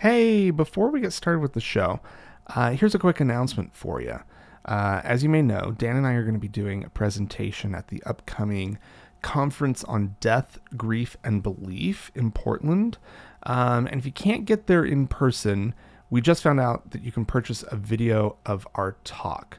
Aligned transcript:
Hey, 0.00 0.52
before 0.52 0.90
we 0.90 1.00
get 1.00 1.12
started 1.12 1.40
with 1.40 1.54
the 1.54 1.60
show, 1.60 1.98
uh, 2.54 2.70
here's 2.70 2.94
a 2.94 3.00
quick 3.00 3.18
announcement 3.18 3.74
for 3.74 4.00
you. 4.00 4.20
Uh, 4.64 5.00
as 5.02 5.24
you 5.24 5.28
may 5.28 5.42
know, 5.42 5.74
Dan 5.76 5.96
and 5.96 6.06
I 6.06 6.12
are 6.12 6.22
going 6.22 6.34
to 6.34 6.40
be 6.40 6.46
doing 6.46 6.84
a 6.84 6.88
presentation 6.88 7.74
at 7.74 7.88
the 7.88 8.00
upcoming 8.06 8.78
conference 9.22 9.82
on 9.82 10.14
death, 10.20 10.60
grief, 10.76 11.16
and 11.24 11.42
belief 11.42 12.12
in 12.14 12.30
Portland. 12.30 12.96
Um, 13.42 13.88
and 13.88 13.98
if 13.98 14.06
you 14.06 14.12
can't 14.12 14.44
get 14.44 14.68
there 14.68 14.84
in 14.84 15.08
person, 15.08 15.74
we 16.10 16.20
just 16.20 16.44
found 16.44 16.60
out 16.60 16.92
that 16.92 17.02
you 17.02 17.10
can 17.10 17.24
purchase 17.24 17.64
a 17.68 17.74
video 17.74 18.36
of 18.46 18.68
our 18.76 18.94
talk. 19.02 19.58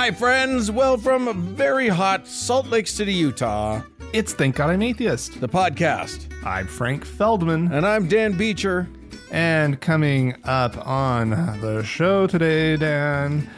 Hi, 0.04 0.10
friends. 0.10 0.70
Well, 0.70 0.98
from 0.98 1.56
very 1.56 1.88
hot 1.88 2.28
Salt 2.28 2.66
Lake 2.66 2.86
City, 2.86 3.14
Utah, 3.14 3.80
It's 4.14 4.32
Thank 4.32 4.54
God 4.54 4.70
I'm 4.70 4.80
Atheist. 4.80 5.40
the 5.40 5.48
podcast. 5.48 6.32
I'm 6.44 6.68
Frank 6.68 7.04
Feldman. 7.04 7.72
And 7.72 7.84
I'm 7.84 8.06
Dan 8.06 8.36
Beecher. 8.36 8.88
And 9.32 9.80
coming 9.80 10.36
up 10.44 10.86
on 10.86 11.30
the 11.60 11.82
show 11.82 12.28
today, 12.28 12.76
Dan, 12.76 13.50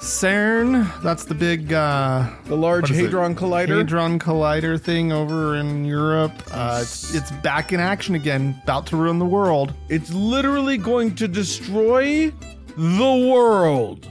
CERN. 0.00 1.00
That's 1.00 1.26
the 1.26 1.36
big 1.36 1.72
uh, 1.72 2.28
The 2.46 2.56
Large 2.56 2.90
is 2.90 2.98
it? 2.98 3.04
Hadron 3.04 3.36
Collider. 3.36 3.76
Hadron 3.76 4.18
Collider 4.18 4.80
thing 4.80 5.12
over 5.12 5.54
in 5.54 5.84
Europe. 5.84 6.32
Uh, 6.50 6.80
it's, 6.82 7.14
it's 7.14 7.30
back 7.30 7.72
in 7.72 7.78
action 7.78 8.16
again, 8.16 8.60
about 8.64 8.88
to 8.88 8.96
ruin 8.96 9.20
the 9.20 9.24
world. 9.24 9.74
It's 9.88 10.12
literally 10.12 10.76
going 10.76 11.14
to 11.14 11.28
destroy 11.28 12.32
the 12.76 13.30
world. 13.32 14.08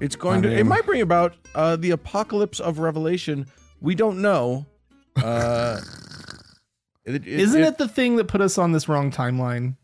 It's 0.00 0.16
going 0.16 0.44
I 0.44 0.48
to. 0.48 0.58
It 0.58 0.64
might 0.64 0.84
bring 0.84 1.00
about 1.00 1.36
uh, 1.54 1.76
the 1.76 1.92
apocalypse 1.92 2.58
of 2.58 2.80
Revelation. 2.80 3.46
We 3.80 3.94
don't 3.94 4.20
know. 4.20 4.66
Uh, 5.16 5.80
it, 7.04 7.26
Isn't 7.26 7.62
it, 7.62 7.78
the 7.78 7.88
thing 7.88 8.16
that 8.16 8.28
put 8.28 8.40
us 8.40 8.58
on 8.58 8.72
this 8.72 8.88
wrong 8.88 9.10
timeline? 9.10 9.76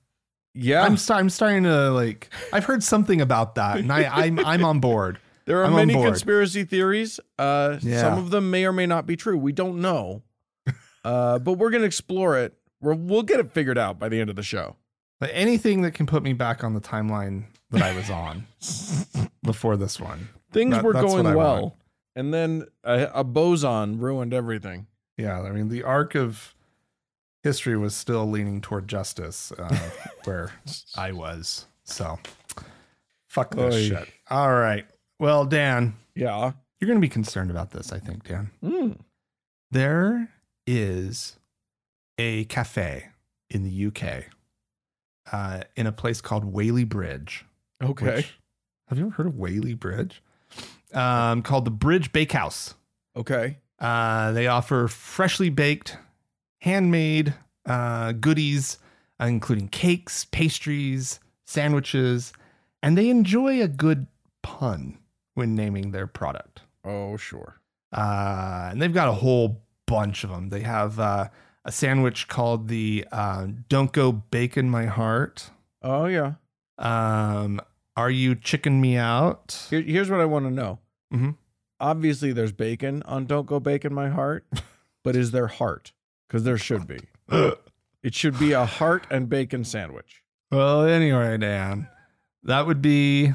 Yeah. 0.54 0.82
I'm, 0.84 0.96
sta- 0.96 1.16
I'm 1.16 1.30
starting 1.30 1.64
to 1.64 1.90
like. 1.90 2.30
I've 2.52 2.64
heard 2.64 2.82
something 2.82 3.20
about 3.20 3.56
that, 3.56 3.78
and 3.78 3.92
I, 3.92 4.04
I'm 4.26 4.38
I'm 4.38 4.64
on 4.64 4.80
board. 4.80 5.18
there 5.44 5.60
are 5.60 5.64
I'm 5.66 5.74
many 5.74 5.94
conspiracy 5.94 6.64
theories. 6.64 7.20
Uh, 7.38 7.78
Yeah. 7.82 8.00
Some 8.00 8.18
of 8.18 8.30
them 8.30 8.50
may 8.50 8.64
or 8.64 8.72
may 8.72 8.86
not 8.86 9.06
be 9.06 9.16
true. 9.16 9.36
We 9.36 9.52
don't 9.52 9.80
know. 9.80 10.22
uh, 11.04 11.38
but 11.40 11.54
we're 11.54 11.70
going 11.70 11.82
to 11.82 11.86
explore 11.86 12.38
it. 12.38 12.54
We're, 12.80 12.94
we'll 12.94 13.22
get 13.24 13.40
it 13.40 13.52
figured 13.52 13.78
out 13.78 13.98
by 13.98 14.08
the 14.08 14.20
end 14.20 14.30
of 14.30 14.36
the 14.36 14.42
show. 14.42 14.76
But 15.20 15.30
anything 15.32 15.82
that 15.82 15.92
can 15.92 16.06
put 16.06 16.22
me 16.22 16.32
back 16.32 16.62
on 16.62 16.74
the 16.74 16.80
timeline 16.80 17.44
that 17.70 17.82
I 17.82 17.94
was 17.96 18.08
on 18.08 18.46
before 19.42 19.76
this 19.76 19.98
one. 20.00 20.28
Things 20.52 20.74
That- 20.74 20.84
were 20.84 20.92
going 20.92 21.34
well, 21.34 21.62
want. 21.62 21.74
and 22.14 22.32
then 22.32 22.66
a, 22.84 23.10
a 23.14 23.24
boson 23.24 23.98
ruined 23.98 24.32
everything. 24.32 24.86
Yeah, 25.18 25.42
I 25.42 25.50
mean 25.50 25.68
the 25.68 25.82
arc 25.82 26.14
of 26.14 26.54
history 27.42 27.76
was 27.76 27.94
still 27.94 28.28
leaning 28.30 28.60
toward 28.60 28.88
justice, 28.88 29.52
uh, 29.52 29.90
where 30.24 30.52
I 30.96 31.12
was. 31.12 31.66
So, 31.84 32.18
fuck 33.28 33.54
this 33.54 33.74
Oy. 33.74 33.88
shit. 33.88 34.08
All 34.30 34.52
right. 34.52 34.86
Well, 35.18 35.44
Dan, 35.44 35.94
Yeah. 36.14 36.52
you're 36.80 36.86
going 36.86 36.98
to 36.98 37.04
be 37.04 37.08
concerned 37.08 37.50
about 37.50 37.70
this, 37.72 37.92
I 37.92 37.98
think, 37.98 38.24
Dan. 38.24 38.50
Mm. 38.62 38.98
There 39.70 40.28
is 40.66 41.36
a 42.18 42.44
cafe 42.46 43.06
in 43.50 43.62
the 43.64 43.86
UK, 43.86 44.26
uh, 45.32 45.62
in 45.76 45.86
a 45.86 45.92
place 45.92 46.20
called 46.20 46.44
Whaley 46.44 46.84
Bridge. 46.84 47.44
Okay. 47.82 48.16
which- 48.16 48.38
have 48.88 48.98
you 48.98 49.06
ever 49.06 49.14
heard 49.14 49.26
of 49.26 49.36
Whaley 49.36 49.74
Bridge? 49.74 50.22
Um, 50.94 51.42
called 51.42 51.64
the 51.66 51.70
Bridge 51.70 52.12
Bakehouse. 52.12 52.74
okay. 53.16 53.58
Uh, 53.80 54.32
they 54.32 54.46
offer 54.46 54.88
freshly 54.88 55.50
baked, 55.50 55.96
handmade 56.62 57.34
uh, 57.66 58.12
goodies, 58.12 58.78
uh, 59.20 59.26
including 59.26 59.68
cakes, 59.68 60.24
pastries, 60.26 61.20
sandwiches, 61.46 62.32
and 62.82 62.96
they 62.98 63.08
enjoy 63.08 63.62
a 63.62 63.68
good 63.68 64.06
pun 64.42 64.98
when 65.34 65.54
naming 65.54 65.90
their 65.92 66.06
product. 66.06 66.62
Oh, 66.84 67.16
sure. 67.16 67.60
Uh, 67.92 68.68
and 68.72 68.82
they've 68.82 68.92
got 68.92 69.08
a 69.08 69.12
whole 69.12 69.62
bunch 69.86 70.24
of 70.24 70.30
them. 70.30 70.48
They 70.48 70.60
have 70.60 70.98
uh, 70.98 71.28
a 71.64 71.72
sandwich 71.72 72.28
called 72.28 72.68
the 72.68 73.06
uh, 73.12 73.46
Don't 73.68 73.92
Go 73.92 74.10
Bacon 74.12 74.68
My 74.70 74.86
Heart. 74.86 75.50
Oh, 75.82 76.06
yeah. 76.06 76.34
Um, 76.78 77.60
Are 77.96 78.10
You 78.10 78.34
Chicken 78.34 78.80
Me 78.80 78.96
Out? 78.96 79.66
Here, 79.70 79.80
here's 79.80 80.10
what 80.10 80.20
I 80.20 80.24
want 80.24 80.44
to 80.46 80.50
know. 80.50 80.78
Mhm. 81.12 81.36
Obviously, 81.80 82.32
there's 82.32 82.52
bacon 82.52 83.02
on 83.04 83.26
Don't 83.26 83.46
Go 83.46 83.60
Bacon 83.60 83.94
My 83.94 84.08
Heart, 84.08 84.46
but 85.04 85.14
is 85.16 85.30
there 85.30 85.46
heart? 85.46 85.92
Because 86.26 86.44
there 86.44 86.58
should 86.58 86.86
be. 86.86 86.98
It 88.02 88.14
should 88.14 88.38
be 88.38 88.52
a 88.52 88.64
heart 88.66 89.06
and 89.10 89.28
bacon 89.28 89.64
sandwich. 89.64 90.22
Well, 90.50 90.84
anyway, 90.84 91.36
Dan, 91.38 91.88
that 92.44 92.66
would 92.66 92.80
be 92.82 93.32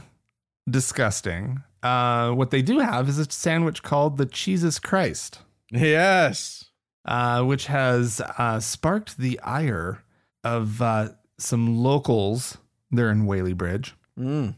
disgusting. 0.69 1.63
Uh, 1.81 2.31
what 2.31 2.51
they 2.51 2.61
do 2.61 2.79
have 2.79 3.09
is 3.09 3.19
a 3.19 3.29
sandwich 3.29 3.83
called 3.83 4.17
the 4.17 4.25
Jesus 4.25 4.79
Christ, 4.79 5.39
Yes. 5.71 6.65
uh, 7.05 7.43
which 7.43 7.65
has 7.67 8.21
uh, 8.37 8.59
sparked 8.59 9.17
the 9.17 9.39
ire 9.41 10.03
of 10.43 10.81
uh, 10.81 11.09
some 11.37 11.77
locals 11.77 12.57
there 12.91 13.09
in 13.09 13.25
Whaley 13.25 13.53
Bridge. 13.53 13.95
Mm. 14.17 14.55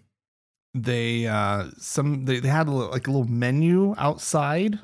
They 0.78 1.26
uh, 1.26 1.70
some 1.78 2.26
they, 2.26 2.40
they 2.42 2.50
had 2.50 2.68
a 2.68 2.72
little, 2.72 2.92
like 2.92 3.08
a 3.08 3.12
little 3.12 3.28
menu 3.32 3.96
outside 3.98 4.78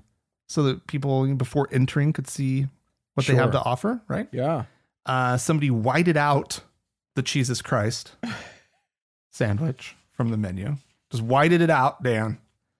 so 0.47 0.63
that 0.63 0.87
people 0.87 1.35
before 1.35 1.67
entering 1.71 2.13
could 2.13 2.27
see 2.29 2.67
what 3.15 3.25
they 3.27 3.35
have 3.35 3.51
to 3.51 3.61
offer. 3.61 4.01
Right? 4.07 4.29
Yeah. 4.31 4.63
uh, 5.05 5.35
somebody 5.37 5.69
whited 5.69 6.15
out 6.15 6.61
the 7.15 7.21
Jesus 7.21 7.61
Christ 7.61 8.15
sandwich 9.31 9.95
from 10.11 10.29
the 10.29 10.37
menu. 10.37 10.77
Just 11.09 11.23
whited 11.23 11.61
it 11.61 11.69
out, 11.69 12.01
Dan. 12.03 12.37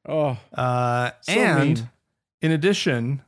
Oh, 0.07 0.38
Uh, 0.53 1.11
So 1.21 1.33
and 1.33 1.59
mean. 1.79 1.89
in 2.41 2.51
addition, 2.51 3.21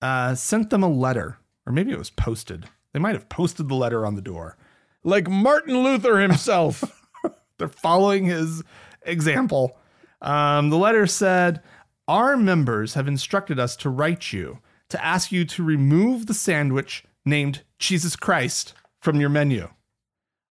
uh, 0.00 0.34
sent 0.34 0.70
them 0.70 0.82
a 0.82 0.88
letter, 0.88 1.38
or 1.66 1.72
maybe 1.72 1.90
it 1.92 1.98
was 1.98 2.10
posted. 2.10 2.66
They 2.92 3.00
might 3.00 3.14
have 3.14 3.28
posted 3.28 3.68
the 3.68 3.74
letter 3.74 4.06
on 4.06 4.14
the 4.14 4.22
door. 4.22 4.56
like 5.02 5.28
Martin 5.28 5.82
Luther 5.82 6.18
himself. 6.20 6.84
They're 7.58 7.68
following 7.68 8.24
his 8.24 8.62
example. 9.02 9.76
Um, 10.22 10.70
the 10.70 10.78
letter 10.78 11.06
said, 11.06 11.62
Our 12.08 12.36
members 12.36 12.94
have 12.94 13.08
instructed 13.08 13.58
us 13.58 13.76
to 13.76 13.90
write 13.90 14.32
you 14.32 14.58
to 14.90 15.04
ask 15.04 15.32
you 15.32 15.44
to 15.46 15.62
remove 15.62 16.26
the 16.26 16.34
sandwich 16.34 17.04
named 17.24 17.62
Jesus 17.78 18.16
Christ 18.16 18.74
from 19.00 19.20
your 19.20 19.30
menu. 19.30 19.68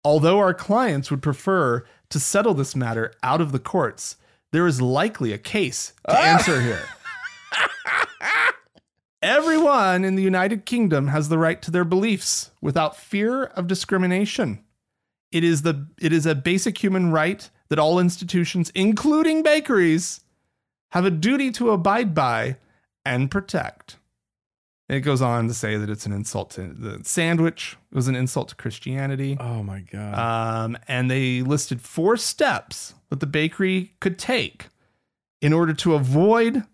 Although 0.05 0.39
our 0.39 0.53
clients 0.53 1.11
would 1.11 1.23
prefer 1.23 1.85
to 2.11 2.21
settle 2.21 2.53
this 2.53 2.77
matter 2.77 3.15
out 3.23 3.41
of 3.41 3.53
the 3.53 3.59
courts, 3.59 4.17
there 4.53 4.67
is 4.67 4.83
likely 4.83 5.33
a 5.33 5.39
case 5.39 5.95
to 6.09 6.19
answer 6.19 6.61
here. 6.61 6.83
Everyone 9.23 10.05
in 10.05 10.17
the 10.17 10.23
United 10.23 10.67
Kingdom 10.67 11.09
has 11.09 11.31
the 11.31 11.39
right 11.39 11.63
to 11.63 11.71
their 11.71 11.85
beliefs 11.85 12.51
without 12.61 12.97
fear 12.97 13.45
of 13.45 13.67
discrimination. 13.67 14.63
It 15.33 15.43
is 15.43 15.63
the 15.63 15.89
it 15.99 16.13
is 16.13 16.27
a 16.27 16.35
basic 16.35 16.77
human 16.83 17.11
right 17.11 17.49
that 17.71 17.79
all 17.79 17.99
institutions, 17.99 18.71
including 18.75 19.43
bakeries, 19.43 20.21
have 20.93 21.05
a 21.05 21.11
duty 21.11 21.51
to 21.53 21.71
abide 21.71 22.15
by 22.15 22.57
and 23.05 23.31
protect. 23.31 23.97
It 24.89 25.01
goes 25.01 25.23
on 25.23 25.49
to 25.49 25.55
say 25.55 25.77
that 25.79 25.89
it's 25.89 26.05
an 26.05 26.13
insult 26.13 26.51
to 26.51 26.69
the 26.69 27.01
sandwich 27.05 27.77
It 27.91 27.95
was 27.95 28.07
an 28.07 28.15
insult 28.15 28.51
to 28.51 28.55
Christianity. 28.55 29.37
oh, 29.41 29.63
my 29.63 29.81
God. 29.81 30.15
Um, 30.15 30.79
and 30.87 31.11
they 31.11 31.41
listed 31.41 31.81
four 31.81 32.19
steps 32.19 32.95
that 33.09 33.21
the 33.21 33.27
bakery 33.27 33.95
could 34.01 34.19
take 34.19 34.67
in 35.41 35.53
order 35.55 35.73
to 35.73 35.95
avoid 35.95 36.65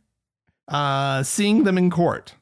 uh, 0.66 1.22
seeing 1.22 1.62
them 1.64 1.78
in 1.78 1.88
court. 1.90 2.34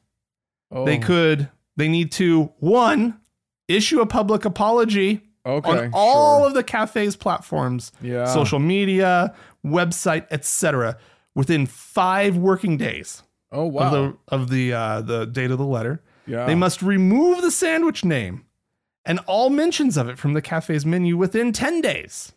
oh. 0.71 0.85
They 0.85 0.97
could, 0.97 1.49
they 1.77 1.87
need 1.87 2.11
to, 2.13 2.51
one, 2.57 3.19
issue 3.67 4.01
a 4.01 4.07
public 4.07 4.45
apology 4.45 5.21
okay, 5.55 5.69
on 5.69 5.91
all 5.93 6.39
sure. 6.39 6.47
of 6.47 6.53
the 6.53 6.63
cafe's 6.63 7.15
platforms, 7.15 7.91
yeah. 8.01 8.25
social 8.25 8.59
media, 8.59 9.33
website, 9.65 10.25
etc., 10.31 10.97
within 11.35 11.65
five 11.65 12.37
working 12.37 12.77
days 12.77 13.23
Oh, 13.51 13.65
wow. 13.65 13.85
of 13.85 13.91
the 13.91 14.17
of 14.35 14.49
the 14.49 14.73
uh, 14.73 15.01
the 15.01 15.25
date 15.25 15.51
of 15.51 15.57
the 15.57 15.65
letter. 15.65 16.01
Yeah. 16.25 16.45
They 16.45 16.55
must 16.55 16.81
remove 16.81 17.41
the 17.41 17.51
sandwich 17.51 18.05
name 18.05 18.45
and 19.05 19.19
all 19.25 19.49
mentions 19.49 19.97
of 19.97 20.07
it 20.07 20.19
from 20.19 20.33
the 20.33 20.41
cafe's 20.41 20.85
menu 20.85 21.17
within 21.17 21.51
10 21.51 21.81
days. 21.81 22.31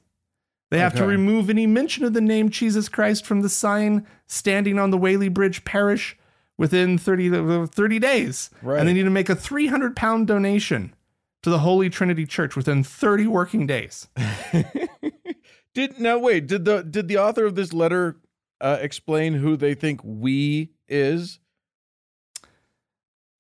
They 0.71 0.79
have 0.79 0.95
to 0.95 1.05
remove 1.05 1.51
any 1.51 1.67
mention 1.67 2.03
of 2.07 2.15
the 2.15 2.23
name 2.23 2.49
Jesus 2.49 2.89
Christ 2.89 3.27
from 3.27 3.43
the 3.43 3.51
sign 3.51 4.07
standing 4.27 4.79
on 4.79 4.91
the 4.91 4.97
Whaley 4.97 5.29
Bridge 5.29 5.65
Parish 5.65 6.17
within 6.57 6.97
30, 6.97 7.37
uh, 7.65 7.67
30 7.67 7.99
days. 7.99 8.49
Right. 8.63 8.79
And 8.79 8.89
they 8.89 8.95
need 8.95 9.03
to 9.03 9.11
make 9.11 9.29
a 9.29 9.35
300 9.37 9.95
pound 9.95 10.29
donation 10.29 10.95
to 11.43 11.51
the 11.51 11.59
Holy 11.61 11.91
Trinity 11.91 12.27
Church 12.27 12.55
within 12.57 12.83
30 12.85 13.27
working 13.27 13.67
days. 13.67 14.09
Did 15.75 15.99
now 15.99 16.19
wait? 16.19 16.47
Did 16.47 16.67
the 16.67 16.83
did 16.83 17.09
the 17.09 17.17
author 17.17 17.47
of 17.47 17.55
this 17.55 17.73
letter 17.73 18.17
uh, 18.61 18.77
explain 18.81 19.33
who 19.35 19.57
they 19.57 19.73
think 19.75 20.01
we 20.05 20.71
is? 20.87 21.41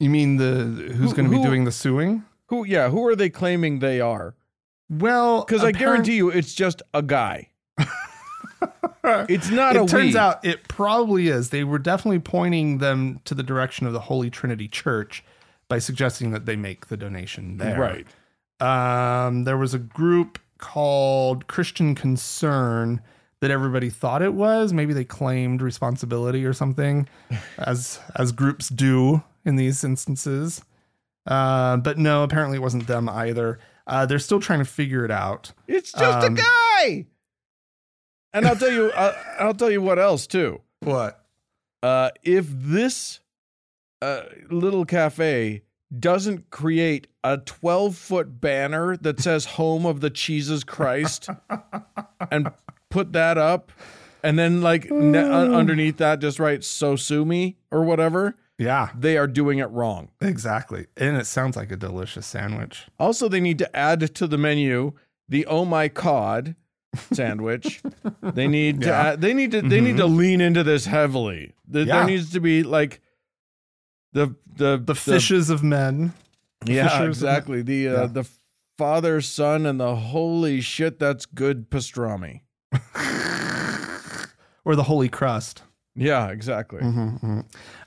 You 0.00 0.08
mean 0.08 0.38
the 0.38 0.64
who's 0.94 1.10
Who- 1.10 1.16
going 1.16 1.30
to 1.30 1.36
be 1.36 1.42
doing 1.42 1.64
the 1.64 1.72
suing? 1.72 2.24
Who? 2.46 2.64
Yeah, 2.64 2.88
who 2.88 3.06
are 3.06 3.14
they 3.14 3.28
claiming 3.28 3.80
they 3.80 4.00
are? 4.00 4.34
Well, 4.88 5.44
Because 5.44 5.62
I 5.62 5.72
guarantee 5.72 6.16
you, 6.16 6.30
it's 6.30 6.54
just 6.54 6.80
a 6.94 7.02
guy. 7.02 7.50
It's 9.04 9.50
not 9.50 9.76
a 9.76 9.82
it 9.82 9.88
turns 9.88 10.14
we. 10.14 10.18
out 10.18 10.44
it 10.44 10.68
probably 10.68 11.26
is. 11.28 11.50
They 11.50 11.64
were 11.64 11.80
definitely 11.80 12.20
pointing 12.20 12.78
them 12.78 13.20
to 13.24 13.34
the 13.34 13.42
direction 13.42 13.86
of 13.86 13.92
the 13.92 13.98
Holy 14.00 14.30
Trinity 14.30 14.68
Church 14.68 15.24
by 15.72 15.78
suggesting 15.78 16.32
that 16.32 16.44
they 16.44 16.54
make 16.54 16.88
the 16.88 16.98
donation 16.98 17.56
there. 17.56 17.80
right. 17.80 18.06
Um, 18.60 19.44
there 19.44 19.56
was 19.56 19.72
a 19.72 19.78
group 19.78 20.38
called 20.58 21.46
Christian 21.46 21.94
Concern 21.94 23.00
that 23.40 23.50
everybody 23.50 23.88
thought 23.88 24.20
it 24.20 24.34
was. 24.34 24.74
Maybe 24.74 24.92
they 24.92 25.04
claimed 25.06 25.62
responsibility 25.62 26.44
or 26.44 26.52
something, 26.52 27.08
as 27.58 27.98
as 28.16 28.32
groups 28.32 28.68
do 28.68 29.22
in 29.46 29.56
these 29.56 29.82
instances. 29.82 30.62
Uh, 31.26 31.78
but 31.78 31.96
no, 31.96 32.22
apparently 32.22 32.58
it 32.58 32.60
wasn't 32.60 32.86
them 32.86 33.08
either. 33.08 33.58
Uh, 33.86 34.04
they're 34.04 34.18
still 34.18 34.40
trying 34.40 34.58
to 34.58 34.66
figure 34.66 35.06
it 35.06 35.10
out. 35.10 35.52
It's 35.66 35.90
just 35.92 36.26
Um, 36.26 36.34
a 36.34 36.36
guy. 36.36 37.06
And 38.34 38.46
I'll 38.46 38.56
tell 38.56 38.70
you, 38.72 38.90
uh, 38.90 39.14
I'll 39.40 39.54
tell 39.54 39.70
you 39.70 39.80
what 39.80 39.98
else 39.98 40.26
too. 40.26 40.60
What? 40.80 41.24
Uh, 41.82 42.10
if 42.22 42.46
this 42.50 43.20
uh, 44.02 44.22
little 44.50 44.84
cafe 44.84 45.62
doesn't 45.98 46.50
create 46.50 47.06
a 47.22 47.38
12 47.38 47.94
foot 47.96 48.40
banner 48.40 48.96
that 48.96 49.20
says 49.20 49.44
home 49.44 49.84
of 49.86 50.00
the 50.00 50.10
Jesus 50.10 50.64
Christ 50.64 51.28
and 52.30 52.50
put 52.90 53.12
that 53.12 53.36
up 53.38 53.70
and 54.22 54.38
then 54.38 54.60
like 54.62 54.90
ne- 54.90 55.18
underneath 55.18 55.98
that 55.98 56.20
just 56.20 56.38
write 56.38 56.64
so 56.64 56.96
sue 56.96 57.24
me 57.24 57.56
or 57.70 57.84
whatever 57.84 58.36
Yeah, 58.58 58.90
they 58.96 59.16
are 59.18 59.26
doing 59.26 59.58
it 59.58 59.70
wrong. 59.70 60.08
Exactly. 60.20 60.86
And 60.96 61.16
it 61.16 61.26
sounds 61.26 61.56
like 61.56 61.70
a 61.72 61.76
delicious 61.76 62.26
sandwich. 62.26 62.86
also 62.98 63.28
they 63.28 63.40
need 63.40 63.58
to 63.58 63.76
add 63.76 64.14
to 64.14 64.26
the 64.26 64.38
menu 64.38 64.92
the 65.28 65.44
oh 65.46 65.64
my 65.64 65.88
cod 65.88 66.56
sandwich. 67.12 67.82
They 68.22 68.46
need 68.48 68.80
to 68.82 68.92
add, 68.94 69.20
they 69.20 69.34
need 69.34 69.50
to 69.52 69.62
they 69.62 69.80
need 69.80 69.96
to 69.98 70.06
lean 70.06 70.40
into 70.40 70.62
this 70.62 70.86
heavily. 70.86 71.52
There- 71.66 71.84
Yeah. 71.84 71.98
there 71.98 72.06
needs 72.06 72.30
to 72.32 72.40
be 72.40 72.62
like 72.62 73.00
the 74.12 74.34
the 74.56 74.76
The 74.78 74.94
fishes 74.94 75.50
of 75.50 75.62
men. 75.62 76.12
Yeah, 76.64 77.02
exactly. 77.04 77.62
The 77.62 77.88
uh, 77.88 77.92
Yeah. 78.02 78.06
the 78.06 78.28
Father, 78.78 79.20
Son, 79.20 79.66
and 79.66 79.78
the 79.80 79.94
holy 79.96 80.60
shit. 80.60 80.98
That's 80.98 81.26
good 81.26 81.70
pastrami. 81.70 82.40
or 84.64 84.76
the 84.76 84.84
holy 84.84 85.08
crust. 85.08 85.62
Yeah, 85.94 86.28
exactly. 86.28 86.80
Mm-hmm, 86.80 87.40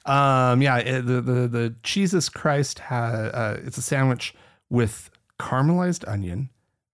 Um, 0.10 0.62
yeah, 0.62 0.78
it, 0.78 1.02
the 1.08 1.22
the 1.22 1.48
the 1.48 1.76
Jesus 1.84 2.30
Christ 2.30 2.80
has 2.80 3.14
uh, 3.34 3.62
it's 3.66 3.78
a 3.78 3.82
sandwich 3.82 4.36
with 4.70 5.10
caramelized 5.40 6.08
onion, 6.08 6.50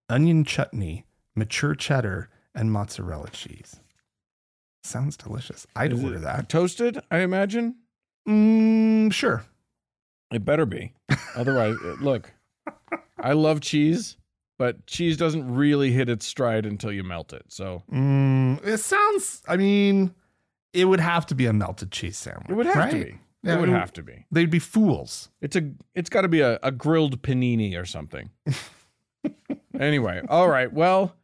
onion 0.08 0.44
chutney, 0.44 1.04
mature 1.36 1.74
cheddar, 1.74 2.30
and 2.54 2.72
mozzarella 2.72 3.28
cheese. 3.30 3.76
Sounds 4.84 5.16
delicious. 5.16 5.66
I'd 5.76 5.92
Is 5.92 6.02
order 6.02 6.18
that. 6.20 6.48
Toasted, 6.48 7.00
I 7.10 7.18
imagine. 7.18 7.76
Mm, 8.28 9.12
sure. 9.12 9.44
It 10.32 10.44
better 10.44 10.66
be. 10.66 10.92
Otherwise, 11.36 11.76
uh, 11.84 11.96
look, 12.00 12.32
I 13.18 13.32
love 13.32 13.60
cheese, 13.60 14.16
but 14.58 14.86
cheese 14.86 15.16
doesn't 15.16 15.52
really 15.54 15.90
hit 15.92 16.08
its 16.08 16.26
stride 16.26 16.64
until 16.66 16.92
you 16.92 17.04
melt 17.04 17.32
it. 17.32 17.44
So 17.48 17.82
Mm, 17.92 18.64
it 18.66 18.78
sounds. 18.78 19.42
I 19.48 19.56
mean, 19.56 20.14
it 20.72 20.86
would 20.86 21.00
have 21.00 21.26
to 21.26 21.34
be 21.34 21.46
a 21.46 21.52
melted 21.52 21.90
cheese 21.92 22.16
sandwich. 22.16 22.48
it 22.48 22.54
would 22.54 22.66
have 22.66 22.90
to 22.90 23.04
be. 23.04 23.18
Yeah, 23.42 23.56
it 23.56 23.60
would 23.60 23.68
have 23.70 23.92
to 23.94 24.02
be. 24.02 24.24
They'd 24.30 24.50
be 24.50 24.60
fools. 24.60 25.28
It's 25.40 25.56
a. 25.56 25.70
It's 25.94 26.08
got 26.08 26.20
to 26.22 26.28
be 26.28 26.40
a, 26.40 26.58
a 26.62 26.70
grilled 26.70 27.22
panini 27.22 27.76
or 27.78 27.84
something. 27.84 28.30
anyway, 29.78 30.22
all 30.28 30.48
right. 30.48 30.72
Well, 30.72 31.14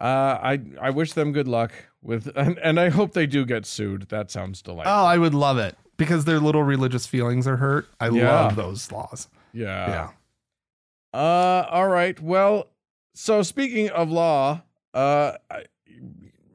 uh, 0.00 0.04
I 0.40 0.60
I 0.80 0.90
wish 0.90 1.12
them 1.12 1.32
good 1.32 1.48
luck 1.48 1.72
with, 2.02 2.30
and, 2.36 2.58
and 2.60 2.78
I 2.78 2.88
hope 2.88 3.12
they 3.14 3.26
do 3.26 3.44
get 3.44 3.66
sued. 3.66 4.02
That 4.10 4.30
sounds 4.30 4.62
delightful. 4.62 4.92
Oh, 4.92 5.04
I 5.04 5.18
would 5.18 5.34
love 5.34 5.58
it 5.58 5.76
because 5.96 6.24
their 6.24 6.40
little 6.40 6.62
religious 6.62 7.06
feelings 7.06 7.46
are 7.46 7.56
hurt. 7.56 7.86
I 8.00 8.08
Yeah. 8.10 8.30
love 8.42 8.56
those 8.56 8.90
laws. 8.92 9.28
yeah. 9.52 9.88
yeah. 11.14 11.18
Uh. 11.18 11.66
All 11.70 11.88
right. 11.88 12.20
Well. 12.20 12.68
So 13.16 13.42
speaking 13.42 13.88
of 13.90 14.10
law, 14.10 14.62
uh, 14.92 15.34
I, 15.48 15.64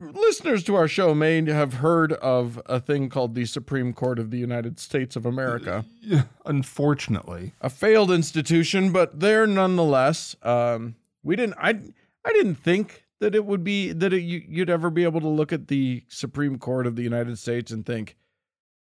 listeners 0.01 0.61
to 0.65 0.75
our 0.75 0.89
show 0.89 1.15
may 1.15 1.41
have 1.49 1.75
heard 1.75 2.11
of 2.13 2.61
a 2.65 2.81
thing 2.81 3.07
called 3.07 3.33
the 3.33 3.45
Supreme 3.45 3.93
Court 3.93 4.19
of 4.19 4.29
the 4.31 4.37
United 4.37 4.77
States 4.79 5.15
of 5.15 5.25
America. 5.25 5.85
Unfortunately. 6.45 7.53
a 7.61 7.69
failed 7.69 8.11
institution, 8.11 8.91
but 8.91 9.19
there 9.21 9.47
nonetheless. 9.47 10.35
Um, 10.43 10.95
we 11.23 11.35
didn't. 11.37 11.55
I 11.57 11.69
I 12.25 12.33
didn't 12.33 12.55
think 12.55 13.05
that 13.21 13.35
it 13.35 13.45
would 13.45 13.63
be 13.63 13.93
that 13.93 14.11
it, 14.13 14.21
you, 14.21 14.43
you'd 14.47 14.69
ever 14.69 14.89
be 14.89 15.03
able 15.05 15.21
to 15.21 15.27
look 15.27 15.53
at 15.53 15.67
the 15.69 16.03
Supreme 16.09 16.57
Court 16.57 16.87
of 16.87 16.95
the 16.97 17.03
United 17.03 17.37
States 17.39 17.71
and 17.71 17.85
think, 17.85 18.17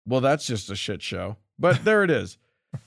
well, 0.06 0.20
that's 0.20 0.46
just 0.46 0.70
a 0.70 0.76
shit 0.76 1.02
show. 1.02 1.36
But 1.58 1.84
there 1.84 2.02
it 2.04 2.10
is. 2.10 2.38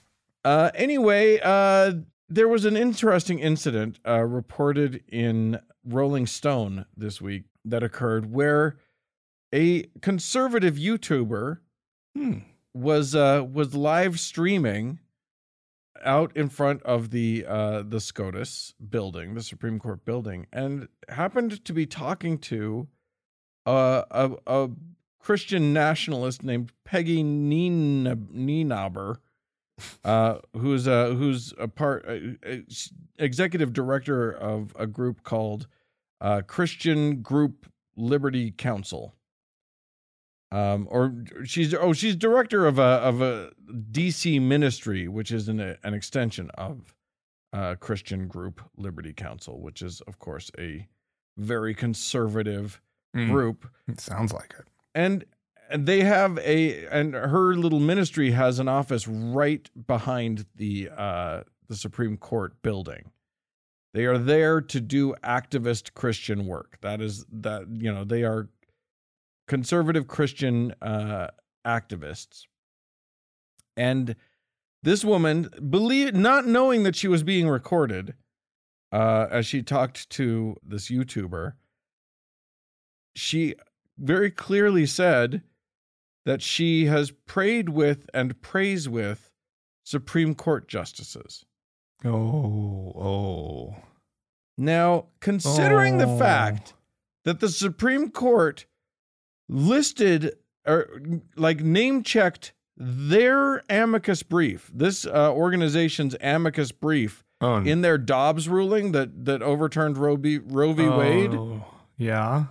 Uh, 0.45 0.71
anyway, 0.75 1.37
uh, 1.43 1.91
there 2.29 2.47
was 2.47 2.63
an 2.63 2.77
interesting 2.77 3.39
incident 3.39 3.99
uh, 4.07 4.21
reported 4.23 5.03
in 5.09 5.59
Rolling 5.83 6.25
Stone 6.25 6.85
this 6.95 7.19
week 7.19 7.45
that 7.65 7.83
occurred 7.83 8.31
where 8.31 8.77
a 9.53 9.83
conservative 10.01 10.75
YouTuber 10.75 11.57
Hmm. 12.15 12.37
was 12.73 13.13
uh 13.13 13.45
was 13.51 13.75
live 13.75 14.19
streaming 14.21 14.99
out 16.03 16.35
in 16.37 16.47
front 16.47 16.81
of 16.83 17.09
the 17.11 17.45
uh 17.45 17.83
the 17.83 17.99
SCOTUS 17.99 18.73
building, 18.89 19.33
the 19.33 19.43
Supreme 19.43 19.79
Court 19.79 20.05
building, 20.05 20.47
and 20.53 20.87
happened 21.09 21.63
to 21.65 21.73
be 21.73 21.85
talking 21.85 22.37
to 22.39 22.87
uh, 23.65 24.03
a 24.11 24.31
a 24.47 24.69
Christian 25.19 25.73
nationalist 25.73 26.43
named 26.43 26.71
Peggy 26.85 27.23
Nienaber, 27.23 29.17
uh, 30.03 30.35
who's 30.53 30.87
uh 30.87 31.09
who's 31.09 31.53
a 31.57 31.67
part 31.67 32.05
uh, 32.07 32.57
executive 33.17 33.73
director 33.73 34.31
of 34.31 34.73
a 34.77 34.87
group 34.87 35.23
called 35.23 35.67
uh, 36.21 36.41
Christian 36.47 37.21
Group 37.21 37.65
Liberty 37.95 38.51
Counsel 38.51 39.13
um 40.51 40.87
or 40.89 41.13
she's 41.43 41.73
oh 41.73 41.91
she's 41.91 42.15
director 42.15 42.65
of 42.65 42.79
a 42.79 42.81
of 42.81 43.21
a 43.21 43.51
DC 43.91 44.41
ministry 44.41 45.07
which 45.09 45.29
is 45.29 45.49
an 45.49 45.59
an 45.59 45.93
extension 45.93 46.49
of 46.51 46.95
uh 47.51 47.75
Christian 47.75 48.27
group 48.29 48.61
Liberty 48.77 49.11
Counsel 49.11 49.59
which 49.59 49.81
is 49.81 49.99
of 50.07 50.19
course 50.19 50.49
a 50.57 50.87
very 51.37 51.75
conservative 51.75 52.81
Mm. 53.15 53.29
group 53.29 53.67
It 53.87 53.99
sounds 54.01 54.33
like 54.33 54.53
it. 54.59 54.65
And 54.97 55.25
they 55.75 56.01
have 56.01 56.39
a 56.39 56.87
and 56.87 57.13
her 57.13 57.55
little 57.55 57.79
ministry 57.79 58.31
has 58.31 58.57
an 58.57 58.67
office 58.67 59.07
right 59.07 59.69
behind 59.85 60.45
the 60.55 60.89
uh 60.97 61.43
the 61.69 61.75
Supreme 61.75 62.17
Court 62.17 62.61
building. 62.63 63.11
They 63.93 64.05
are 64.05 64.17
there 64.17 64.59
to 64.59 64.81
do 64.81 65.13
activist 65.23 65.93
Christian 65.93 66.45
work. 66.47 66.77
That 66.81 67.01
is 67.01 67.25
that 67.31 67.67
you 67.71 67.93
know, 67.93 68.03
they 68.05 68.23
are 68.23 68.49
conservative 69.47 70.07
Christian 70.07 70.73
uh 70.81 71.27
activists. 71.65 72.45
And 73.75 74.15
this 74.81 75.05
woman 75.05 75.49
believe 75.69 76.15
not 76.15 76.47
knowing 76.47 76.83
that 76.83 76.95
she 76.95 77.07
was 77.07 77.21
being 77.21 77.47
recorded 77.47 78.15
uh 78.91 79.27
as 79.29 79.45
she 79.45 79.61
talked 79.61 80.09
to 80.11 80.55
this 80.63 80.89
YouTuber 80.89 81.53
she 83.17 83.55
very 83.97 84.31
clearly 84.31 84.85
said 84.85 85.41
that 86.25 86.41
she 86.41 86.85
has 86.85 87.11
prayed 87.11 87.69
with 87.69 88.09
and 88.13 88.41
prays 88.41 88.87
with 88.89 89.31
Supreme 89.85 90.35
Court 90.35 90.67
justices. 90.67 91.45
Oh, 92.03 92.11
oh. 92.95 93.75
Now, 94.57 95.05
considering 95.19 95.97
the 95.97 96.07
Oh. 96.07 96.17
fact 96.17 96.73
that 97.23 97.39
the 97.39 97.49
Supreme 97.49 98.09
Court 98.11 98.65
listed 99.49 100.37
or 100.65 101.01
like 101.35 101.61
name 101.61 102.03
checked 102.03 102.53
their 102.75 103.63
amicus 103.69 104.21
brief, 104.23 104.69
this 104.73 105.05
uh, 105.05 105.33
organization's 105.33 106.15
amicus 106.21 106.71
brief 106.71 107.23
Oh, 107.39 107.57
in 107.57 107.81
their 107.81 107.97
Dobbs 107.99 108.49
ruling 108.49 108.91
that 108.93 109.25
that 109.25 109.41
overturned 109.43 109.97
Roe 109.97 110.15
v. 110.15 110.39
Roe 110.39 110.73
v. 110.73 110.87
Wade, 110.89 111.33
oh, 111.35 111.63
Yeah. 111.97 112.45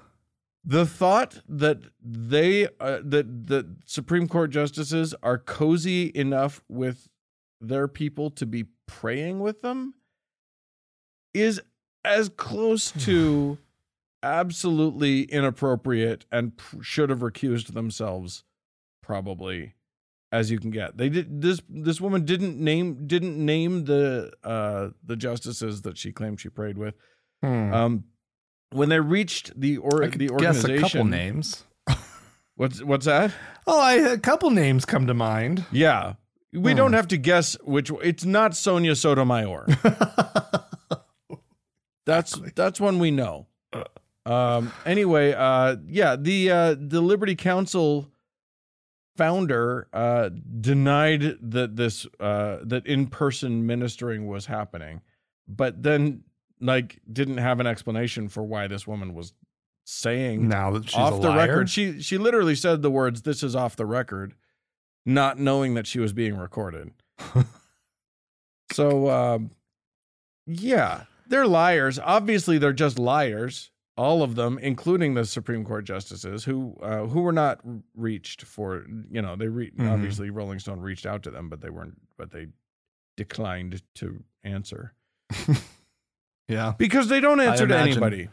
The 0.66 0.84
thought 0.84 1.40
that 1.48 1.78
they 2.02 2.66
uh, 2.80 2.98
that 3.04 3.46
the 3.46 3.76
Supreme 3.86 4.28
Court 4.28 4.50
justices 4.50 5.14
are 5.22 5.38
cozy 5.38 6.10
enough 6.14 6.60
with 6.68 7.08
their 7.60 7.86
people 7.86 8.30
to 8.30 8.44
be 8.44 8.64
praying 8.86 9.38
with 9.38 9.62
them 9.62 9.94
is 11.32 11.60
as 12.04 12.28
close 12.28 12.90
to 12.90 13.58
absolutely 14.22 15.22
inappropriate 15.22 16.26
and 16.32 16.56
p- 16.56 16.78
should 16.82 17.10
have 17.10 17.20
recused 17.20 17.72
themselves 17.72 18.42
probably 19.02 19.74
as 20.32 20.50
you 20.50 20.58
can 20.58 20.70
get. 20.70 20.96
They 20.96 21.08
did 21.08 21.40
this 21.40 21.62
this 21.68 22.00
woman 22.00 22.24
didn't 22.24 22.58
name 22.58 23.06
didn't 23.06 23.38
name 23.38 23.84
the 23.84 24.32
uh 24.42 24.88
the 25.04 25.14
justices 25.14 25.82
that 25.82 25.96
she 25.96 26.10
claimed 26.10 26.40
she 26.40 26.48
prayed 26.48 26.76
with. 26.76 26.96
Hmm. 27.40 27.72
Um 27.72 28.04
when 28.72 28.88
they 28.88 29.00
reached 29.00 29.58
the 29.58 29.78
or 29.78 30.06
the 30.08 30.28
guess 30.38 30.64
a 30.64 30.78
couple 30.80 31.04
names. 31.04 31.64
What's 32.56 32.82
what's 32.82 33.04
that? 33.04 33.32
Oh, 33.66 33.78
I, 33.80 33.94
a 33.94 34.18
couple 34.18 34.50
names 34.50 34.86
come 34.86 35.06
to 35.08 35.14
mind. 35.14 35.66
Yeah. 35.70 36.14
We 36.54 36.70
Hmm. 36.72 36.76
don't 36.78 36.92
have 36.94 37.08
to 37.08 37.18
guess 37.18 37.54
which 37.64 37.90
it's 38.02 38.24
not 38.24 38.56
Sonia 38.56 38.96
Sotomayor. 38.96 39.66
That's 42.06 42.38
that's 42.54 42.80
one 42.80 42.98
we 42.98 43.10
know. 43.10 43.46
Um 44.24 44.72
anyway, 44.84 45.32
uh 45.32 45.76
yeah, 45.88 46.16
the 46.16 46.50
uh 46.50 46.76
the 46.78 47.00
Liberty 47.00 47.34
Counsel 47.34 48.08
founder 49.16 49.88
uh 49.92 50.30
denied 50.60 51.36
that 51.42 51.74
this 51.76 52.06
uh 52.20 52.58
that 52.62 52.86
in-person 52.86 53.66
ministering 53.66 54.26
was 54.28 54.46
happening, 54.46 55.00
but 55.48 55.82
then 55.82 56.22
like 56.60 56.98
didn't 57.12 57.38
have 57.38 57.60
an 57.60 57.66
explanation 57.66 58.28
for 58.28 58.42
why 58.42 58.66
this 58.66 58.86
woman 58.86 59.14
was 59.14 59.32
saying 59.84 60.48
now 60.48 60.70
that 60.72 60.84
she's 60.88 60.96
off 60.96 61.20
the 61.20 61.28
liar. 61.28 61.48
record. 61.48 61.70
She 61.70 62.00
she 62.02 62.18
literally 62.18 62.54
said 62.54 62.82
the 62.82 62.90
words 62.90 63.22
"This 63.22 63.42
is 63.42 63.54
off 63.54 63.76
the 63.76 63.86
record," 63.86 64.34
not 65.04 65.38
knowing 65.38 65.74
that 65.74 65.86
she 65.86 65.98
was 66.00 66.12
being 66.12 66.36
recorded. 66.36 66.92
so, 68.72 69.08
um, 69.10 69.50
yeah, 70.46 71.04
they're 71.28 71.46
liars. 71.46 71.98
Obviously, 71.98 72.58
they're 72.58 72.72
just 72.72 72.98
liars. 72.98 73.70
All 73.98 74.22
of 74.22 74.34
them, 74.34 74.58
including 74.58 75.14
the 75.14 75.24
Supreme 75.24 75.64
Court 75.64 75.84
justices, 75.86 76.44
who 76.44 76.76
uh, 76.82 77.06
who 77.06 77.22
were 77.22 77.32
not 77.32 77.60
reached 77.94 78.42
for. 78.42 78.84
You 79.10 79.22
know, 79.22 79.36
they 79.36 79.48
re- 79.48 79.70
Mhm. 79.70 79.90
obviously 79.90 80.28
Rolling 80.30 80.58
Stone 80.58 80.80
reached 80.80 81.06
out 81.06 81.22
to 81.22 81.30
them, 81.30 81.48
but 81.48 81.60
they 81.62 81.70
weren't. 81.70 81.98
But 82.18 82.30
they 82.30 82.48
declined 83.16 83.82
to 83.94 84.22
answer 84.44 84.92
yeah. 86.48 86.74
because 86.78 87.08
they 87.08 87.20
don't 87.20 87.40
answer 87.40 87.66
to 87.66 87.76
anybody. 87.76 88.28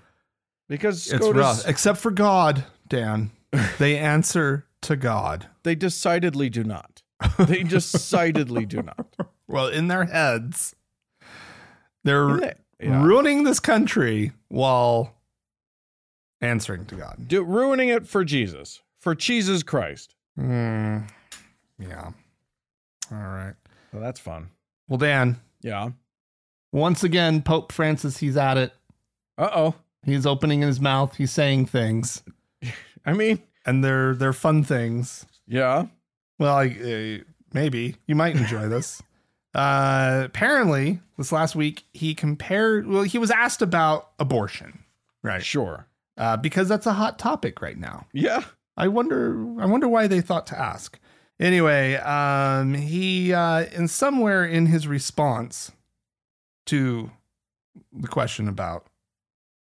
Because 0.70 1.12
It's 1.12 1.24
SCOTUS, 1.26 1.36
rough. 1.38 1.68
Except 1.68 2.00
for 2.00 2.12
God, 2.12 2.64
Dan. 2.88 3.32
They 3.78 3.98
answer 3.98 4.66
to 4.82 4.96
God. 4.96 5.48
they 5.64 5.76
decidedly 5.76 6.50
do 6.50 6.64
not. 6.64 7.04
They 7.38 7.64
decidedly 7.64 8.66
do 8.66 8.82
not. 8.82 9.16
Well, 9.48 9.68
in 9.68 9.88
their 9.90 10.06
heads, 10.06 10.74
they're 12.04 12.38
Isn't? 12.38 12.58
Yeah. 12.80 13.04
ruining 13.04 13.44
this 13.44 13.60
country 13.60 14.32
while 14.48 15.14
answering 16.42 16.86
to 16.88 16.96
God. 16.96 17.28
Do, 17.28 17.44
ruining 17.44 17.90
it 17.90 18.08
for 18.08 18.24
Jesus, 18.24 18.82
for 19.00 19.14
Jesus 19.14 19.62
Christ. 19.62 20.16
Hmm. 20.38 21.00
yeah. 21.78 22.12
All 23.12 23.18
right. 23.18 23.54
So 23.92 24.00
that's 24.00 24.20
fun. 24.20 24.50
Well, 24.88 24.98
Dan, 24.98 25.40
Yeah. 25.62 25.92
Once 26.74 27.04
again, 27.04 27.42
Pope 27.42 27.72
Francis, 27.72 28.18
he's 28.18 28.36
at 28.36 28.58
it. 28.58 28.74
Uh 29.38 29.50
oh. 29.54 29.76
He's 30.06 30.26
opening 30.26 30.62
his 30.62 30.82
mouth. 30.82 31.16
He's 31.16 31.32
saying 31.32 31.68
things, 31.68 32.24
I 33.06 33.14
mean, 33.14 33.42
and 33.66 33.84
they're 33.84 34.14
they're 34.16 34.34
fun 34.34 34.64
things. 34.64 35.26
yeah. 35.48 35.86
Well, 36.40 36.56
I, 36.58 36.66
uh, 36.68 37.24
maybe 37.54 37.96
you 38.08 38.16
might 38.16 38.36
enjoy 38.36 38.68
this. 38.68 39.02
Uh, 39.56 40.24
apparently, 40.26 41.00
this 41.16 41.32
last 41.32 41.56
week 41.56 41.84
he 41.94 42.16
compared. 42.16 42.88
Well, 42.88 43.04
he 43.04 43.20
was 43.20 43.30
asked 43.30 43.62
about 43.62 44.10
abortion, 44.18 44.80
right? 45.22 45.44
Sure. 45.46 45.86
Uh, 46.18 46.38
because 46.38 46.68
that's 46.68 46.88
a 46.88 46.94
hot 46.94 47.20
topic 47.20 47.62
right 47.62 47.78
now. 47.78 48.08
Yeah. 48.14 48.46
I 48.78 48.88
wonder. 48.88 49.46
I 49.62 49.68
wonder 49.68 49.88
why 49.88 50.08
they 50.08 50.22
thought 50.22 50.48
to 50.48 50.60
ask. 50.60 50.98
Anyway, 51.40 51.94
um, 51.98 52.74
he 52.74 53.32
uh, 53.32 53.66
in 53.66 53.88
somewhere 53.88 54.44
in 54.44 54.66
his 54.66 54.88
response 54.88 55.72
to 56.68 57.12
the 57.92 58.08
question 58.08 58.48
about 58.48 58.88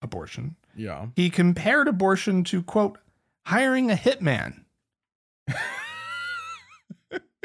abortion, 0.02 0.56
Yeah. 0.74 1.06
he 1.16 1.30
compared 1.30 1.88
abortion 1.88 2.44
to 2.44 2.62
quote 2.62 2.98
hiring 3.46 3.90
a 3.90 3.94
hitman. 3.94 4.64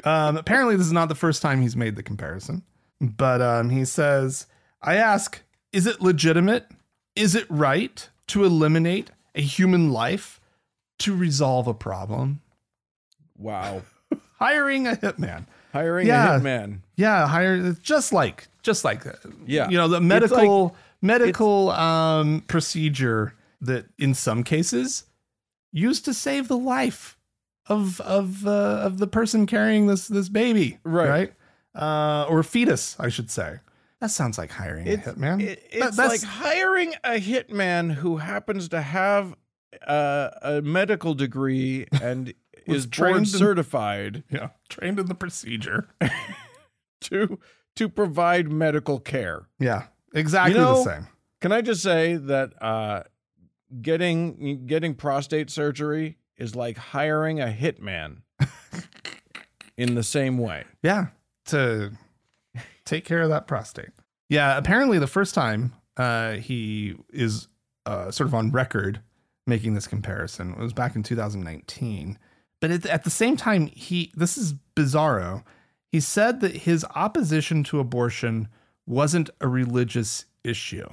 um, 0.03 0.37
apparently, 0.37 0.75
this 0.75 0.87
is 0.87 0.91
not 0.93 1.09
the 1.09 1.15
first 1.15 1.41
time 1.41 1.61
he's 1.61 1.75
made 1.75 1.95
the 1.95 2.03
comparison, 2.03 2.63
but 2.99 3.41
um, 3.41 3.69
he 3.69 3.85
says, 3.85 4.47
"I 4.81 4.95
ask, 4.95 5.41
is 5.71 5.85
it 5.85 6.01
legitimate? 6.01 6.67
Is 7.15 7.35
it 7.35 7.45
right 7.49 8.09
to 8.27 8.43
eliminate 8.43 9.11
a 9.35 9.41
human 9.41 9.91
life 9.91 10.39
to 10.99 11.15
resolve 11.15 11.67
a 11.67 11.73
problem? 11.73 12.41
Wow. 13.37 13.83
Hiring 14.39 14.87
a 14.87 14.91
hitman, 14.93 15.45
Hiring 15.73 16.07
Yeah. 16.07 16.35
a 16.35 16.39
hitman. 16.39 16.79
yeah, 16.95 17.27
hire 17.27 17.71
just 17.81 18.11
like 18.13 18.47
just 18.63 18.83
like 18.85 19.03
that. 19.03 19.17
Yeah. 19.45 19.69
you 19.69 19.77
know 19.77 19.87
the 19.87 20.01
medical 20.01 20.75
medical 21.01 21.69
um 21.71 22.41
procedure 22.47 23.33
that 23.61 23.85
in 23.97 24.13
some 24.13 24.43
cases 24.43 25.05
used 25.71 26.05
to 26.05 26.13
save 26.13 26.47
the 26.47 26.57
life 26.57 27.17
of 27.67 27.99
of 28.01 28.45
uh, 28.45 28.49
of 28.85 28.97
the 28.97 29.07
person 29.07 29.45
carrying 29.45 29.87
this 29.87 30.07
this 30.07 30.29
baby 30.29 30.79
Right. 30.83 31.09
right 31.09 31.33
uh 31.75 32.25
or 32.29 32.43
fetus 32.43 32.95
i 32.99 33.07
should 33.09 33.31
say 33.31 33.59
that 33.99 34.11
sounds 34.11 34.37
like 34.37 34.51
hiring 34.51 34.87
It's, 34.87 35.07
a 35.07 35.13
hitman 35.13 35.41
it- 35.41 35.63
it's 35.71 35.95
that's- 35.95 36.09
like 36.21 36.23
hiring 36.23 36.93
a 37.03 37.19
hitman 37.19 37.93
who 37.93 38.17
happens 38.17 38.67
to 38.69 38.81
have 38.81 39.33
uh, 39.87 40.29
a 40.41 40.61
medical 40.61 41.13
degree 41.13 41.87
and 42.01 42.33
is 42.71 42.85
trained 42.87 43.13
board 43.13 43.19
in- 43.21 43.25
certified 43.25 44.23
yeah 44.29 44.49
trained 44.69 44.99
in 44.99 45.05
the 45.07 45.15
procedure 45.15 45.87
to 47.01 47.39
to 47.75 47.87
provide 47.89 48.51
medical 48.51 48.99
care. 48.99 49.47
yeah 49.59 49.83
exactly 50.13 50.55
You 50.55 50.61
know- 50.65 50.83
the 50.83 50.89
same 50.95 51.07
Can 51.41 51.51
I 51.51 51.61
just 51.61 51.81
say 51.81 52.15
that 52.17 52.53
uh, 52.61 53.03
getting 53.81 54.65
getting 54.67 54.93
prostate 54.95 55.49
surgery 55.49 56.17
is 56.37 56.55
like 56.55 56.77
hiring 56.77 57.39
a 57.39 57.47
hitman 57.47 58.17
in 59.77 59.95
the 59.95 60.03
same 60.03 60.37
way. 60.37 60.65
Yeah, 60.83 61.07
to 61.45 61.91
take 62.85 63.05
care 63.05 63.21
of 63.21 63.29
that 63.29 63.47
prostate. 63.47 63.89
Yeah, 64.29 64.57
apparently 64.57 64.99
the 64.99 65.07
first 65.07 65.33
time 65.35 65.73
uh, 65.97 66.33
he 66.33 66.95
is 67.11 67.47
uh, 67.85 68.11
sort 68.11 68.27
of 68.27 68.33
on 68.35 68.51
record 68.51 69.01
making 69.47 69.73
this 69.73 69.87
comparison 69.87 70.51
it 70.53 70.59
was 70.59 70.73
back 70.73 70.95
in 70.95 71.03
2019. 71.03 72.17
But 72.61 72.71
at, 72.71 72.85
at 72.85 73.03
the 73.03 73.09
same 73.09 73.35
time, 73.35 73.67
he 73.67 74.11
this 74.15 74.37
is 74.37 74.53
bizarro. 74.75 75.43
He 75.91 75.99
said 75.99 76.39
that 76.39 76.55
his 76.55 76.85
opposition 76.95 77.63
to 77.65 77.79
abortion 77.79 78.47
wasn't 78.87 79.29
a 79.41 79.47
religious 79.47 80.25
issue. 80.43 80.87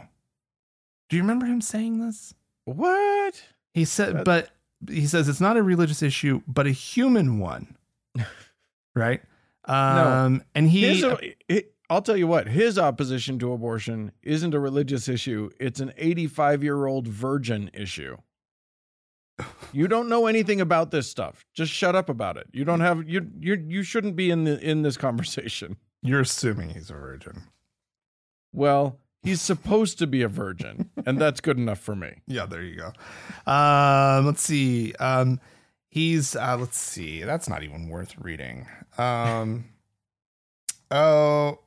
Do 1.09 1.17
you 1.17 1.23
remember 1.23 1.47
him 1.47 1.61
saying 1.61 2.05
this? 2.05 2.35
What? 2.65 3.45
He 3.73 3.85
said, 3.85 4.25
but 4.25 4.51
he 4.89 5.07
says 5.07 5.29
it's 5.29 5.41
not 5.41 5.57
a 5.57 5.63
religious 5.63 6.03
issue, 6.03 6.43
but 6.49 6.67
a 6.67 6.71
human 6.71 7.39
one. 7.39 7.77
right? 8.97 9.21
Um, 9.65 10.43
and 10.55 10.69
he 10.69 10.83
His, 10.83 11.05
it- 11.49 11.75
I'll 11.91 12.03
tell 12.03 12.17
you 12.17 12.27
what. 12.27 12.49
His 12.49 12.79
opposition 12.79 13.39
to 13.39 13.53
abortion 13.53 14.13
isn't 14.23 14.53
a 14.53 14.61
religious 14.61 15.09
issue. 15.09 15.49
It's 15.59 15.81
an 15.81 15.93
85 15.97 16.63
year 16.63 16.87
old 16.87 17.09
virgin 17.09 17.71
issue. 17.73 18.17
You 19.73 19.89
don't 19.89 20.09
know 20.09 20.27
anything 20.27 20.61
about 20.61 20.91
this 20.91 21.09
stuff. 21.09 21.45
Just 21.55 21.73
shut 21.73 21.95
up 21.95 22.09
about 22.09 22.37
it. 22.37 22.47
You 22.53 22.65
don't 22.65 22.81
have 22.81 23.09
you 23.09 23.29
you 23.39 23.63
you 23.67 23.83
shouldn't 23.83 24.17
be 24.17 24.31
in 24.31 24.45
the 24.45 24.59
in 24.61 24.83
this 24.83 24.97
conversation. 24.97 25.77
you're 26.03 26.21
assuming 26.21 26.71
he's 26.71 26.91
a 26.91 26.95
virgin. 26.95 27.43
Well, 28.53 28.99
he's 29.23 29.41
supposed 29.41 29.99
to 29.99 30.07
be 30.07 30.23
a 30.23 30.29
virgin, 30.29 30.91
and 31.07 31.21
that's 31.21 31.41
good 31.41 31.59
enough 31.59 31.81
for 31.81 31.95
me. 31.95 32.23
Yeah, 32.27 32.47
there 32.47 32.63
you 32.63 32.77
go. 32.77 33.51
Um, 33.51 34.27
let's 34.27 34.43
see. 34.43 34.95
Um, 34.95 35.41
he's 35.89 36.35
uh, 36.35 36.57
let's 36.59 36.79
see. 36.79 37.23
That's 37.23 37.49
not 37.49 37.63
even 37.63 37.89
worth 37.89 38.17
reading. 38.19 38.67
Um, 38.97 39.67
oh, 40.91 41.59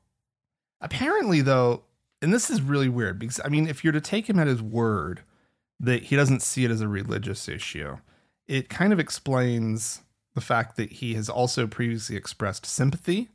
apparently 0.80 1.42
though, 1.42 1.84
and 2.22 2.34
this 2.34 2.50
is 2.50 2.62
really 2.62 2.90
weird 2.90 3.20
because 3.20 3.40
I 3.44 3.50
mean, 3.50 3.68
if 3.68 3.84
you're 3.84 3.94
to 3.94 4.02
take 4.02 4.30
him 4.30 4.40
at 4.40 4.48
his 4.48 4.62
word 4.62 5.22
that 5.84 6.04
he 6.04 6.16
doesn't 6.16 6.42
see 6.42 6.64
it 6.64 6.72
as 6.72 6.82
a 6.82 6.88
religious 6.88 7.50
issue, 7.50 7.98
it 8.48 8.70
kind 8.70 8.94
of 8.94 9.00
explains 9.00 10.02
the 10.36 10.42
fact 10.42 10.78
that 10.78 10.92
he 10.94 11.14
has 11.16 11.28
also 11.30 11.68
previously 11.68 12.16
expressed 12.16 12.66
sympathy 12.66 13.30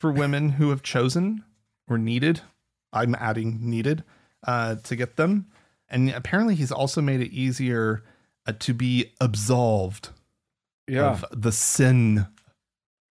for 0.00 0.10
women 0.12 0.50
who 0.50 0.70
have 0.70 0.82
chosen 0.82 1.44
or 1.88 1.96
needed, 1.96 2.40
I'm 2.92 3.14
adding 3.14 3.58
needed, 3.62 4.04
uh, 4.46 4.74
to 4.76 4.96
get 4.96 5.16
them. 5.16 5.46
And 5.88 6.10
apparently 6.10 6.54
he's 6.56 6.72
also 6.72 7.00
made 7.00 7.20
it 7.20 7.32
easier 7.32 8.02
uh, 8.46 8.52
to 8.58 8.74
be 8.74 9.12
absolved 9.20 10.10
Yeah. 10.88 11.10
of 11.10 11.24
the 11.30 11.52
sin, 11.52 12.26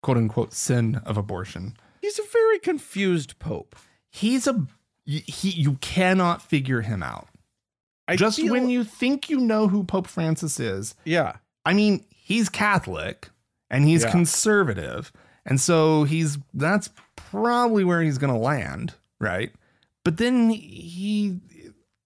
quote 0.02 0.16
unquote, 0.16 0.52
sin 0.54 1.00
of 1.04 1.16
abortion. 1.16 1.76
He's 2.00 2.18
a 2.18 2.22
very 2.32 2.58
confused 2.58 3.38
pope. 3.38 3.76
He's 4.10 4.46
a, 4.46 4.66
he, 5.04 5.50
you 5.50 5.74
cannot 5.74 6.42
figure 6.42 6.80
him 6.80 7.02
out. 7.02 7.28
I 8.12 8.16
Just 8.16 8.38
feel- 8.38 8.52
when 8.52 8.68
you 8.70 8.84
think 8.84 9.28
you 9.30 9.38
know 9.40 9.68
who 9.68 9.84
Pope 9.84 10.06
Francis 10.06 10.58
is, 10.60 10.94
Yeah. 11.04 11.36
I 11.64 11.72
mean, 11.74 12.04
he's 12.10 12.48
Catholic 12.48 13.30
and 13.70 13.84
he's 13.84 14.02
Yeah. 14.04 14.10
conservative. 14.10 15.12
And 15.46 15.60
so 15.60 16.04
he's 16.04 16.38
that's 16.54 16.90
probably 17.16 17.84
where 17.84 18.02
he's 18.02 18.18
going 18.18 18.32
to 18.32 18.38
land, 18.38 18.94
right? 19.20 19.52
But 20.04 20.16
then 20.18 20.50
he 20.50 21.40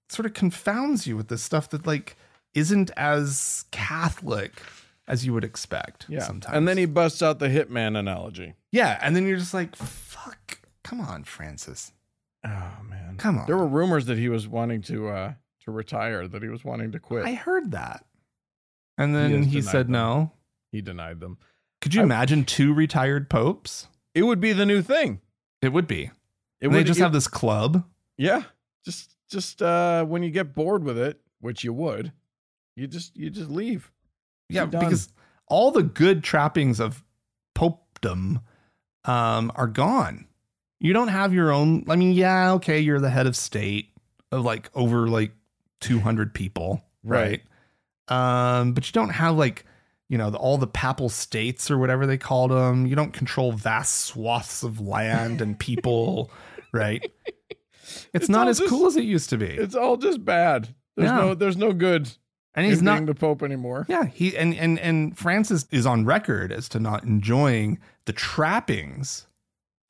sort 0.08 0.26
of 0.26 0.34
confounds 0.34 1.06
you 1.06 1.16
with 1.16 1.28
this 1.28 1.42
stuff 1.42 1.68
that 1.70 1.86
like 1.86 2.16
isn't 2.54 2.90
as 2.96 3.64
Catholic 3.70 4.62
as 5.08 5.24
you 5.26 5.32
would 5.32 5.44
expect 5.44 6.06
Yeah. 6.08 6.20
sometimes. 6.22 6.56
And 6.56 6.66
then 6.66 6.78
he 6.78 6.86
busts 6.86 7.22
out 7.22 7.38
the 7.38 7.48
hitman 7.48 7.96
analogy. 7.98 8.54
Yeah, 8.72 8.98
and 9.02 9.14
then 9.14 9.26
you're 9.26 9.36
just 9.38 9.54
like, 9.54 9.76
"Fuck, 9.76 10.60
come 10.82 11.00
on, 11.00 11.24
Francis. 11.24 11.92
Oh 12.44 12.78
man. 12.88 13.16
Come 13.18 13.38
on." 13.38 13.46
There 13.46 13.56
were 13.56 13.66
rumors 13.68 14.06
that 14.06 14.18
he 14.18 14.28
was 14.28 14.46
wanting 14.48 14.82
to 14.82 15.08
uh 15.08 15.32
to 15.66 15.72
retire, 15.72 16.26
that 16.26 16.42
he 16.42 16.48
was 16.48 16.64
wanting 16.64 16.92
to 16.92 16.98
quit. 16.98 17.24
I 17.24 17.34
heard 17.34 17.72
that. 17.72 18.04
And 18.98 19.14
then 19.14 19.42
has 19.42 19.52
he, 19.52 19.60
said 19.60 19.86
them. 19.86 19.92
no. 19.92 20.32
he 20.72 20.80
denied 20.80 21.20
them. 21.20 21.38
Could 21.80 21.94
you 21.94 22.00
I- 22.00 22.04
imagine 22.04 22.44
two 22.44 22.72
retired 22.72 23.28
popes? 23.28 23.88
It 24.14 24.22
would 24.22 24.40
be 24.40 24.52
the 24.52 24.64
new 24.64 24.80
thing. 24.80 25.20
It 25.60 25.72
would 25.72 25.86
be. 25.86 26.04
It 26.04 26.10
And 26.62 26.72
they 26.72 26.78
would 26.78 26.86
just 26.86 26.98
it- 27.00 27.02
have 27.02 27.12
this 27.12 27.28
club. 27.28 27.84
Yeah. 28.16 28.44
Just 28.84 29.14
just 29.28 29.60
uh 29.60 30.04
when 30.04 30.22
you 30.22 30.30
get 30.30 30.54
bored 30.54 30.84
with 30.84 30.96
it, 30.96 31.20
which 31.40 31.64
you 31.64 31.72
would, 31.72 32.12
you 32.76 32.86
just 32.86 33.16
you 33.16 33.28
just 33.28 33.50
leave. 33.50 33.90
Yeah, 34.48 34.64
because 34.64 35.08
all 35.48 35.72
the 35.72 35.82
good 35.82 36.22
trappings 36.22 36.78
of 36.80 37.04
popedom 37.56 38.42
um, 39.04 39.52
are 39.56 39.66
gone. 39.66 40.28
You 40.78 40.92
don't 40.92 41.08
have 41.08 41.34
your 41.34 41.50
own. 41.52 41.84
I 41.88 41.96
mean, 41.96 42.12
yeah, 42.12 42.52
okay, 42.52 42.78
you're 42.78 43.00
the 43.00 43.10
head 43.10 43.26
of 43.26 43.34
state 43.36 43.88
of 44.30 44.44
like 44.44 44.70
over 44.74 45.08
like 45.08 45.32
200 45.80 46.34
people, 46.34 46.84
right? 47.04 47.42
Um, 48.08 48.72
but 48.72 48.86
you 48.86 48.92
don't 48.92 49.10
have 49.10 49.36
like 49.36 49.64
you 50.08 50.16
know 50.18 50.30
the, 50.30 50.38
all 50.38 50.56
the 50.58 50.66
papal 50.68 51.08
states 51.08 51.70
or 51.70 51.78
whatever 51.78 52.06
they 52.06 52.18
called 52.18 52.50
them. 52.52 52.86
You 52.86 52.94
don't 52.96 53.12
control 53.12 53.52
vast 53.52 53.96
swaths 54.06 54.62
of 54.62 54.80
land 54.80 55.40
and 55.40 55.58
people, 55.58 56.30
right? 56.72 57.04
It's, 57.82 58.06
It's 58.12 58.28
not 58.28 58.48
as 58.48 58.58
just- 58.58 58.70
cool 58.70 58.86
as 58.86 58.96
it 58.96 59.04
used 59.04 59.30
to 59.30 59.36
be. 59.38 59.46
It's 59.46 59.74
all 59.74 59.96
just 59.96 60.24
bad. 60.24 60.74
There's 60.96 61.10
Yeah. 61.10 61.16
no 61.16 61.34
there's 61.34 61.56
no 61.56 61.72
good 61.72 62.10
And 62.54 62.64
he's 62.66 62.80
not 62.82 63.04
the 63.04 63.14
Pope 63.14 63.42
anymore. 63.42 63.84
Yeah, 63.88 64.04
he 64.06 64.36
and 64.36 64.54
and 64.54 64.78
and 64.78 65.16
Francis 65.18 65.66
is 65.70 65.84
on 65.86 66.04
record 66.04 66.52
as 66.52 66.68
to 66.70 66.80
not 66.80 67.04
enjoying 67.04 67.78
the 68.06 68.12
trappings 68.12 69.26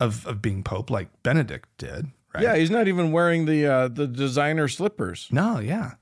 of 0.00 0.26
of 0.26 0.40
being 0.42 0.62
pope 0.62 0.90
like 0.90 1.08
Benedict 1.22 1.68
did. 1.78 2.06
Right? 2.36 2.42
Yeah, 2.44 2.56
he's 2.56 2.70
not 2.70 2.88
even 2.88 3.12
wearing 3.12 3.46
the 3.46 3.66
uh 3.66 3.88
the 3.88 4.06
designer 4.06 4.68
slippers. 4.68 5.28
No, 5.30 5.58
yeah. 5.58 5.92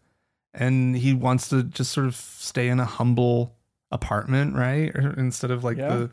And 0.53 0.97
he 0.97 1.13
wants 1.15 1.49
to 1.49 1.65
just 1.65 1.91
sort 1.93 2.07
of 2.07 2.15
stay 2.15 2.69
in 2.69 2.79
a 2.79 2.85
humble 2.85 3.57
apartment, 3.91 4.55
right? 4.55 4.95
Instead 5.17 5.51
of 5.51 5.65
like 5.65 5.77
Yeah. 5.79 5.89
the 5.97 6.11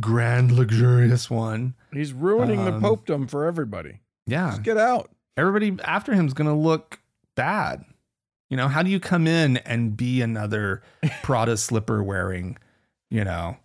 grand 0.00 0.52
luxurious 0.52 1.30
one. 1.30 1.74
He's 1.92 2.12
ruining 2.12 2.60
Um, 2.60 2.66
the 2.66 2.72
popedom 2.88 3.28
for 3.30 3.44
everybody. 3.44 4.00
Yeah. 4.26 4.50
Just 4.50 4.62
get 4.64 4.76
out. 4.76 5.10
Everybody 5.36 5.76
after 5.84 6.14
him 6.14 6.26
is 6.26 6.34
going 6.34 6.48
to 6.48 6.54
look 6.54 6.98
bad. 7.36 7.84
You 8.50 8.56
know, 8.56 8.68
how 8.68 8.82
do 8.82 8.90
you 8.90 9.00
come 9.00 9.26
in 9.26 9.56
and 9.58 9.96
be 9.96 10.20
another 10.22 10.82
Prada 11.22 11.56
slipper 11.56 12.02
wearing, 12.02 12.58
you 13.10 13.24
know, 13.24 13.56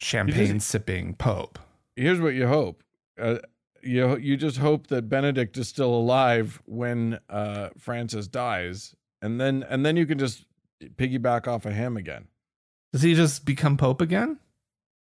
champagne 0.00 0.60
sipping 0.60 1.14
pope? 1.14 1.58
Here's 1.96 2.20
what 2.20 2.34
you 2.34 2.46
hope. 2.46 2.82
Uh, 3.20 3.38
you 3.82 4.16
you 4.16 4.36
just 4.36 4.58
hope 4.58 4.88
that 4.88 5.08
Benedict 5.08 5.56
is 5.56 5.68
still 5.68 5.94
alive 5.94 6.62
when 6.66 7.18
uh 7.28 7.70
Francis 7.78 8.28
dies, 8.28 8.94
and 9.20 9.40
then 9.40 9.64
and 9.68 9.84
then 9.84 9.96
you 9.96 10.06
can 10.06 10.18
just 10.18 10.44
piggyback 10.96 11.46
off 11.46 11.66
of 11.66 11.74
him 11.74 11.96
again. 11.96 12.28
Does 12.92 13.02
he 13.02 13.14
just 13.14 13.44
become 13.44 13.76
pope 13.76 14.00
again 14.00 14.38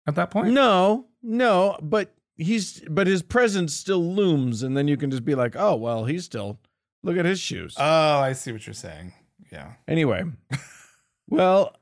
at 0.07 0.15
that 0.15 0.31
point? 0.31 0.53
No, 0.53 1.07
no, 1.23 1.79
but 1.83 2.15
he's 2.37 2.81
but 2.89 3.07
his 3.07 3.23
presence 3.23 3.75
still 3.75 4.05
looms, 4.05 4.63
and 4.63 4.77
then 4.77 4.89
you 4.89 4.97
can 4.97 5.11
just 5.11 5.25
be 5.25 5.35
like, 5.35 5.57
oh 5.57 5.77
well, 5.77 6.05
he's 6.05 6.25
still 6.25 6.59
look 7.03 7.17
at 7.17 7.25
his 7.25 7.41
shoes. 7.41 7.75
Oh, 7.79 8.19
I 8.19 8.33
see 8.33 8.53
what 8.53 8.67
you're 8.67 8.75
saying. 8.75 9.13
Yeah. 9.53 9.73
Anyway, 9.87 10.25
well, 11.29 11.77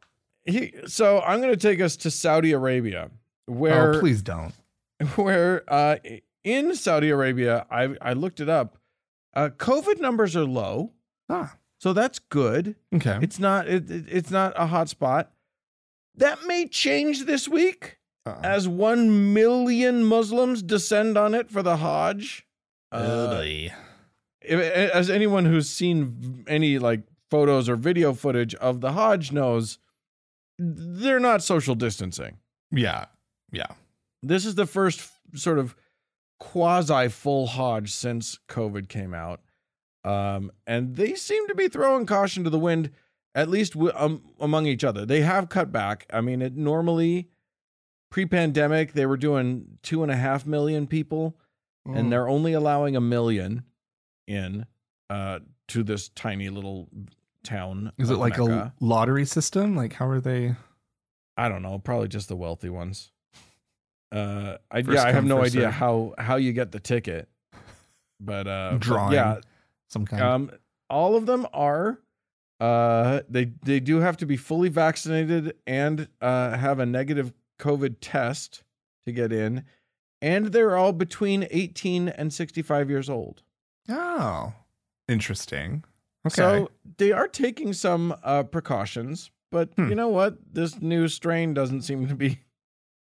he 0.45 0.75
so 0.87 1.21
I'm 1.21 1.41
going 1.41 1.53
to 1.53 1.57
take 1.57 1.81
us 1.81 1.97
to 1.99 2.11
Saudi 2.11 2.53
Arabia, 2.53 3.11
where 3.47 3.95
oh, 3.95 4.01
please 4.01 4.23
don't. 4.23 4.55
where 5.17 5.65
uh, 5.69 5.97
in 6.45 6.75
Saudi 6.75 7.11
Arabia, 7.11 7.67
I 7.71 7.95
I 8.01 8.13
looked 8.13 8.41
it 8.41 8.49
up. 8.49 8.79
Uh, 9.35 9.49
COVID 9.57 10.01
numbers 10.01 10.37
are 10.37 10.45
low, 10.45 10.93
Ah, 11.29 11.57
so 11.79 11.93
that's 11.93 12.19
good. 12.19 12.77
okay. 12.95 13.19
It's 13.23 13.39
not 13.39 13.69
it, 13.69 13.91
it- 13.91 14.07
it's 14.09 14.31
not 14.31 14.53
a 14.57 14.67
hot 14.67 14.89
spot. 14.89 15.33
That 16.15 16.45
may 16.47 16.69
change 16.69 17.25
this 17.25 17.49
week 17.49 17.99
Uh-oh. 18.27 18.41
as 18.43 18.69
one 18.69 19.33
million 19.33 20.05
Muslims 20.05 20.63
descend 20.63 21.17
on 21.17 21.35
it 21.35 21.51
for 21.51 21.63
the 21.63 21.79
Hajj. 21.79 22.47
Uh, 22.91 23.43
if- 24.43 24.61
as 24.95 25.09
anyone 25.09 25.47
who's 25.47 25.71
seen 25.71 26.45
any 26.47 26.79
like 26.79 27.03
photos 27.31 27.69
or 27.71 27.77
video 27.77 28.13
footage 28.13 28.55
of 28.57 28.83
the 28.83 28.93
Hajj 28.93 29.33
knows, 29.33 29.79
they're 30.59 31.21
not 31.21 31.43
social 31.43 31.75
distancing. 31.75 32.39
yeah. 32.71 33.07
Yeah. 33.51 33.67
This 34.23 34.45
is 34.47 34.55
the 34.55 34.67
first 34.67 35.01
f- 35.01 35.21
sort 35.35 35.59
of 35.59 35.75
quasi 36.43 37.09
full 37.09 37.47
Hajj 37.47 37.91
since 37.93 38.39
COVID 38.49 38.89
came 38.89 39.15
out. 39.15 39.41
Um, 40.05 40.51
and 40.67 40.97
they 40.97 41.15
seem 41.15 41.47
to 41.47 41.55
be 41.55 41.69
throwing 41.69 42.07
caution 42.07 42.43
to 42.45 42.51
the 42.51 42.59
wind, 42.59 42.91
at 43.35 43.49
least 43.49 43.75
w- 43.75 43.93
um, 43.95 44.23
among 44.41 44.67
each 44.67 44.83
other. 44.83 45.07
They 45.07 45.21
have 45.21 45.49
cut 45.49 45.71
back. 45.71 46.07
I 46.13 46.21
mean, 46.21 46.43
it 46.43 46.57
normally 46.57 47.29
pre 48.11 48.27
pandemic, 48.27 48.93
they 48.95 49.07
were 49.07 49.17
doing 49.17 49.79
two 49.83 50.03
and 50.03 50.11
a 50.11 50.17
half 50.17 50.45
million 50.47 50.87
people 50.87 51.37
Mm. 51.87 51.99
and 51.99 52.13
they're 52.13 52.29
only 52.29 52.53
allowing 52.53 52.95
a 52.95 53.01
million 53.01 53.65
in 54.29 54.67
uh 55.11 55.41
to 55.67 55.83
this 55.83 56.09
tiny 56.11 56.49
little 56.49 56.89
town. 57.43 57.91
Is 57.99 58.09
it 58.11 58.15
like 58.19 58.39
Mecca. 58.39 58.73
a 58.81 58.85
lottery 58.85 59.25
system? 59.25 59.75
Like 59.77 59.93
how 59.95 60.07
are 60.07 60.21
they? 60.21 60.55
I 61.37 61.49
don't 61.49 61.63
know, 61.63 61.79
probably 61.79 62.07
just 62.09 62.29
the 62.29 62.37
wealthy 62.37 62.69
ones. 62.69 63.11
Uh 64.13 64.59
I 64.71 64.83
First 64.83 64.97
yeah, 64.97 65.05
I 65.09 65.13
have 65.13 65.25
no 65.25 65.43
idea 65.43 65.63
serve. 65.63 65.73
how 65.75 66.15
how 66.19 66.37
you 66.37 66.53
get 66.53 66.71
the 66.73 66.81
ticket. 66.81 67.29
But 68.21 68.47
uh 68.47 68.71
but 68.73 68.81
Drawing. 68.81 69.13
yeah, 69.15 69.39
Some 69.89 70.05
kind. 70.07 70.23
um 70.23 70.51
all 70.91 71.17
of 71.17 71.27
them 71.27 71.47
are 71.53 71.99
uh 72.61 73.21
they 73.29 73.53
they 73.65 73.81
do 73.81 74.01
have 74.01 74.17
to 74.19 74.27
be 74.27 74.37
fully 74.37 74.69
vaccinated 74.69 75.55
and 75.67 76.09
uh 76.21 76.57
have 76.57 76.79
a 76.79 76.87
negative 76.87 77.33
COVID 77.59 77.97
test 78.01 78.63
to 79.07 79.13
get 79.13 79.33
in 79.33 79.65
and 80.21 80.47
they're 80.53 80.77
all 80.77 80.93
between 80.93 81.49
18 81.51 82.09
and 82.09 82.33
65 82.33 82.89
years 82.91 83.09
old. 83.11 83.43
oh, 83.89 84.53
interesting. 85.09 85.83
Okay. 86.25 86.35
So 86.35 86.71
they 86.99 87.11
are 87.11 87.27
taking 87.27 87.73
some 87.73 88.15
uh, 88.23 88.45
precautions, 88.45 89.33
but 89.51 89.71
Hmm. 89.77 89.89
you 89.89 89.97
know 89.97 90.07
what? 90.09 90.39
This 90.55 90.81
new 90.81 91.09
strain 91.09 91.53
doesn't 91.55 91.83
seem 91.83 92.07
to 92.07 92.15
be. 92.15 92.39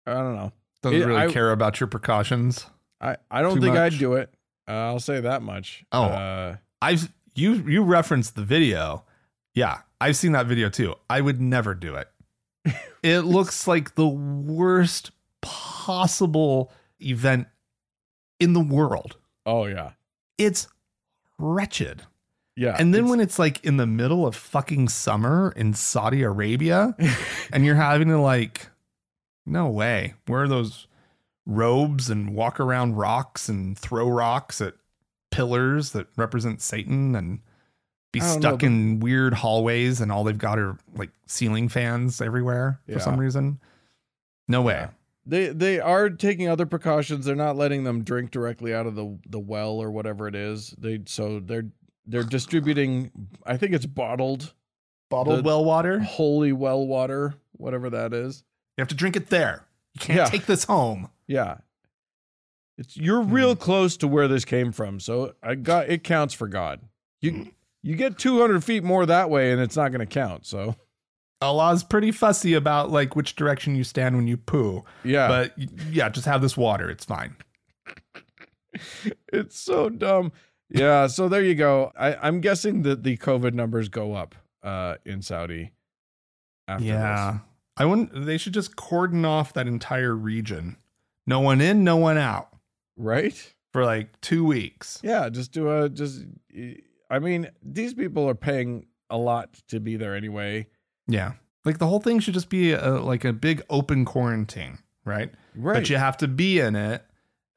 I 0.08 0.14
don't 0.16 0.36
know. 0.36 0.52
Doesn't 0.92 1.02
it- 1.02 1.06
really 1.06 1.22
I- 1.28 1.32
care 1.32 1.52
about 1.52 1.80
your 1.80 1.88
precautions. 1.88 2.66
I, 3.02 3.18
I 3.30 3.42
don't 3.42 3.60
think 3.62 3.76
I'd 3.76 3.98
do 4.00 4.14
it. 4.14 4.34
Uh, 4.68 4.72
I'll 4.72 5.00
say 5.00 5.20
that 5.20 5.42
much. 5.42 5.84
Oh. 5.92 6.04
Uh, 6.04 6.56
I've 6.82 7.12
you 7.36 7.54
you 7.68 7.84
referenced 7.84 8.36
the 8.36 8.44
video. 8.44 9.04
Yeah, 9.54 9.80
I've 10.02 10.16
seen 10.16 10.32
that 10.32 10.48
video 10.48 10.70
too. 10.70 10.96
I 11.10 11.22
would 11.22 11.40
never 11.42 11.76
do 11.76 11.96
it. 11.96 12.08
it 13.04 13.20
looks 13.22 13.68
like 13.68 13.96
the 13.96 14.08
worst 14.08 15.12
possible 15.42 16.72
event 17.00 17.48
in 18.40 18.54
the 18.54 18.60
world. 18.62 19.18
oh 19.46 19.66
yeah, 19.66 19.92
It's 20.38 20.68
wretched. 21.38 22.02
yeah. 22.56 22.76
And 22.80 22.94
then 22.94 23.02
it's- 23.02 23.10
when 23.12 23.20
it's 23.20 23.38
like 23.40 23.64
in 23.64 23.78
the 23.78 23.86
middle 23.86 24.26
of 24.26 24.36
fucking 24.36 24.90
summer 24.90 25.54
in 25.56 25.74
Saudi 25.74 26.24
Arabia 26.24 26.96
and 27.54 27.66
you're 27.66 27.76
having 27.76 28.08
to 28.08 28.20
like 28.20 28.68
no 29.46 29.70
way. 29.70 30.14
Wear 30.28 30.48
those 30.48 30.88
robes 31.46 32.10
and 32.10 32.34
walk 32.34 32.60
around 32.60 32.96
rocks 32.96 33.50
and 33.50 33.78
throw 33.78 34.10
rocks 34.10 34.62
at 34.62 34.74
pillars 35.32 35.92
that 35.92 36.08
represent 36.18 36.62
Satan 36.62 37.16
and 37.16 37.40
be 38.12 38.20
don't 38.20 38.30
know, 38.30 38.40
stuck 38.40 38.64
in 38.64 39.00
weird 39.00 39.34
hallways 39.34 40.02
and 40.02 40.12
all 40.12 40.24
they've 40.24 40.38
got 40.38 40.58
are 40.58 40.78
like 40.96 41.12
ceiling 41.28 41.70
fans 41.70 42.22
everywhere 42.22 42.80
for 42.92 43.00
some 43.00 43.18
reason. 43.18 43.60
No 44.48 44.62
way. 44.62 44.74
Yeah. 44.74 44.90
They 45.28 45.48
they 45.48 45.80
are 45.80 46.10
taking 46.10 46.48
other 46.48 46.66
precautions. 46.68 47.26
They're 47.26 47.36
not 47.36 47.58
letting 47.58 47.84
them 47.84 48.04
drink 48.04 48.32
directly 48.32 48.74
out 48.74 48.86
of 48.86 48.96
the 48.96 49.18
the 49.28 49.40
well 49.40 49.72
or 49.72 49.90
whatever 49.92 50.28
it 50.28 50.36
is. 50.36 50.74
They 50.78 51.02
so 51.06 51.40
they're 51.40 51.66
they're 52.06 52.24
distributing. 52.24 53.12
I 53.46 53.58
think 53.58 53.74
it's 53.74 53.88
bottled 53.88 54.54
Bottled 55.10 55.44
well 55.46 55.66
water. 55.66 56.00
holy 56.00 56.52
well 56.52 56.86
water, 56.86 57.36
whatever 57.54 57.90
that 57.90 58.14
is. 58.14 58.44
You 58.78 58.82
have 58.82 58.88
to 58.90 58.96
drink 58.96 59.16
it 59.16 59.30
there. 59.30 59.66
You 59.94 60.00
can't 60.00 60.18
Yeah. 60.18 60.26
take 60.26 60.46
this 60.46 60.66
home. 60.66 61.10
Yeah, 61.28 61.58
it's 62.78 62.98
you're 62.98 63.24
Hmm. 63.24 63.32
real 63.32 63.56
close 63.56 63.96
to 63.98 64.08
where 64.08 64.28
this 64.28 64.46
came 64.46 64.72
from. 64.72 65.00
So 65.00 65.34
I 65.42 65.56
got 65.56 65.90
it 65.90 66.04
counts 66.04 66.34
for 66.34 66.48
God. 66.48 66.82
You 67.22 67.52
you 67.82 67.96
get 67.96 68.18
200 68.18 68.64
feet 68.64 68.84
more 68.84 69.06
that 69.06 69.30
way, 69.30 69.52
and 69.52 69.62
it's 69.62 69.76
not 69.76 69.90
going 69.92 70.00
to 70.00 70.06
count. 70.06 70.46
So 70.46 70.76
Allah's 71.42 71.84
pretty 71.84 72.12
fussy 72.12 72.54
about 72.54 72.90
like 72.92 73.16
which 73.16 73.36
direction 73.36 73.76
you 73.76 73.84
stand 73.84 74.16
when 74.16 74.28
you 74.28 74.38
poo. 74.38 74.84
yeah, 75.04 75.28
But 75.28 75.54
yeah, 75.92 76.10
just 76.10 76.26
have 76.26 76.42
this 76.42 76.58
water. 76.58 76.90
It's 76.90 77.06
fine. 77.06 77.36
it's 79.32 79.60
so 79.60 79.90
dumb. 79.90 80.32
Yeah, 80.70 81.08
so 81.08 81.30
there 81.30 81.44
you 81.44 81.56
go. 81.56 81.92
I, 81.98 82.16
I'm 82.16 82.42
guessing 82.42 82.82
that 82.84 83.04
the 83.04 83.18
COVID 83.18 83.54
numbers 83.54 83.88
go 83.88 84.14
up 84.14 84.34
uh, 84.64 84.96
in 85.06 85.22
Saudi 85.22 85.72
after 86.68 86.84
yeah. 86.84 87.38
I 87.78 87.86
wouldn't 87.86 88.26
they 88.26 88.38
should 88.38 88.54
just 88.54 88.76
cordon 88.76 89.26
off 89.26 89.54
that 89.54 89.68
entire 89.68 90.16
region. 90.16 90.78
No 91.28 91.40
one 91.40 91.60
in, 91.62 91.84
no 91.84 91.98
one 91.98 92.18
out 92.18 92.50
right? 92.98 93.54
for 93.74 93.84
like 93.84 94.20
2 94.22 94.46
weeks. 94.46 95.00
Yeah, 95.04 95.28
just 95.30 95.52
do 95.52 95.70
a 95.70 95.90
just. 95.90 96.24
I 97.10 97.20
mean, 97.20 97.50
these 97.62 97.94
people 97.94 98.28
are 98.30 98.36
paying 98.36 98.88
a 99.10 99.18
lot 99.18 99.54
to 99.68 99.80
be 99.80 99.96
there 99.98 100.16
anyway. 100.16 100.68
Yeah. 101.08 101.34
Like 101.66 101.78
the 101.80 101.88
whole 101.88 102.00
thing 102.00 102.20
should 102.20 102.34
just 102.34 102.50
be 102.50 102.72
a, 102.74 102.92
like 103.00 103.26
a 103.26 103.34
big 103.34 103.64
open 103.70 104.06
quarantine, 104.06 104.80
right? 105.04 105.32
Right. 105.56 105.74
But 105.74 105.90
you 105.90 105.98
have 105.98 106.18
to 106.18 106.28
be 106.28 106.60
in 106.60 106.76
it 106.76 107.04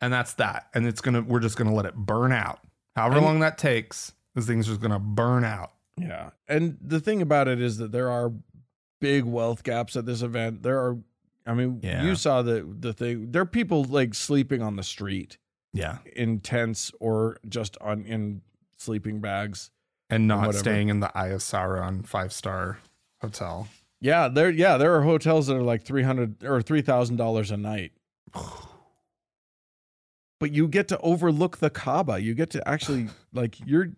and 0.01 0.13
that's 0.13 0.35
that. 0.35 0.69
And 0.75 0.87
it's 0.87 1.01
going 1.01 1.15
to 1.15 1.21
we're 1.21 1.41
just 1.41 1.57
going 1.57 1.69
to 1.69 1.75
let 1.75 1.87
it 1.87 1.95
burn 1.95 2.33
out. 2.33 2.61
However 2.97 3.17
And- 3.17 3.25
long 3.25 3.41
that 3.41 3.59
takes, 3.59 4.13
this 4.35 4.47
thing's 4.47 4.67
just 4.67 4.81
going 4.81 4.93
to 4.93 4.99
burn 4.99 5.45
out. 5.45 5.73
Yeah. 5.97 6.31
And 6.47 6.79
the 6.81 7.01
thing 7.01 7.23
about 7.23 7.49
it 7.49 7.61
is 7.61 7.79
that 7.79 7.91
there 7.93 8.11
are 8.11 8.33
big 9.01 9.25
wealth 9.25 9.63
gaps 9.63 9.97
at 9.97 10.07
this 10.07 10.23
event. 10.23 10.63
There 10.63 10.79
are 10.79 10.99
I 11.47 11.55
mean, 11.55 11.81
Yeah. 11.83 12.03
you 12.05 12.15
saw 12.15 12.43
the 12.43 12.67
the 12.79 12.93
thing. 12.93 13.31
There 13.33 13.41
are 13.43 13.47
people 13.47 13.85
like 13.85 14.15
sleeping 14.15 14.61
on 14.63 14.77
the 14.77 14.83
street 14.83 15.39
Yeah. 15.73 15.99
in 16.15 16.41
tents 16.41 16.93
or 17.01 17.39
just 17.49 17.77
on 17.81 18.05
in 18.05 18.43
sleeping 18.77 19.21
bags. 19.21 19.71
And 20.11 20.27
not 20.27 20.55
staying 20.55 20.89
in 20.89 21.01
the 21.01 21.09
Ayasaran 21.15 22.07
five-star 22.07 22.79
hotel. 23.21 23.69
Yeah, 24.01 24.29
there 24.29 24.51
yeah, 24.51 24.77
there 24.79 24.95
are 24.95 25.03
hotels 25.03 25.49
that 25.49 25.57
are 25.57 25.63
like 25.63 25.83
300 25.83 26.45
or 26.45 26.63
$3,000 26.63 27.51
a 27.51 27.57
night. 27.57 27.93
But 30.41 30.53
you 30.53 30.69
get 30.69 30.87
to 30.89 30.99
overlook 31.01 31.59
the 31.59 31.71
Kaaba. 31.71 32.21
You 32.21 32.35
get 32.35 32.51
to 32.51 32.67
actually 32.69 33.09
like 33.33 33.57
you're 33.67 33.89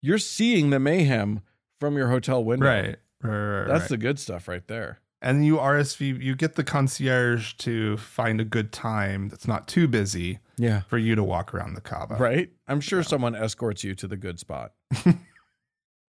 you're 0.00 0.16
seeing 0.18 0.70
the 0.70 0.80
mayhem 0.80 1.40
from 1.78 1.96
your 1.96 2.08
hotel 2.08 2.42
window. 2.42 2.66
Right. 2.66 2.96
Right, 3.22 3.30
right, 3.60 3.66
That's 3.68 3.82
right. 3.82 3.88
the 3.90 3.96
good 3.98 4.18
stuff 4.18 4.48
right 4.48 4.66
there. 4.66 5.00
and 5.22 5.44
you 5.44 5.56
RSV, 5.58 6.22
you 6.22 6.34
get 6.34 6.54
the 6.54 6.64
concierge 6.64 7.52
to 7.58 7.98
find 7.98 8.40
a 8.40 8.44
good 8.44 8.72
time 8.72 9.28
that's 9.28 9.46
not 9.46 9.68
too 9.68 9.86
busy 9.86 10.38
Yeah. 10.56 10.80
for 10.88 10.96
you 10.96 11.14
to 11.14 11.22
walk 11.22 11.52
around 11.52 11.74
the 11.74 11.82
Kaaba. 11.82 12.14
Right? 12.16 12.50
I'm 12.66 12.80
sure 12.80 13.02
someone 13.02 13.34
escorts 13.36 13.84
you 13.84 13.94
to 13.96 14.06
the 14.08 14.16
good 14.16 14.38
spot. 14.40 14.72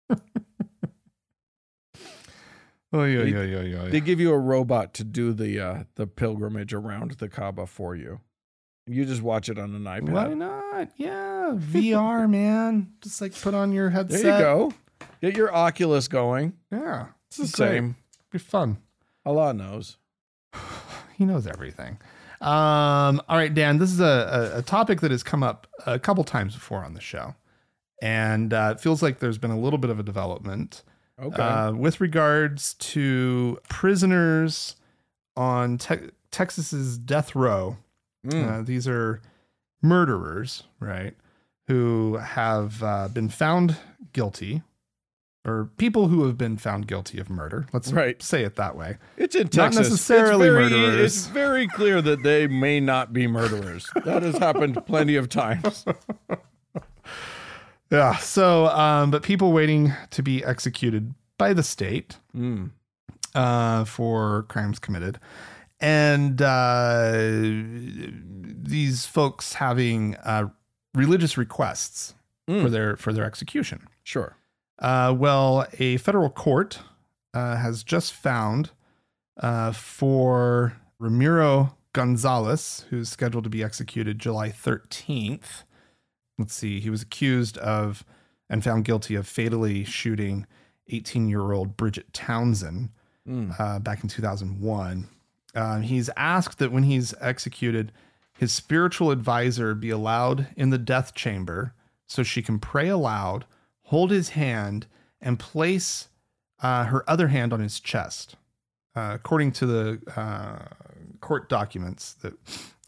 Oh 2.94 3.04
yeah, 3.04 3.24
They- 3.24 3.30
yeah, 3.32 3.44
yeah, 3.44 3.62
yeah. 3.62 3.90
They 3.90 4.00
give 4.00 4.20
you 4.22 4.32
a 4.32 4.38
robot 4.40 4.94
to 4.96 5.04
do 5.04 5.34
the 5.34 5.60
uh 5.60 5.84
the 5.96 6.08
pilgrimage 6.08 6.74
around 6.74 7.12
the 7.12 7.28
Kaaba 7.28 7.66
for 7.68 7.94
you. 7.96 8.22
You 8.88 9.04
just 9.06 9.22
watch 9.22 9.50
it 9.50 9.58
on 9.58 9.74
an 9.76 9.84
iPad. 9.84 10.10
Why 10.10 10.34
not? 10.34 10.92
Yeah, 10.96 11.54
VR, 11.58 12.30
man. 12.30 12.94
Just 13.02 13.20
like 13.20 13.34
put 13.42 13.54
on 13.54 13.74
your 13.74 13.90
headset. 13.90 14.22
There 14.22 14.34
you 14.38 14.40
go. 14.40 14.74
Get 15.22 15.36
your 15.38 15.54
Oculus 15.54 16.08
going. 16.08 16.54
Yeah, 16.72 17.08
It's 17.28 17.38
the 17.38 17.48
same. 17.48 17.96
be 18.32 18.38
fun. 18.38 18.78
Allah 19.26 19.54
knows. 19.54 19.98
He 21.18 21.24
knows 21.24 21.48
everything. 21.48 21.98
Um, 22.42 23.22
all 23.30 23.38
right, 23.38 23.54
Dan. 23.54 23.78
This 23.78 23.90
is 23.90 24.02
a, 24.02 24.52
a, 24.56 24.60
a 24.60 24.62
topic 24.62 25.00
that 25.00 25.12
has 25.12 25.24
come 25.24 25.44
up 25.44 25.66
a 25.86 25.98
couple 25.98 26.26
times 26.26 26.54
before 26.56 26.84
on 26.84 26.94
the 26.94 27.00
show, 27.00 27.36
and 28.02 28.54
uh, 28.54 28.74
it 28.76 28.82
feels 28.82 29.02
like 29.02 29.20
there's 29.20 29.38
been 29.38 29.50
a 29.52 29.58
little 29.58 29.80
bit 29.80 29.90
of 29.90 29.98
a 29.98 30.04
development. 30.04 30.84
Okay. 31.18 31.42
uh, 31.42 31.72
with 31.72 32.02
regards 32.02 32.74
to 32.74 33.58
prisoners 33.70 34.76
on 35.38 35.78
te- 35.78 36.10
Texas's 36.32 36.98
death 36.98 37.34
row. 37.34 37.78
Mm. 38.28 38.52
Uh, 38.52 38.62
these 38.64 38.86
are 38.86 39.22
murderers, 39.82 40.64
right? 40.82 41.16
Who 41.68 42.18
have 42.18 42.84
uh, 42.84 43.08
been 43.08 43.30
found 43.30 43.78
guilty, 44.12 44.62
or 45.46 45.70
people 45.78 46.08
who 46.08 46.26
have 46.26 46.38
been 46.38 46.58
found 46.58 46.88
guilty 46.88 47.20
of 47.20 47.30
murder. 47.30 47.68
Let's 47.72 47.92
Right. 47.94 48.22
say 48.24 48.44
it 48.44 48.56
that 48.56 48.76
way. 48.76 48.98
It's 49.16 49.36
in 49.36 49.48
Texas. 49.48 49.58
Not 49.58 49.74
necessarily 49.76 50.48
it's 50.48 50.54
very, 50.54 50.64
murderers. 50.70 51.00
It's 51.18 51.28
very 51.28 51.68
clear 51.68 52.02
that 52.02 52.24
they 52.24 52.48
may 52.48 52.80
not 52.80 53.14
be 53.14 53.28
murderers. 53.28 53.90
that 54.06 54.24
has 54.24 54.38
happened 54.38 54.84
plenty 54.86 55.16
of 55.16 55.30
times. 55.30 55.86
Yeah. 57.92 58.16
So, 58.18 58.66
um, 58.68 59.12
but 59.12 59.22
people 59.24 59.54
waiting 59.54 59.94
to 60.10 60.24
be 60.24 60.44
executed 60.44 61.14
by 61.38 61.54
the 61.54 61.64
state 61.64 62.18
Mm. 62.36 62.72
uh, 63.36 63.86
for 63.86 64.44
crimes 64.50 64.80
committed, 64.80 65.20
and 65.80 66.42
uh, 66.42 67.14
these 68.64 69.06
folks 69.06 69.54
having 69.54 70.16
uh, 70.18 70.50
religious 70.96 71.38
requests 71.38 72.16
Mm. 72.50 72.62
for 72.64 72.70
their 72.70 72.96
for 72.98 73.14
their 73.14 73.24
execution. 73.26 73.88
Sure. 74.04 74.36
Uh, 74.80 75.16
well, 75.18 75.66
a 75.80 75.98
federal 75.98 76.30
court 76.30 76.80
uh, 77.34 77.56
has 77.58 77.84
just 77.84 78.14
found 78.14 78.72
uh, 79.38 79.72
for 79.72 80.74
Ramiro 81.00 81.76
Gonzalez, 81.94 82.86
who's 82.90 83.10
scheduled 83.10 83.44
to 83.46 83.50
be 83.50 83.64
executed 83.64 84.20
July 84.20 84.50
13th. 84.50 85.64
Let's 86.38 86.54
see, 86.54 86.80
he 86.80 86.90
was 86.90 87.02
accused 87.02 87.58
of 87.60 88.04
and 88.50 88.64
found 88.64 88.86
guilty 88.86 89.16
of 89.16 89.28
fatally 89.28 89.84
shooting 89.86 90.46
18 90.90 91.30
year 91.30 91.52
old 91.52 91.78
Bridget 91.78 92.12
Townsend 92.14 92.90
Mm. 93.28 93.60
uh, 93.60 93.80
back 93.80 94.04
in 94.04 94.08
2001. 94.10 95.08
Um, 95.56 95.82
he's 95.82 96.12
asked 96.16 96.60
that 96.60 96.72
when 96.72 96.84
he's 96.84 97.12
executed, 97.20 97.92
his 98.38 98.52
spiritual 98.54 99.10
advisor 99.10 99.74
be 99.74 99.90
allowed 99.90 100.46
in 100.56 100.70
the 100.70 100.78
death 100.78 101.16
chamber 101.16 101.74
so 102.06 102.22
she 102.22 102.44
can 102.44 102.60
pray 102.60 102.88
aloud, 102.88 103.46
hold 103.86 104.12
his 104.12 104.30
hand, 104.30 104.88
and 105.22 105.40
place 105.40 106.10
uh, 106.62 106.86
her 106.86 107.08
other 107.10 107.30
hand 107.30 107.54
on 107.54 107.60
his 107.60 107.80
chest. 107.80 108.36
Uh, 108.96 109.12
according 109.14 109.52
to 109.52 109.66
the 109.66 110.00
uh, 110.16 110.60
court 111.20 111.50
documents 111.50 112.14
that 112.14 112.34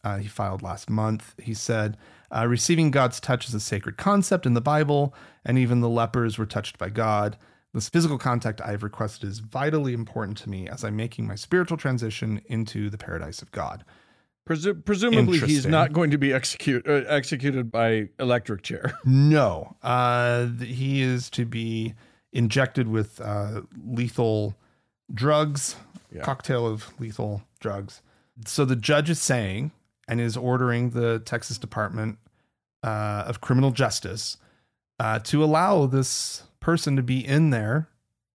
uh, 0.03 0.17
he 0.17 0.27
filed 0.27 0.61
last 0.61 0.89
month, 0.89 1.33
he 1.41 1.53
said, 1.53 1.97
uh, 2.35 2.45
Receiving 2.47 2.91
God's 2.91 3.19
touch 3.19 3.47
is 3.47 3.53
a 3.53 3.59
sacred 3.59 3.97
concept 3.97 4.45
in 4.45 4.53
the 4.53 4.61
Bible, 4.61 5.13
and 5.43 5.57
even 5.57 5.81
the 5.81 5.89
lepers 5.89 6.37
were 6.37 6.45
touched 6.45 6.77
by 6.77 6.89
God. 6.89 7.37
This 7.73 7.89
physical 7.89 8.17
contact 8.17 8.61
I 8.61 8.71
have 8.71 8.83
requested 8.83 9.29
is 9.29 9.39
vitally 9.39 9.93
important 9.93 10.37
to 10.39 10.49
me 10.49 10.67
as 10.67 10.83
I'm 10.83 10.95
making 10.95 11.27
my 11.27 11.35
spiritual 11.35 11.77
transition 11.77 12.41
into 12.45 12.89
the 12.89 12.97
paradise 12.97 13.41
of 13.41 13.51
God. 13.51 13.83
Presu- 14.47 14.83
presumably, 14.85 15.39
he's 15.39 15.65
not 15.65 15.93
going 15.93 16.11
to 16.11 16.17
be 16.17 16.33
execute, 16.33 16.87
uh, 16.87 17.03
executed 17.07 17.71
by 17.71 18.09
electric 18.19 18.63
chair. 18.63 18.97
No, 19.05 19.75
uh, 19.83 20.47
he 20.59 21.01
is 21.01 21.29
to 21.31 21.45
be 21.45 21.93
injected 22.33 22.87
with 22.87 23.19
uh, 23.21 23.61
lethal 23.85 24.55
drugs, 25.13 25.75
Yeah. 26.11 26.21
cocktail 26.23 26.65
of 26.65 26.93
lethal 26.99 27.41
drugs. 27.59 28.01
So 28.45 28.65
the 28.65 28.75
judge 28.75 29.09
is 29.09 29.19
saying 29.21 29.71
and 30.07 30.21
is 30.21 30.37
ordering 30.37 30.91
the 30.91 31.19
Texas 31.19 31.57
Department 31.57 32.17
uh, 32.83 33.23
of 33.27 33.41
Criminal 33.41 33.71
Justice 33.71 34.37
uh, 34.99 35.19
to 35.19 35.43
allow 35.43 35.85
this 35.87 36.43
person 36.59 36.95
to 36.95 37.03
be 37.03 37.25
in 37.25 37.49
there 37.49 37.89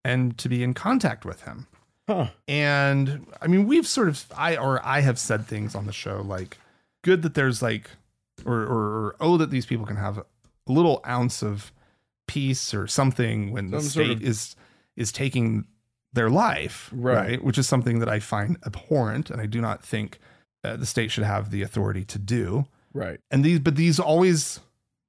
and 0.05 0.37
to 0.39 0.49
be 0.49 0.63
in 0.63 0.75
contact 0.75 1.25
with 1.25 1.43
him. 1.43 1.67
Huh. 2.15 2.27
And 2.49 3.27
I 3.41 3.47
mean, 3.47 3.67
we've 3.67 3.87
sort 3.87 4.09
of 4.09 4.25
I 4.37 4.57
or 4.57 4.85
I 4.85 5.01
have 5.01 5.19
said 5.19 5.47
things 5.47 5.75
on 5.75 5.87
the 5.87 5.93
show 5.93 6.21
like, 6.23 6.59
good 7.03 7.23
that 7.23 7.35
there's 7.35 7.63
like, 7.63 7.91
or 8.45 8.55
or, 8.63 8.83
or 9.07 9.17
oh 9.21 9.37
that 9.39 9.51
these 9.51 9.67
people 9.67 9.87
can 9.87 9.97
have 9.97 10.19
a 10.19 10.25
little 10.67 11.01
ounce 11.07 11.43
of 11.43 11.73
peace 12.27 12.73
or 12.75 12.87
something 12.87 13.51
when 13.53 13.71
the 13.71 13.81
Some 13.81 13.89
sort 13.91 14.07
state 14.07 14.17
of- 14.19 14.23
is 14.23 14.57
is 14.97 15.11
taking 15.13 15.67
their 16.13 16.29
life, 16.31 16.91
Right. 16.93 17.17
right. 17.17 17.45
Which 17.45 17.57
is 17.57 17.67
something 17.67 17.99
that 18.01 18.09
I 18.09 18.21
find 18.21 18.59
abhorrent, 18.67 19.31
and 19.31 19.41
I 19.41 19.47
do 19.47 19.61
not 19.63 19.83
think 19.83 20.19
uh, 20.63 20.77
the 20.77 20.85
state 20.87 21.11
should 21.11 21.25
have 21.25 21.51
the 21.51 21.63
authority 21.63 22.05
to 22.05 22.19
do. 22.19 22.67
Right. 22.93 23.19
And 23.31 23.43
these, 23.43 23.59
but 23.59 23.77
these 23.77 23.99
always 23.99 24.61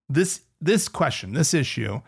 this 0.08 0.42
this 0.62 0.88
question, 0.88 1.34
this 1.34 1.54
issue 1.54 2.00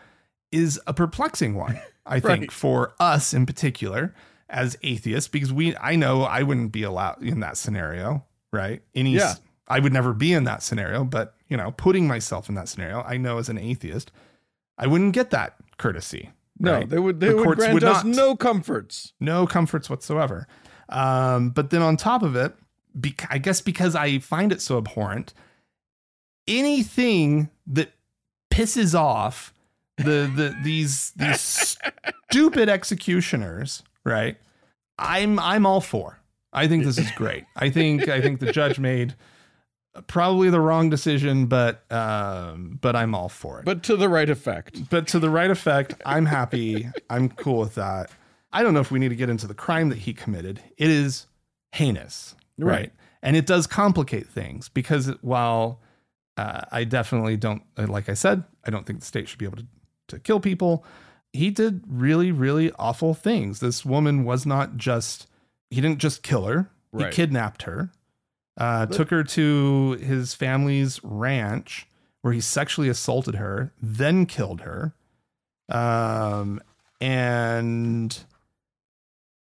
is 0.50 0.80
a 0.86 0.94
perplexing 0.94 1.54
one, 1.54 1.78
I 2.06 2.20
think, 2.28 2.50
for 2.50 2.94
us 2.98 3.34
in 3.34 3.44
particular 3.44 4.14
as 4.48 4.76
atheists, 4.82 5.28
because 5.28 5.52
we 5.52 5.76
I 5.76 5.96
know 5.96 6.22
I 6.22 6.42
wouldn't 6.42 6.72
be 6.72 6.82
allowed 6.82 7.22
in 7.22 7.40
that 7.40 7.56
scenario, 7.56 8.24
right? 8.52 8.82
Any 8.94 9.14
Yeah. 9.16 9.34
I 9.68 9.80
would 9.80 9.92
never 9.92 10.12
be 10.12 10.32
in 10.32 10.44
that 10.44 10.62
scenario, 10.62 11.04
but 11.04 11.34
you 11.48 11.56
know, 11.56 11.72
putting 11.72 12.06
myself 12.06 12.48
in 12.48 12.54
that 12.54 12.68
scenario, 12.68 13.02
I 13.02 13.16
know 13.16 13.38
as 13.38 13.48
an 13.48 13.58
atheist, 13.58 14.12
I 14.78 14.86
wouldn't 14.86 15.12
get 15.12 15.30
that 15.30 15.54
courtesy. 15.78 16.30
No, 16.58 16.72
right? 16.74 16.88
they 16.88 16.98
would 16.98 17.20
they 17.20 17.28
The 17.28 17.36
would 17.36 17.58
grant 17.58 17.74
would 17.74 17.84
us 17.84 18.04
not. 18.04 18.14
no 18.16 18.36
comforts. 18.36 19.12
no 19.20 19.46
comforts 19.46 19.90
whatsoever. 19.90 20.46
Um, 20.88 21.50
but 21.50 21.70
then 21.70 21.82
on 21.82 21.96
top 21.96 22.22
of 22.22 22.36
it, 22.36 22.54
bec- 22.94 23.26
I 23.28 23.38
guess 23.38 23.60
because 23.60 23.94
I 23.96 24.18
find 24.20 24.52
it 24.52 24.62
so 24.62 24.78
abhorrent, 24.78 25.34
anything 26.48 27.50
that 27.66 27.92
pisses 28.52 28.94
off 28.98 29.52
the 29.96 30.30
the 30.34 30.54
these 30.62 31.10
these 31.16 31.40
stupid 32.30 32.68
executioners, 32.68 33.82
right? 34.06 34.36
I'm 34.98 35.38
I'm 35.38 35.66
all 35.66 35.80
for. 35.82 36.18
I 36.52 36.68
think 36.68 36.84
this 36.84 36.96
is 36.96 37.10
great. 37.12 37.44
I 37.56 37.68
think 37.68 38.08
I 38.08 38.20
think 38.22 38.40
the 38.40 38.50
judge 38.52 38.78
made 38.78 39.14
probably 40.06 40.48
the 40.50 40.60
wrong 40.60 40.88
decision, 40.90 41.46
but 41.46 41.90
um, 41.92 42.78
but 42.80 42.96
I'm 42.96 43.14
all 43.14 43.28
for 43.28 43.58
it 43.58 43.64
But 43.64 43.82
to 43.84 43.96
the 43.96 44.08
right 44.08 44.28
effect. 44.30 44.88
but 44.90 45.06
to 45.08 45.18
the 45.18 45.30
right 45.30 45.50
effect, 45.50 45.94
I'm 46.06 46.26
happy. 46.26 46.88
I'm 47.10 47.28
cool 47.28 47.58
with 47.60 47.74
that. 47.74 48.10
I 48.52 48.62
don't 48.62 48.72
know 48.72 48.80
if 48.80 48.90
we 48.90 48.98
need 48.98 49.10
to 49.10 49.16
get 49.16 49.28
into 49.28 49.46
the 49.46 49.54
crime 49.54 49.90
that 49.90 49.98
he 49.98 50.14
committed. 50.14 50.62
It 50.78 50.88
is 50.88 51.26
heinous, 51.72 52.34
right? 52.58 52.70
Right. 52.72 52.92
And 53.22 53.36
it 53.36 53.44
does 53.46 53.66
complicate 53.66 54.26
things 54.28 54.68
because 54.68 55.08
while 55.20 55.80
uh, 56.36 56.62
I 56.70 56.84
definitely 56.84 57.36
don't, 57.36 57.62
like 57.76 58.08
I 58.08 58.14
said, 58.14 58.44
I 58.64 58.70
don't 58.70 58.86
think 58.86 59.00
the 59.00 59.06
state 59.06 59.28
should 59.28 59.38
be 59.38 59.46
able 59.46 59.58
to, 59.58 59.66
to 60.08 60.18
kill 60.20 60.38
people. 60.40 60.84
He 61.36 61.50
did 61.50 61.82
really, 61.86 62.32
really 62.32 62.72
awful 62.78 63.14
things. 63.14 63.60
This 63.60 63.84
woman 63.84 64.24
was 64.24 64.46
not 64.46 64.76
just, 64.76 65.26
he 65.70 65.80
didn't 65.80 65.98
just 65.98 66.22
kill 66.22 66.44
her, 66.46 66.70
Right. 66.92 67.12
he 67.12 67.16
kidnapped 67.16 67.62
her, 67.64 67.90
uh, 68.56 68.86
took 68.86 69.10
her 69.10 69.22
to 69.22 69.92
his 70.02 70.34
family's 70.34 70.98
ranch 71.04 71.86
where 72.22 72.32
he 72.32 72.40
sexually 72.40 72.88
assaulted 72.88 73.34
her, 73.36 73.72
then 73.80 74.26
killed 74.26 74.62
her. 74.62 74.94
Um, 75.68 76.60
and 77.00 78.16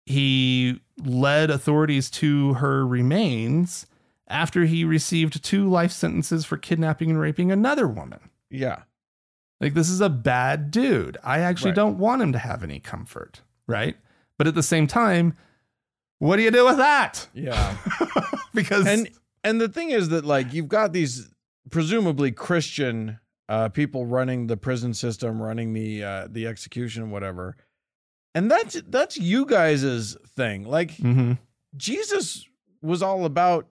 he 0.05 0.81
led 1.03 1.49
authorities 1.49 2.09
to 2.11 2.55
her 2.55 2.85
remains 2.85 3.85
after 4.27 4.65
he 4.65 4.83
received 4.85 5.43
two 5.43 5.69
life 5.69 5.91
sentences 5.91 6.45
for 6.45 6.57
kidnapping 6.57 7.09
and 7.09 7.19
raping 7.19 7.51
another 7.51 7.87
woman. 7.87 8.19
Yeah. 8.49 8.83
Like, 9.61 9.73
this 9.75 9.89
is 9.89 10.01
a 10.01 10.09
bad 10.09 10.71
dude. 10.71 11.17
I 11.23 11.39
actually 11.39 11.69
Right. 11.71 11.75
don't 11.75 11.97
want 11.99 12.21
him 12.21 12.31
to 12.33 12.39
have 12.39 12.63
any 12.63 12.79
comfort, 12.79 13.41
right? 13.67 13.95
But 14.37 14.47
at 14.47 14.55
the 14.55 14.63
same 14.63 14.87
time, 14.87 15.35
what 16.19 16.37
do 16.37 16.41
you 16.43 16.51
do 16.51 16.65
with 16.65 16.77
that? 16.77 17.27
Yeah. 17.33 17.77
because 18.53 18.87
and 18.87 19.09
and 19.43 19.61
the 19.61 19.69
thing 19.69 19.91
is 19.91 20.09
that 20.09 20.25
like 20.25 20.53
you've 20.53 20.67
got 20.67 20.93
these 20.93 21.29
presumably 21.69 22.31
Christian 22.31 23.19
uh, 23.49 23.69
people 23.69 24.05
running 24.05 24.47
the 24.47 24.57
prison 24.57 24.93
system, 24.93 25.41
running 25.41 25.73
the 25.73 26.03
uh, 26.03 26.27
the 26.29 26.47
execution, 26.47 27.11
whatever, 27.11 27.55
and 28.33 28.49
that's 28.49 28.81
that's 28.87 29.17
you 29.17 29.45
guys' 29.45 30.15
thing. 30.35 30.63
Like 30.63 30.91
Mhm. 30.97 31.37
Jesus 31.75 32.47
was 32.81 33.01
all 33.03 33.25
about 33.25 33.67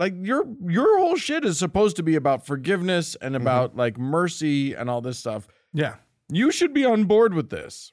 like 0.00 0.14
your 0.16 0.44
your 0.66 0.98
whole 0.98 1.14
shit 1.16 1.44
is 1.44 1.58
supposed 1.58 1.94
to 1.96 2.02
be 2.02 2.16
about 2.16 2.46
forgiveness 2.46 3.14
and 3.20 3.36
about 3.36 3.76
like 3.76 3.98
mercy 3.98 4.72
and 4.74 4.88
all 4.90 5.00
this 5.00 5.18
stuff. 5.18 5.46
yeah, 5.72 5.96
You 6.28 6.50
should 6.50 6.72
be 6.74 6.84
on 6.84 7.04
board 7.04 7.34
with 7.34 7.50
this. 7.50 7.92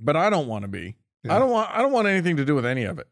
But 0.00 0.16
I 0.16 0.28
don't 0.28 0.46
want 0.48 0.62
to 0.62 0.68
be. 0.68 0.96
Yeah. 1.24 1.36
I 1.36 1.38
don't 1.38 1.50
want 1.50 1.70
I 1.70 1.80
don't 1.82 1.92
want 1.92 2.08
anything 2.08 2.36
to 2.36 2.44
do 2.44 2.54
with 2.54 2.66
any 2.66 2.84
of 2.84 2.98
it. 2.98 3.06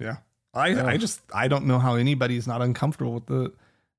Yeah. 0.00 0.16
I, 0.54 0.68
Yeah. 0.68 0.86
I 0.86 0.96
just 0.96 1.20
I 1.34 1.48
don't 1.48 1.66
know 1.66 1.78
how 1.78 1.96
anybody's 1.96 2.46
not 2.46 2.62
uncomfortable 2.62 3.14
with 3.14 3.26
the 3.26 3.52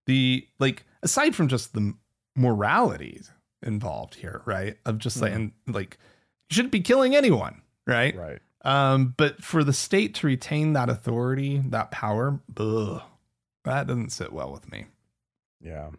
the 0.06 0.48
like 0.60 0.86
aside 1.04 1.36
from 1.36 1.48
just 1.50 1.74
the 1.74 1.94
morality 2.36 3.22
involved 3.64 4.16
here, 4.16 4.42
right? 4.46 4.78
Of 4.86 4.98
just 5.00 5.22
like 5.22 5.32
Mhm. 5.34 5.36
and 5.36 5.52
like 5.76 5.98
you 6.50 6.56
shouldn't 6.56 6.72
be 6.72 6.82
killing 6.82 7.16
anyone, 7.16 7.62
right? 7.88 8.16
Right. 8.16 8.40
Um, 8.64 9.14
but 9.18 9.44
for 9.44 9.64
the 9.64 9.74
state 9.74 10.16
to 10.16 10.28
retain 10.28 10.74
that 10.74 10.90
authority, 10.90 11.60
that 11.70 11.92
power, 11.92 12.40
ugh, 12.58 13.02
that 13.66 13.88
doesn't 13.88 14.12
sit 14.12 14.32
well 14.34 14.52
with 14.52 14.72
me. 14.72 14.86
Yeah. 15.62 15.90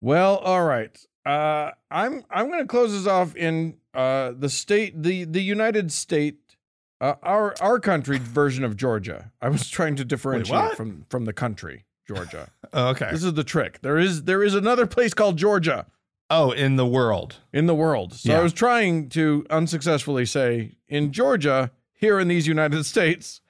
Well, 0.00 0.36
all 0.36 0.64
right. 0.64 0.96
Uh, 1.26 1.72
I'm 1.90 2.24
I'm 2.30 2.48
going 2.48 2.60
to 2.60 2.66
close 2.66 2.92
this 2.92 3.06
off 3.06 3.34
in 3.36 3.76
uh, 3.94 4.32
the 4.38 4.48
state, 4.48 5.02
the 5.02 5.24
the 5.24 5.42
United 5.42 5.92
State, 5.92 6.56
uh, 7.00 7.14
our 7.22 7.54
our 7.60 7.78
country 7.80 8.18
version 8.22 8.64
of 8.64 8.76
Georgia. 8.76 9.32
I 9.42 9.48
was 9.48 9.68
trying 9.68 9.96
to 9.96 10.04
differentiate 10.04 10.58
what? 10.58 10.76
from 10.76 11.04
from 11.08 11.24
the 11.24 11.32
country 11.32 11.84
Georgia. 12.06 12.50
Oh, 12.74 12.88
okay. 12.88 13.08
this 13.10 13.24
is 13.24 13.32
the 13.32 13.44
trick. 13.44 13.80
There 13.80 13.96
is 13.96 14.24
there 14.24 14.42
is 14.42 14.54
another 14.54 14.86
place 14.86 15.14
called 15.14 15.38
Georgia 15.38 15.86
Oh, 16.28 16.50
in 16.50 16.76
the 16.76 16.84
world. 16.86 17.36
in 17.50 17.64
the 17.66 17.74
world. 17.74 18.12
So 18.12 18.30
Yeah. 18.32 18.40
I 18.40 18.42
was 18.42 18.52
trying 18.52 19.08
to 19.10 19.46
unsuccessfully 19.48 20.26
say 20.26 20.76
in 20.86 21.10
Georgia, 21.12 21.70
here 21.94 22.20
in 22.20 22.28
these 22.28 22.46
United 22.46 22.84
States, 22.94 23.40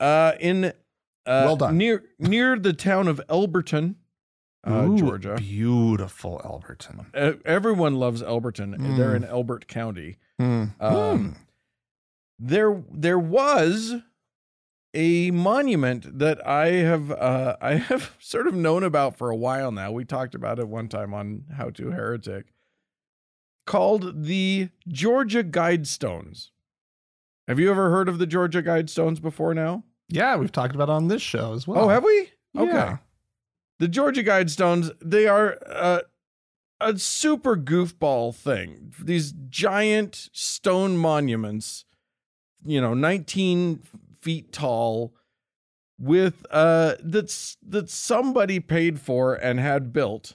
uh, 0.00 0.32
in 0.40 0.72
uh, 1.26 1.42
Well 1.46 1.56
done. 1.56 1.76
near 1.78 2.04
near 2.18 2.58
the 2.58 2.72
town 2.72 3.08
of 3.08 3.20
Elberton, 3.28 3.96
uh, 4.66 4.86
Ooh, 4.88 4.96
Georgia. 4.98 5.34
Beautiful 5.38 6.40
Elberton. 6.44 7.06
Uh, 7.14 7.34
everyone 7.44 7.96
loves 7.96 8.22
Elberton. 8.22 8.76
They're 8.96 9.12
Mm. 9.12 9.16
in 9.16 9.24
Elbert 9.24 9.66
County. 9.68 10.18
Hmm. 10.38 10.64
Um, 10.80 11.36
There, 12.38 12.82
there 12.92 13.18
was 13.20 13.94
a 14.94 15.30
monument 15.30 16.18
that 16.18 16.44
I 16.46 16.66
have, 16.72 17.10
uh, 17.12 17.56
I 17.62 17.74
have 17.76 18.16
sort 18.20 18.46
of 18.48 18.54
known 18.54 18.82
about 18.82 19.16
for 19.16 19.30
a 19.30 19.36
while 19.36 19.70
now. 19.70 19.92
We 19.92 20.04
talked 20.04 20.34
about 20.34 20.58
it 20.58 20.66
one 20.68 20.88
time 20.88 21.14
on 21.14 21.44
How 21.56 21.70
to 21.70 21.90
Heretic, 21.92 22.52
called 23.66 24.24
the 24.24 24.70
Georgia 24.88 25.44
Guidestones. 25.44 26.50
Have 27.48 27.58
you 27.60 27.70
ever 27.70 27.90
heard 27.90 28.08
of 28.08 28.18
the 28.18 28.26
Georgia 28.26 28.62
Guidestones 28.62 29.20
before 29.22 29.54
now? 29.54 29.84
Yeah, 30.12 30.36
we've 30.36 30.52
talked 30.52 30.74
about 30.74 30.88
it 30.88 30.92
on 30.92 31.08
this 31.08 31.22
show 31.22 31.52
as 31.54 31.66
well. 31.66 31.84
oh, 31.84 31.88
have 31.88 32.04
we? 32.04 32.30
Okay. 32.56 32.72
Yeah. 32.72 32.98
The 33.78 33.88
Georgia 33.88 34.22
Guidestones, 34.22 34.90
they 35.02 35.26
are 35.26 35.58
uh, 35.66 36.00
a 36.80 36.98
super 36.98 37.56
goofball 37.56 38.34
thing. 38.34 38.92
These 39.02 39.32
giant 39.48 40.28
stone 40.32 40.96
monuments, 40.96 41.84
you 42.64 42.80
know, 42.80 42.94
19 42.94 43.82
feet 44.20 44.52
tall, 44.52 45.14
with 45.98 46.44
uh 46.50 46.94
that's 47.02 47.56
that 47.66 47.88
somebody 47.88 48.58
paid 48.60 48.98
for 49.00 49.34
and 49.34 49.60
had 49.60 49.92
built. 49.92 50.34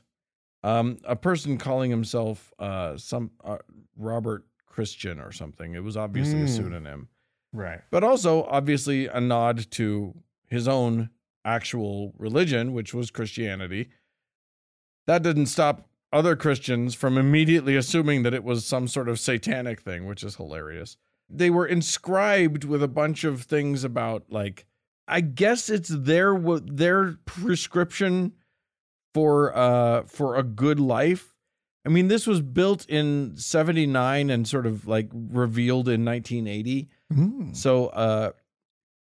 Um, 0.63 0.97
a 1.03 1.15
person 1.15 1.57
calling 1.57 1.91
himself 1.91 2.53
uh 2.59 2.97
some 2.97 3.31
uh, 3.43 3.57
Robert 3.97 4.45
Christian 4.65 5.19
or 5.19 5.31
something. 5.31 5.73
It 5.75 5.83
was 5.83 5.95
obviously 5.97 6.41
a 6.41 6.45
Mm. 6.45 6.49
pseudonym 6.49 7.07
Right. 7.53 7.81
but 7.89 8.03
also 8.03 8.43
obviously 8.43 9.07
a 9.07 9.19
nod 9.19 9.71
to 9.71 10.13
his 10.47 10.67
own 10.67 11.09
actual 11.45 12.13
religion, 12.17 12.73
which 12.73 12.93
was 12.93 13.09
Christianity. 13.09 13.89
That 15.05 15.23
didn't 15.23 15.47
stop 15.47 15.87
other 16.11 16.35
Christians 16.35 16.93
from 16.93 17.17
immediately 17.17 17.75
assuming 17.75 18.23
that 18.23 18.33
it 18.33 18.43
was 18.43 18.65
some 18.65 18.87
sort 18.87 19.09
of 19.09 19.19
satanic 19.19 19.81
thing, 19.81 20.05
which 20.05 20.23
is 20.23 20.35
hilarious. 20.35 20.97
They 21.29 21.49
were 21.49 21.65
inscribed 21.65 22.63
with 22.63 22.81
a 22.81 22.87
bunch 22.87 23.23
of 23.23 23.43
things 23.43 23.83
about 23.83 24.25
like 24.29 24.65
I 25.07 25.21
guess 25.21 25.69
it's 25.69 25.89
their 25.89 26.37
their 26.37 27.17
prescription 27.25 28.33
for 29.13 29.55
uh 29.57 30.03
for 30.03 30.35
a 30.35 30.43
good 30.43 30.79
life. 30.79 31.33
I 31.85 31.89
mean, 31.89 32.09
this 32.09 32.27
was 32.27 32.41
built 32.41 32.85
in 32.89 33.37
79 33.37 34.29
and 34.29 34.45
sort 34.47 34.65
of 34.65 34.87
like 34.87 35.09
revealed 35.13 35.87
in 35.87 36.03
1980. 36.03 36.89
Mm. 37.13 37.55
So, 37.55 37.87
uh, 37.87 38.31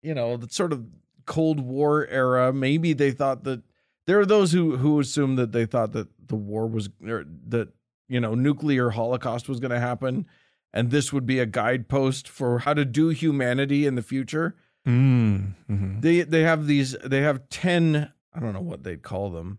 you 0.03 0.15
know, 0.15 0.37
the 0.37 0.49
sort 0.49 0.73
of 0.73 0.85
Cold 1.25 1.61
War 1.61 2.07
era, 2.07 2.53
maybe 2.53 2.93
they 2.93 3.11
thought 3.11 3.45
that 3.45 3.63
there 4.07 4.21
are 4.21 4.27
those 4.27 4.53
who 4.53 4.77
who 4.77 5.01
assume 5.01 5.37
that 5.37 5.53
they 5.53 5.67
thought 5.67 5.93
that 5.93 6.09
the 6.29 6.37
war 6.37 6.67
was 6.67 6.89
or 7.07 7.25
that 7.49 7.69
you 8.09 8.21
know 8.21 8.35
nuclear 8.35 8.91
holocaust 8.91 9.49
was 9.49 9.59
going 9.59 9.73
to 9.73 9.81
happen, 9.81 10.27
and 10.73 10.91
this 10.91 11.13
would 11.13 11.27
be 11.27 11.41
a 11.41 11.47
guidepost 11.47 12.29
for 12.29 12.61
how 12.61 12.75
to 12.75 12.85
do 12.85 13.09
humanity 13.09 13.85
in 13.87 13.97
the 13.97 14.03
future. 14.03 14.55
Mm. 14.87 15.55
Mhm. 15.69 16.01
They 16.03 16.23
they 16.23 16.43
have 16.43 16.69
these 16.69 16.93
they 17.05 17.23
have 17.23 17.49
ten 17.49 18.13
I 18.33 18.39
don't 18.39 18.53
know 18.53 18.61
what 18.61 18.85
they'd 18.85 19.03
call 19.03 19.31
them 19.31 19.59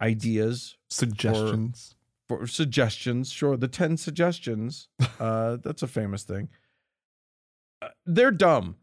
ideas 0.00 0.76
Suggestions. 0.90 1.96
for 2.28 2.46
suggestions. 2.46 3.30
Sure, 3.30 3.56
the 3.56 3.68
10 3.68 3.96
suggestions. 3.96 4.88
Uh, 5.18 5.56
that's 5.64 5.82
a 5.82 5.88
famous 5.88 6.22
thing. 6.22 6.48
Uh, 7.80 7.88
they're 8.06 8.30
dumb. 8.30 8.76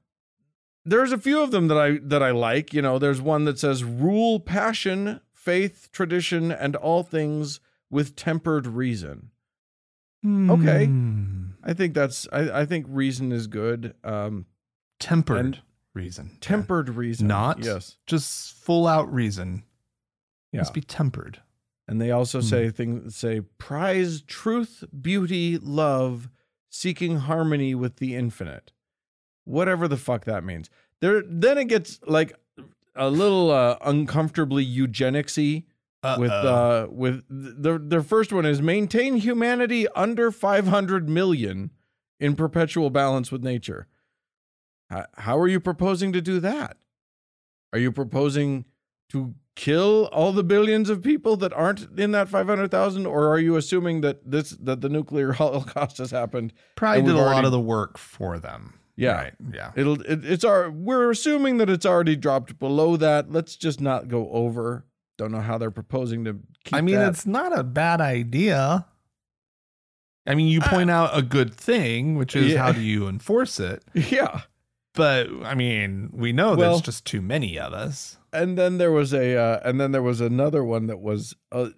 There's 0.85 1.11
a 1.11 1.17
few 1.17 1.41
of 1.41 1.51
them 1.51 1.67
that 1.67 1.77
I 1.77 1.99
that 2.03 2.21
I 2.23 2.31
like. 2.31 2.73
You 2.73 2.81
know, 2.81 2.99
there's 2.99 3.21
one 3.21 3.45
that 3.45 3.57
says 3.59 3.83
rule 3.83 4.39
passion, 4.39 5.19
faith, 5.33 5.89
tradition, 5.91 6.51
and 6.51 6.75
all 6.75 7.01
things 7.03 7.59
with 7.89 8.15
tempered 8.15 8.67
reason. 8.67 9.31
Okay. 10.25 10.85
Hmm. 10.85 11.45
I 11.63 11.73
think 11.73 11.93
that's 11.93 12.27
I, 12.31 12.61
I 12.61 12.65
think 12.65 12.85
reason 12.89 13.31
is 13.31 13.47
good. 13.47 13.93
Um, 14.03 14.45
Tempered 14.99 15.61
reason. 15.93 16.37
tempered 16.41 16.89
reason, 16.89 17.27
Not 17.27 17.59
yes, 17.63 17.97
Just 18.07 18.53
full 18.53 18.87
out 18.87 19.11
reason. 19.13 19.63
yeah. 20.51 20.61
Must 20.61 20.73
be 20.73 20.81
tempered. 20.81 21.41
And 21.87 22.01
they 22.01 22.09
also 22.11 22.39
Hmm. 22.41 22.47
say 22.47 22.69
things 22.71 23.15
say 23.15 23.41
prize 23.41 24.21
truth, 24.21 24.83
beauty, 24.99 25.57
love, 25.59 26.29
seeking 26.69 27.17
harmony 27.17 27.75
with 27.75 27.97
the 27.97 28.15
infinite. 28.15 28.71
Whatever 29.45 29.87
the 29.87 29.97
fuck 29.97 30.25
that 30.25 30.43
means. 30.43 30.69
There 31.01 31.23
then 31.25 31.57
it 31.57 31.65
gets 31.65 31.99
like 32.05 32.33
a 32.95 33.09
little 33.09 33.51
uh, 33.51 33.77
uncomfortably 33.81 34.65
eugenicsy 34.65 35.65
with 36.17 36.31
uh 36.31 36.87
with 36.89 37.23
their 37.29 37.77
their 37.79 38.03
first 38.03 38.31
one 38.31 38.45
is 38.45 38.61
maintain 38.61 39.17
humanity 39.17 39.87
under 39.89 40.31
500 40.31 41.09
million 41.09 41.71
in 42.19 42.35
perpetual 42.35 42.89
balance 42.89 43.31
with 43.31 43.43
nature. 43.43 43.87
How, 44.89 45.05
how 45.17 45.39
are 45.39 45.47
you 45.47 45.59
proposing 45.59 46.13
to 46.13 46.21
do 46.21 46.39
that? 46.39 46.77
Are 47.73 47.79
you 47.79 47.91
proposing 47.91 48.65
to 49.09 49.33
kill 49.55 50.09
all 50.11 50.31
the 50.31 50.43
billions 50.43 50.89
of 50.89 51.01
people 51.01 51.37
that 51.37 51.53
aren't 51.53 51.99
in 51.99 52.11
that 52.11 52.27
500,000 52.27 53.05
or 53.05 53.29
are 53.29 53.39
you 53.39 53.55
assuming 53.55 54.01
that 54.01 54.29
this 54.29 54.51
that 54.51 54.81
the 54.81 54.89
nuclear 54.89 55.31
holocaust 55.33 55.97
has 55.97 56.11
happened? 56.11 56.53
probably 56.75 57.01
did 57.01 57.11
a 57.11 57.13
we've 57.15 57.23
lot 57.23 57.45
of 57.45 57.51
the 57.51 57.59
work 57.59 57.97
for 57.97 58.37
them. 58.37 58.79
Yeah. 58.97 59.15
Right. 59.15 59.33
Yeah. 59.53 59.71
It'll 59.75 60.01
it, 60.01 60.23
it's 60.25 60.43
our 60.43 60.71
we're 60.71 61.11
assuming 61.11 61.57
that 61.57 61.69
it's 61.69 61.85
already 61.85 62.15
dropped 62.15 62.57
below 62.59 62.95
that. 62.97 63.31
Let's 63.31 63.55
just 63.55 63.81
not 63.81 64.07
go 64.07 64.29
over. 64.31 64.85
Don't 65.17 65.31
know 65.31 65.41
how 65.41 65.57
they're 65.57 65.71
proposing 65.71 66.25
to 66.25 66.33
keep 66.63 66.73
I 66.75 66.81
mean, 66.81 66.95
that. 66.95 67.09
it's 67.09 67.25
not 67.25 67.57
a 67.57 67.63
bad 67.63 68.01
idea. 68.01 68.85
I 70.27 70.33
mean, 70.35 70.47
you 70.47 70.59
point 70.61 70.89
out 70.89 71.11
a 71.17 71.21
good 71.21 71.53
thing, 71.53 72.15
which 72.15 72.35
is 72.35 72.53
Yeah. 72.53 72.63
how 72.63 72.71
do 72.71 72.81
you 72.81 73.07
enforce 73.07 73.59
it? 73.59 73.83
yeah. 73.93 74.41
But 74.93 75.27
I 75.43 75.55
mean, 75.55 76.09
we 76.13 76.31
know 76.33 76.55
Well- 76.55 76.71
there's 76.71 76.81
just 76.81 77.05
too 77.05 77.21
many 77.21 77.59
of 77.59 77.73
us. 77.73 78.17
and 78.33 78.57
then 78.57 78.77
there 78.77 78.91
was 78.91 79.13
a 79.13 79.37
uh, 79.37 79.59
and 79.63 79.79
then 79.79 79.91
there 79.91 80.01
was 80.03 80.19
another 80.21 80.63
one 80.63 80.87
that 80.87 80.99
was 80.99 81.35
uh, 81.51 81.69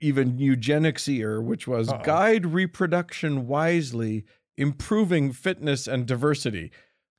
even 0.00 0.38
eugenicier 0.38 1.42
which 1.42 1.66
was 1.66 1.88
Uh-oh. 1.88 2.02
guide 2.04 2.46
reproduction 2.46 3.46
wisely 3.46 4.24
improving 4.56 5.32
fitness 5.32 5.86
and 5.86 6.06
diversity 6.06 6.70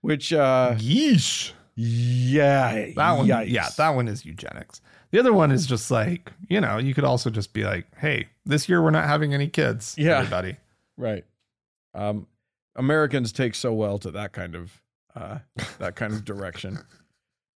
which 0.02 0.32
uh 0.34 0.74
Yeesh. 0.78 1.52
yeah 1.76 2.92
That 2.96 3.12
one, 3.14 3.28
yikes. 3.28 3.50
yeah, 3.50 3.70
that 3.78 3.90
one 3.90 4.08
is 4.08 4.26
eugenics. 4.26 4.82
The 5.12 5.20
other 5.20 5.32
one 5.34 5.52
is 5.52 5.66
just 5.66 5.90
like, 5.90 6.32
you 6.50 6.60
know, 6.60 6.78
you 6.78 6.94
could 6.94 7.04
also 7.06 7.30
just 7.30 7.54
be 7.54 7.64
like, 7.64 7.86
hey, 7.98 8.28
this 8.46 8.68
year 8.68 8.82
we're 8.82 8.92
not 8.92 9.06
having 9.06 9.34
any 9.34 9.48
kids. 9.48 9.96
Yeah. 9.98 10.18
Everybody. 10.20 10.58
right 10.98 11.26
um 11.94 12.28
americans 12.76 13.32
take 13.32 13.56
so 13.56 13.74
well 13.74 13.98
to 13.98 14.12
that 14.12 14.32
kind 14.34 14.54
of 14.56 14.82
uh 15.16 15.40
that 15.80 15.96
kind 15.96 16.14
of 16.14 16.24
direction 16.26 16.78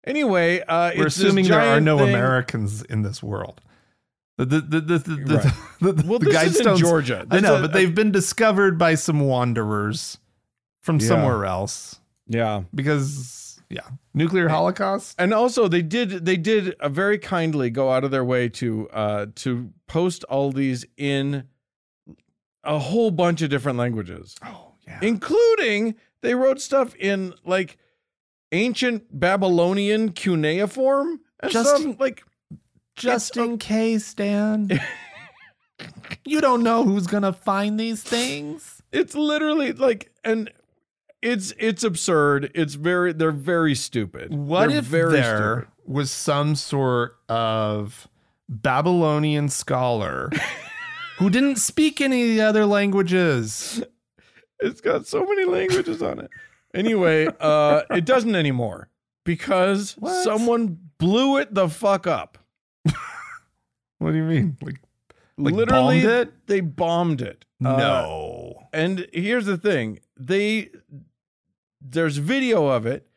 anyway 0.05 0.61
uh 0.61 0.91
We're 0.97 1.07
assuming 1.07 1.47
there 1.47 1.59
are 1.59 1.81
no 1.81 1.97
thing- 1.97 2.09
Americans 2.09 2.83
in 2.83 3.01
this 3.01 3.21
world. 3.21 3.59
The 4.39 4.45
the 4.45 4.61
the 4.61 4.81
the, 4.81 4.97
the, 4.99 5.35
Right. 5.35 5.53
the, 5.81 5.91
the, 5.93 6.07
well 6.07 6.19
the 6.19 6.25
this 6.31 6.43
is 6.43 6.59
in 6.61 6.65
Guidestones- 6.65 6.77
georgia 6.79 7.27
I 7.29 7.39
know, 7.41 7.55
is- 7.55 7.61
but 7.61 7.73
they've 7.73 7.93
been 7.93 8.11
discovered 8.11 8.77
by 8.77 8.95
some 8.95 9.19
wanderers 9.19 10.17
from 10.81 10.99
Yeah. 10.99 11.07
somewhere 11.07 11.45
else 11.45 11.99
yeah 12.27 12.63
because 12.73 13.59
yeah, 13.69 13.81
nuclear 14.15 14.47
holocaust. 14.47 15.15
and 15.19 15.33
also 15.33 15.67
they 15.67 15.81
did 15.81 16.25
they 16.25 16.37
did 16.37 16.73
uh, 16.79 16.89
very 16.89 17.17
kindly 17.19 17.69
go 17.69 17.91
out 17.91 18.03
of 18.03 18.11
their 18.11 18.23
way 18.23 18.47
to 18.49 18.87
uh 18.89 19.25
to 19.35 19.71
post 19.87 20.23
all 20.23 20.51
these 20.51 20.85
in 20.97 21.43
a 22.63 22.79
whole 22.79 23.11
bunch 23.11 23.41
of 23.41 23.49
different 23.49 23.77
languages 23.77 24.35
Oh 24.45 24.73
yeah, 24.87 24.99
including 25.01 25.95
they 26.21 26.33
wrote 26.33 26.61
stuff 26.61 26.95
in 26.95 27.33
like 27.45 27.77
ancient 28.51 29.19
babylonian 29.19 30.11
cuneiform 30.13 31.19
and 31.41 31.51
Just 31.51 31.83
in- 31.83 31.97
like 31.99 32.23
just 32.99 33.35
it's 33.35 33.37
in 33.37 33.57
case, 33.57 34.13
Dan. 34.13 34.69
you 36.25 36.41
don't 36.41 36.63
know 36.63 36.83
who's 36.83 37.07
gonna 37.07 37.33
find 37.33 37.79
these 37.79 38.03
things. 38.03 38.81
it's 38.91 39.15
literally 39.15 39.71
like 39.73 40.11
and 40.23 40.51
it's 41.21 41.53
it's 41.57 41.83
absurd 41.83 42.49
it's 42.55 42.73
very 42.75 43.11
they're 43.13 43.31
very 43.31 43.75
stupid 43.75 44.33
What 44.33 44.69
They're 44.69 44.77
if 44.79 44.89
there 44.89 45.11
stupid. 45.61 45.67
was 45.85 46.11
some 46.11 46.55
sort 46.55 47.17
of 47.29 48.07
Babylonian 48.47 49.49
scholar 49.49 50.29
who 51.17 51.29
didn't 51.29 51.57
speak 51.57 52.01
any 52.01 52.23
of 52.23 52.27
the 52.29 52.41
other 52.41 52.65
languages? 52.65 53.83
It's 54.61 54.81
got 54.81 55.07
so 55.07 55.23
many 55.25 55.45
languages 55.45 56.01
on 56.03 56.19
it. 56.19 56.29
Anyway, 56.73 57.29
uh, 57.39 57.83
it 57.91 58.03
doesn't 58.03 58.35
anymore 58.35 58.89
because 59.23 59.95
What? 59.97 60.21
someone 60.25 60.77
blew 60.97 61.37
it 61.37 61.53
the 61.53 61.69
fuck 61.69 62.05
up. 62.07 62.38
What 63.99 64.11
do 64.11 64.17
you 64.17 64.23
mean? 64.23 64.57
Like, 64.61 64.79
like 65.37 65.53
Literally, 65.53 66.01
bombed 66.01 66.11
it? 66.13 66.47
they 66.47 66.61
bombed 66.61 67.21
it. 67.21 67.45
Uh, 67.63 67.75
No. 67.77 68.67
and 68.71 69.07
here's 69.13 69.45
the 69.45 69.57
thing: 69.57 69.99
they 70.17 70.69
there's 71.81 72.17
video 72.17 72.67
of 72.67 72.85
it. 72.85 73.07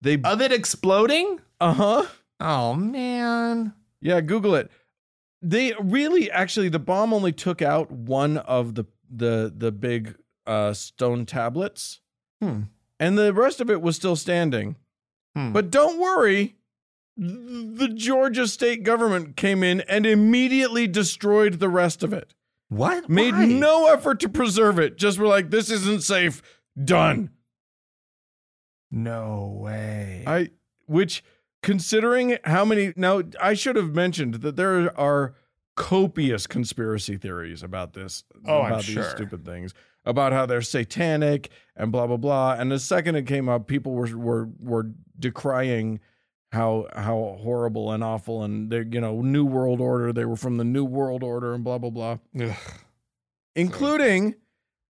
They 0.00 0.20
of 0.22 0.40
it 0.40 0.52
exploding? 0.52 1.40
uh 1.60 1.74
huh. 1.74 2.06
Oh 2.40 2.74
man. 2.74 3.74
Yeah, 4.00 4.20
Google 4.20 4.54
it. 4.54 4.70
They 5.42 5.74
really 5.80 6.30
actually 6.30 6.68
the 6.70 6.78
bomb 6.78 7.12
only 7.12 7.32
took 7.32 7.60
out 7.62 7.90
one 7.90 8.38
of 8.38 8.74
the 8.74 8.84
the 9.10 9.52
the 9.54 9.70
big 9.70 10.16
uh, 10.46 10.72
stone 10.72 11.26
tablets, 11.26 12.00
Hmm. 12.40 12.62
and 12.98 13.16
the 13.18 13.32
rest 13.34 13.60
of 13.60 13.70
it 13.70 13.82
was 13.82 13.96
still 13.96 14.16
standing. 14.16 14.76
Hmm. 15.36 15.52
But 15.52 15.70
don't 15.70 16.00
worry, 16.00 16.56
the 17.16 17.92
Georgia 17.94 18.46
state 18.48 18.82
government 18.84 19.36
came 19.36 19.62
in 19.62 19.80
and 19.82 20.06
immediately 20.06 20.86
destroyed 20.86 21.60
the 21.60 21.68
rest 21.68 22.02
of 22.02 22.12
it. 22.12 22.34
what? 22.68 23.08
Made 23.08 23.34
Why? 23.34 23.46
no 23.46 23.86
effort 23.92 24.18
to 24.20 24.28
preserve 24.28 24.78
it. 24.78 24.96
Just 24.96 25.18
were 25.18 25.26
like, 25.26 25.50
this 25.50 25.70
isn't 25.70 26.02
safe. 26.02 26.42
Done. 26.82 27.30
No 28.90 29.58
way. 29.60 30.24
I 30.26 30.50
which 30.86 31.22
considering 31.62 32.38
how 32.44 32.64
many 32.64 32.92
now 32.96 33.22
I 33.40 33.54
should 33.54 33.76
have 33.76 33.94
mentioned 33.94 34.34
that 34.36 34.56
there 34.56 34.98
are 34.98 35.34
copious 35.76 36.46
conspiracy 36.46 37.16
theories 37.16 37.62
about 37.62 37.94
this 37.94 38.24
Oh, 38.46 38.60
I'm 38.60 38.72
about 38.72 38.84
sure. 38.84 39.02
these 39.04 39.12
stupid 39.12 39.44
things 39.46 39.72
about 40.04 40.32
how 40.32 40.44
they're 40.44 40.60
satanic 40.60 41.48
and 41.76 41.90
blah 41.90 42.06
blah 42.06 42.18
blah 42.18 42.56
and 42.58 42.70
the 42.70 42.78
second 42.78 43.14
it 43.14 43.26
came 43.26 43.48
up 43.48 43.66
people 43.66 43.92
were 43.94 44.08
were 44.16 44.48
were 44.58 44.90
decrying 45.18 46.00
how 46.52 46.86
how 46.94 47.38
horrible 47.40 47.90
and 47.92 48.04
awful 48.04 48.42
and 48.42 48.70
they 48.70 48.84
you 48.90 49.00
know 49.00 49.20
new 49.22 49.44
world 49.44 49.80
order 49.80 50.12
they 50.12 50.24
were 50.24 50.36
from 50.36 50.58
the 50.58 50.64
new 50.64 50.84
world 50.84 51.22
order 51.22 51.54
and 51.54 51.64
blah 51.64 51.78
blah 51.78 51.90
blah 51.90 52.18
Ugh. 52.40 52.54
including 53.54 54.34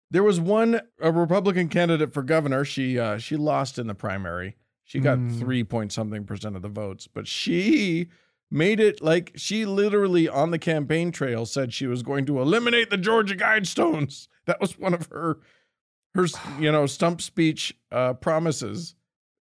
there 0.09 0.23
was 0.23 0.39
one 0.39 0.79
a 1.01 1.11
Republican 1.11 1.67
candidate 1.67 2.13
for 2.13 2.23
governor. 2.23 2.63
She 2.63 2.97
uh, 2.97 3.17
she 3.17 3.35
lost 3.35 3.77
in 3.77 3.87
the 3.87 3.95
primary. 3.95 4.55
She 4.85 4.99
got 4.99 5.17
Hmm. 5.17 5.37
three 5.39 5.63
point 5.65 5.91
something 5.91 6.23
percent 6.23 6.55
of 6.55 6.61
the 6.61 6.69
votes, 6.69 7.07
but 7.07 7.27
she 7.27 8.07
made 8.49 8.79
it 8.79 9.01
like 9.01 9.33
she 9.35 9.65
literally 9.65 10.29
on 10.29 10.51
the 10.51 10.59
campaign 10.59 11.11
trail 11.11 11.45
said 11.45 11.73
she 11.73 11.87
was 11.87 12.03
going 12.03 12.25
to 12.27 12.39
eliminate 12.39 12.89
the 12.89 12.97
Georgia 12.97 13.35
Guidestones. 13.35 14.27
That 14.47 14.61
was 14.61 14.79
one 14.79 14.93
of 14.93 15.09
her 15.11 15.39
her 16.15 16.25
you 16.59 16.71
know 16.71 16.85
stump 16.85 17.19
speech 17.21 17.75
uh, 17.91 18.13
promises 18.13 18.95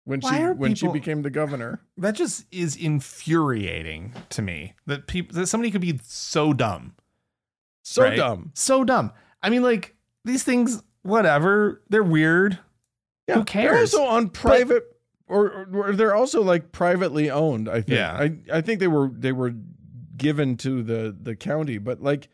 when 0.06 0.20
Why 0.22 0.38
she 0.38 0.44
when 0.54 0.76
she 0.76 0.88
became 0.88 1.22
the 1.24 1.30
governor. 1.30 1.82
That 1.98 2.16
just 2.16 2.46
is 2.52 2.76
infuriating 2.76 4.14
to 4.30 4.42
me 4.42 4.74
that 4.86 5.08
people 5.08 5.36
that 5.36 5.48
somebody 5.48 5.72
could 5.72 5.82
be 5.82 6.00
so 6.04 6.54
dumb. 6.54 6.96
So 7.84 8.04
Right. 8.04 8.16
dumb. 8.18 8.52
So 8.54 8.84
dumb. 8.84 9.12
I 9.44 9.50
mean, 9.50 9.62
like 9.64 9.96
these 10.24 10.44
things, 10.44 10.82
whatever. 11.04 11.82
They're 11.90 12.04
weird. 12.04 12.60
Yeah, 13.28 13.36
Who 13.36 13.44
cares? 13.44 13.92
They're 13.92 14.02
also 14.02 14.16
on 14.16 14.30
private, 14.30 14.84
or, 15.28 15.48
or, 15.48 15.68
or 15.90 15.92
they're 15.94 16.16
also 16.16 16.42
like 16.44 16.72
privately 16.72 17.30
owned. 17.32 17.68
I 17.70 17.82
think. 17.82 17.90
Yeah. 17.90 18.14
I 18.14 18.38
I 18.52 18.62
think 18.62 18.80
they 18.80 18.88
were 18.88 19.10
they 19.14 19.32
were 19.32 19.54
given 20.18 20.58
to 20.58 20.82
the 20.84 21.16
the 21.20 21.36
county, 21.36 21.78
but 21.78 22.02
like 22.02 22.28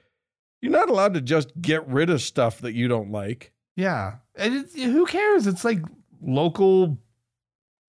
you're 0.62 0.72
not 0.72 0.90
allowed 0.90 1.14
to 1.16 1.22
just 1.22 1.60
get 1.62 1.88
rid 1.88 2.10
of 2.10 2.22
stuff 2.22 2.60
that 2.62 2.74
you 2.74 2.88
don't 2.88 3.12
like. 3.12 3.52
Yeah. 3.76 4.16
And 4.36 4.54
it, 4.76 4.92
who 4.92 5.06
cares? 5.06 5.48
It's 5.48 5.64
like 5.66 5.80
local, 6.22 7.00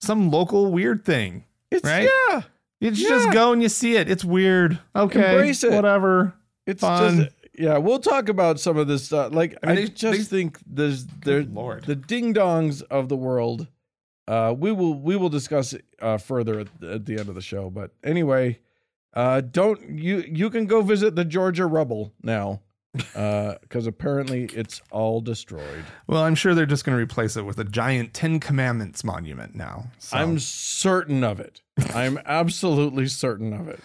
some 0.02 0.30
local 0.30 0.70
weird 0.72 1.04
thing. 1.04 1.44
It's 1.70 1.84
Right? 1.84 2.08
yeah. 2.30 2.42
You 2.80 2.90
just 2.90 3.30
go 3.32 3.52
and 3.52 3.62
you 3.62 3.68
see 3.68 3.96
it. 3.96 4.10
It's 4.10 4.24
weird. 4.24 4.78
Okay. 4.96 5.32
Embrace 5.34 5.62
it. 5.62 5.72
Whatever. 5.72 6.34
It's 6.66 6.80
Fun. 6.80 7.16
just 7.16 7.30
yeah. 7.56 7.78
We'll 7.78 8.00
talk 8.00 8.28
about 8.28 8.58
some 8.58 8.76
of 8.76 8.88
this 8.88 9.04
stuff. 9.04 9.32
Like 9.32 9.56
I, 9.62 9.74
they- 9.76 9.88
just 9.88 10.18
they- 10.18 10.24
think 10.24 10.58
there's 10.66 11.06
there 11.06 11.44
Lord. 11.44 11.84
the 11.84 11.94
ding 11.94 12.34
dongs 12.34 12.82
of 12.90 13.08
the 13.08 13.16
world. 13.16 13.68
Uh, 14.28 14.54
we 14.56 14.72
will 14.72 14.94
we 14.94 15.16
will 15.16 15.28
discuss 15.28 15.72
it 15.72 15.84
uh, 16.00 16.18
further 16.18 16.60
at, 16.60 16.80
the- 16.80 16.92
at 16.94 17.06
the 17.06 17.18
end 17.18 17.28
of 17.28 17.34
the 17.34 17.40
show. 17.40 17.70
But 17.70 17.92
anyway, 18.02 18.58
uh, 19.14 19.40
don't 19.42 19.98
you 19.98 20.24
you 20.28 20.50
can 20.50 20.66
go 20.66 20.82
visit 20.82 21.14
the 21.14 21.24
Georgia 21.24 21.66
rubble 21.66 22.12
now. 22.22 22.62
Because 22.92 23.86
apparently 23.86 24.44
it's 24.54 24.82
all 24.90 25.20
destroyed. 25.20 25.84
Well, 26.06 26.22
I'm 26.22 26.34
sure 26.34 26.54
they're 26.54 26.66
just 26.66 26.84
going 26.84 26.96
to 26.96 27.02
replace 27.02 27.36
it 27.36 27.42
with 27.44 27.58
a 27.58 27.64
giant 27.64 28.12
Ten 28.12 28.38
Commandments 28.38 29.02
monument 29.02 29.54
now. 29.54 29.86
So. 29.98 30.16
I'm 30.18 30.38
certain 30.38 31.24
of 31.24 31.40
it. 31.40 31.62
I'm 31.94 32.18
absolutely 32.26 33.08
certain 33.08 33.52
of 33.54 33.68
it. 33.68 33.80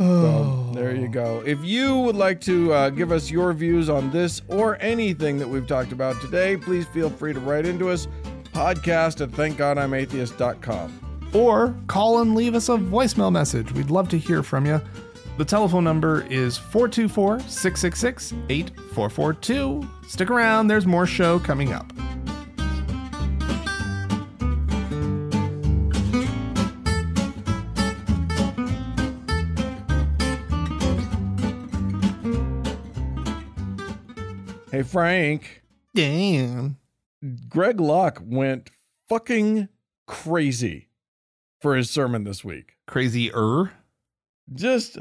oh, 0.00 0.72
So 0.72 0.78
there 0.78 0.94
you 0.94 1.08
go. 1.08 1.42
If 1.46 1.64
you 1.64 1.96
would 1.98 2.16
like 2.16 2.40
to 2.42 2.72
uh, 2.74 2.90
give 2.90 3.10
us 3.10 3.30
your 3.30 3.52
views 3.54 3.88
on 3.88 4.10
this 4.10 4.42
or 4.48 4.76
anything 4.80 5.38
that 5.38 5.48
we've 5.48 5.66
talked 5.66 5.92
about 5.92 6.20
today, 6.20 6.56
please 6.58 6.86
feel 6.88 7.08
free 7.08 7.32
to 7.32 7.40
write 7.40 7.64
into 7.64 7.88
us. 7.88 8.06
Podcast 8.52 9.20
at 9.22 9.30
thankgodimatheist.com. 9.30 11.28
Or 11.32 11.76
call 11.86 12.20
and 12.20 12.34
leave 12.34 12.54
us 12.54 12.68
a 12.68 12.76
voicemail 12.76 13.30
message. 13.32 13.72
We'd 13.72 13.90
love 13.90 14.08
to 14.10 14.18
hear 14.18 14.42
from 14.42 14.66
you. 14.66 14.80
The 15.40 15.46
telephone 15.46 15.84
number 15.84 16.26
is 16.28 16.58
424 16.58 17.40
666 17.40 18.34
8442. 18.50 19.88
Stick 20.06 20.28
around, 20.30 20.66
there's 20.66 20.84
more 20.84 21.06
show 21.06 21.38
coming 21.38 21.72
up. 21.72 21.90
Hey, 34.70 34.82
Frank. 34.82 35.62
Damn. 35.94 36.76
Greg 37.48 37.80
Locke 37.80 38.20
went 38.22 38.68
fucking 39.08 39.70
crazy 40.06 40.90
for 41.62 41.76
his 41.76 41.88
sermon 41.88 42.24
this 42.24 42.44
week. 42.44 42.74
Crazy 42.86 43.32
er. 43.34 43.72
Just 44.52 44.98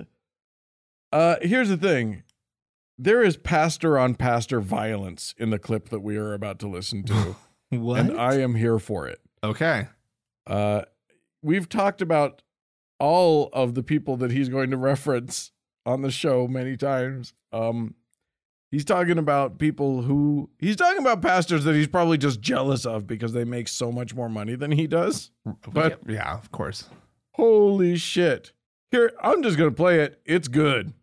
uh 1.11 1.35
here's 1.41 1.69
the 1.69 1.77
thing. 1.77 2.23
There 2.97 3.23
is 3.23 3.37
pastor 3.37 3.97
on 3.97 4.15
pastor 4.15 4.59
violence 4.59 5.33
in 5.37 5.49
the 5.51 5.59
clip 5.59 5.89
that 5.89 6.01
we 6.01 6.17
are 6.17 6.33
about 6.33 6.59
to 6.59 6.67
listen 6.67 7.03
to, 7.03 7.35
What? 7.69 7.99
and 7.99 8.19
I 8.19 8.35
am 8.39 8.55
here 8.55 8.79
for 8.79 9.07
it. 9.07 9.19
okay. 9.43 9.87
Uh 10.47 10.83
we've 11.41 11.69
talked 11.69 12.01
about 12.01 12.41
all 12.99 13.49
of 13.53 13.73
the 13.75 13.83
people 13.83 14.17
that 14.17 14.31
he's 14.31 14.49
going 14.49 14.69
to 14.71 14.77
reference 14.77 15.51
on 15.85 16.01
the 16.01 16.11
show 16.11 16.47
many 16.47 16.75
times. 16.75 17.33
Um 17.53 17.95
he's 18.71 18.85
talking 18.85 19.17
about 19.17 19.57
people 19.57 20.01
who 20.03 20.49
he's 20.59 20.75
talking 20.75 20.99
about 20.99 21.21
pastors 21.21 21.63
that 21.63 21.75
he's 21.75 21.87
probably 21.87 22.17
just 22.17 22.41
jealous 22.41 22.85
of 22.85 23.07
because 23.07 23.33
they 23.33 23.45
make 23.45 23.67
so 23.67 23.91
much 23.91 24.13
more 24.13 24.29
money 24.29 24.55
than 24.55 24.71
he 24.71 24.85
does. 24.87 25.31
But- 25.71 26.01
yeah, 26.07 26.33
of 26.37 26.51
course. 26.51 26.89
Holy 27.35 27.95
shit. 27.95 28.51
Here, 28.91 29.13
I'm 29.23 29.41
just 29.43 29.57
going 29.57 29.69
to 29.69 29.75
play 29.75 30.01
it. 30.01 30.19
It's 30.25 30.47
good. 30.49 30.93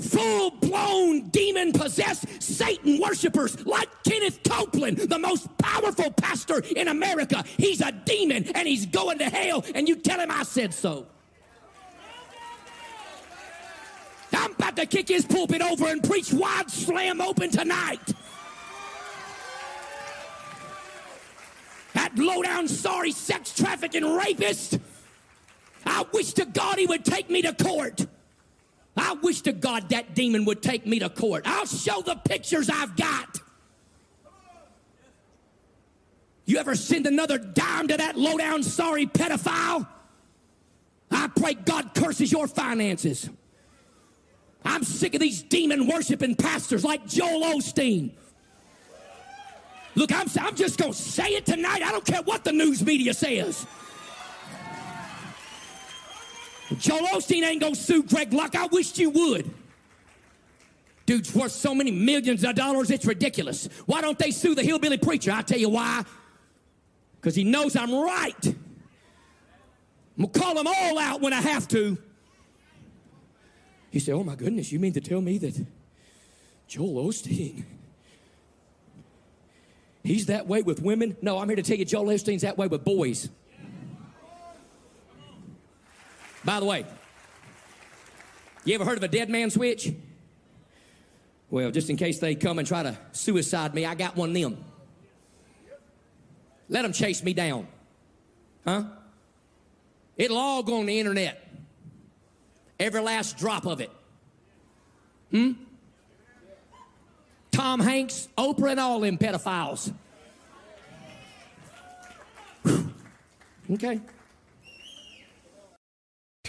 Full 0.00 0.50
blown 0.52 1.28
demon 1.28 1.72
possessed 1.72 2.42
Satan 2.42 3.00
worshippers 3.00 3.64
like 3.66 3.88
Kenneth 4.04 4.40
Copeland, 4.42 4.98
the 4.98 5.18
most 5.18 5.46
powerful 5.58 6.10
pastor 6.10 6.62
in 6.76 6.88
America. 6.88 7.44
He's 7.56 7.80
a 7.80 7.92
demon 7.92 8.44
and 8.54 8.66
he's 8.66 8.86
going 8.86 9.18
to 9.18 9.28
hell, 9.28 9.64
and 9.74 9.88
you 9.88 9.96
tell 9.96 10.18
him 10.20 10.30
I 10.30 10.42
said 10.42 10.74
so. 10.74 11.06
I'm 14.32 14.52
about 14.52 14.76
to 14.76 14.86
kick 14.86 15.08
his 15.08 15.26
pulpit 15.26 15.60
over 15.60 15.86
and 15.88 16.02
preach 16.02 16.32
wide 16.32 16.70
slam 16.70 17.20
open 17.20 17.50
tonight. 17.50 18.00
That 21.94 22.16
low 22.16 22.42
down, 22.42 22.68
sorry 22.68 23.12
sex 23.12 23.52
trafficking 23.54 24.16
rapist. 24.16 24.78
I 25.84 26.04
wish 26.12 26.32
to 26.34 26.44
God 26.44 26.78
he 26.78 26.86
would 26.86 27.04
take 27.04 27.28
me 27.28 27.42
to 27.42 27.52
court. 27.52 28.06
I 28.96 29.14
wish 29.14 29.42
to 29.42 29.52
God 29.52 29.88
that 29.90 30.14
demon 30.14 30.44
would 30.44 30.62
take 30.62 30.86
me 30.86 30.98
to 30.98 31.08
court. 31.08 31.44
I'll 31.46 31.66
show 31.66 32.02
the 32.02 32.16
pictures 32.16 32.68
I've 32.68 32.96
got. 32.96 33.40
You 36.44 36.58
ever 36.58 36.74
send 36.74 37.06
another 37.06 37.38
dime 37.38 37.88
to 37.88 37.96
that 37.96 38.18
low 38.18 38.36
down, 38.36 38.62
sorry 38.62 39.06
pedophile? 39.06 39.86
I 41.10 41.28
pray 41.28 41.54
God 41.54 41.94
curses 41.94 42.32
your 42.32 42.46
finances. 42.48 43.30
I'm 44.64 44.84
sick 44.84 45.14
of 45.14 45.20
these 45.20 45.42
demon 45.42 45.86
worshiping 45.86 46.34
pastors 46.34 46.84
like 46.84 47.06
Joel 47.06 47.56
Osteen. 47.56 48.10
Look, 49.94 50.12
I'm, 50.12 50.28
I'm 50.40 50.54
just 50.54 50.78
going 50.78 50.92
to 50.92 50.98
say 50.98 51.30
it 51.30 51.46
tonight. 51.46 51.82
I 51.82 51.90
don't 51.90 52.04
care 52.04 52.22
what 52.22 52.44
the 52.44 52.52
news 52.52 52.84
media 52.84 53.14
says. 53.14 53.66
Joel 56.78 57.06
Osteen 57.08 57.42
ain't 57.42 57.60
gonna 57.60 57.74
sue 57.74 58.02
Greg 58.02 58.32
Locke. 58.32 58.54
I 58.54 58.66
wished 58.66 58.98
you 58.98 59.10
would. 59.10 59.50
Dude's 61.06 61.34
worth 61.34 61.52
so 61.52 61.74
many 61.74 61.90
millions 61.90 62.44
of 62.44 62.54
dollars, 62.54 62.90
it's 62.90 63.04
ridiculous. 63.04 63.68
Why 63.86 64.00
don't 64.00 64.18
they 64.18 64.30
sue 64.30 64.54
the 64.54 64.62
hillbilly 64.62 64.98
preacher? 64.98 65.32
I'll 65.32 65.42
tell 65.42 65.58
you 65.58 65.70
why. 65.70 66.04
Because 67.16 67.34
he 67.34 67.42
knows 67.42 67.74
I'm 67.74 67.92
right. 67.92 68.46
I'm 68.46 70.26
gonna 70.26 70.28
call 70.28 70.54
them 70.54 70.66
all 70.66 70.98
out 70.98 71.20
when 71.20 71.32
I 71.32 71.40
have 71.40 71.66
to. 71.68 71.98
He 73.90 73.98
said, 73.98 74.14
Oh 74.14 74.22
my 74.22 74.36
goodness, 74.36 74.70
you 74.70 74.78
mean 74.78 74.92
to 74.92 75.00
tell 75.00 75.20
me 75.20 75.38
that 75.38 75.66
Joel 76.68 77.06
Osteen, 77.06 77.64
he's 80.04 80.26
that 80.26 80.46
way 80.46 80.62
with 80.62 80.80
women? 80.80 81.16
No, 81.22 81.38
I'm 81.38 81.48
here 81.48 81.56
to 81.56 81.62
tell 81.62 81.76
you 81.76 81.84
Joel 81.84 82.06
Osteen's 82.06 82.42
that 82.42 82.56
way 82.56 82.68
with 82.68 82.84
boys. 82.84 83.28
By 86.50 86.58
the 86.58 86.66
way, 86.66 86.84
you 88.64 88.74
ever 88.74 88.84
heard 88.84 88.96
of 88.96 89.04
a 89.04 89.08
dead 89.08 89.30
man 89.30 89.50
switch? 89.50 89.92
Well, 91.48 91.70
just 91.70 91.88
in 91.90 91.96
case 91.96 92.18
they 92.18 92.34
come 92.34 92.58
and 92.58 92.66
try 92.66 92.82
to 92.82 92.98
suicide 93.12 93.72
me, 93.72 93.86
I 93.86 93.94
got 93.94 94.16
one 94.16 94.30
of 94.30 94.34
them. 94.34 94.64
Let 96.68 96.82
them 96.82 96.92
chase 96.92 97.22
me 97.22 97.34
down. 97.34 97.68
Huh? 98.64 98.82
It'll 100.16 100.38
all 100.38 100.64
go 100.64 100.80
on 100.80 100.86
the 100.86 100.98
internet. 100.98 101.40
Every 102.80 103.00
last 103.00 103.38
drop 103.38 103.64
of 103.64 103.80
it. 103.80 103.92
Hmm? 105.30 105.52
Tom 107.52 107.78
Hanks, 107.78 108.26
Oprah, 108.36 108.72
and 108.72 108.80
all 108.80 108.98
them 108.98 109.18
pedophiles. 109.18 109.94
Whew. 112.64 112.92
Okay. 113.74 114.00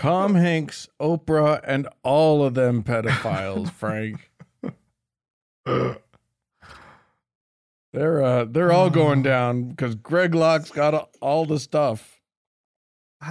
Tom 0.01 0.33
Hanks, 0.33 0.89
Oprah, 0.99 1.61
and 1.63 1.87
all 2.01 2.43
of 2.43 2.55
them 2.55 2.81
pedophiles, 2.83 3.71
Frank. 3.73 4.31
They're 7.93 8.23
uh 8.23 8.45
they're 8.45 8.71
all 8.71 8.89
going 8.89 9.21
down 9.23 9.69
because 9.69 9.93
Greg 9.93 10.33
Locke's 10.33 10.71
got 10.71 10.95
a- 10.95 11.07
all 11.21 11.45
the 11.45 11.59
stuff. 11.59 12.19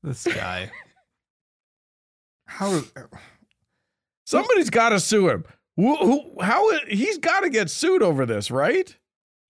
This 0.00 0.24
guy. 0.24 0.70
How? 2.46 2.80
Somebody's 4.24 4.70
got 4.70 4.90
to 4.90 5.00
sue 5.00 5.28
him. 5.28 5.44
Who, 5.74 5.96
who, 5.96 6.34
how 6.40 6.70
he's 6.86 7.18
got 7.18 7.40
to 7.40 7.50
get 7.50 7.68
sued 7.68 8.00
over 8.00 8.24
this, 8.24 8.48
right? 8.48 8.96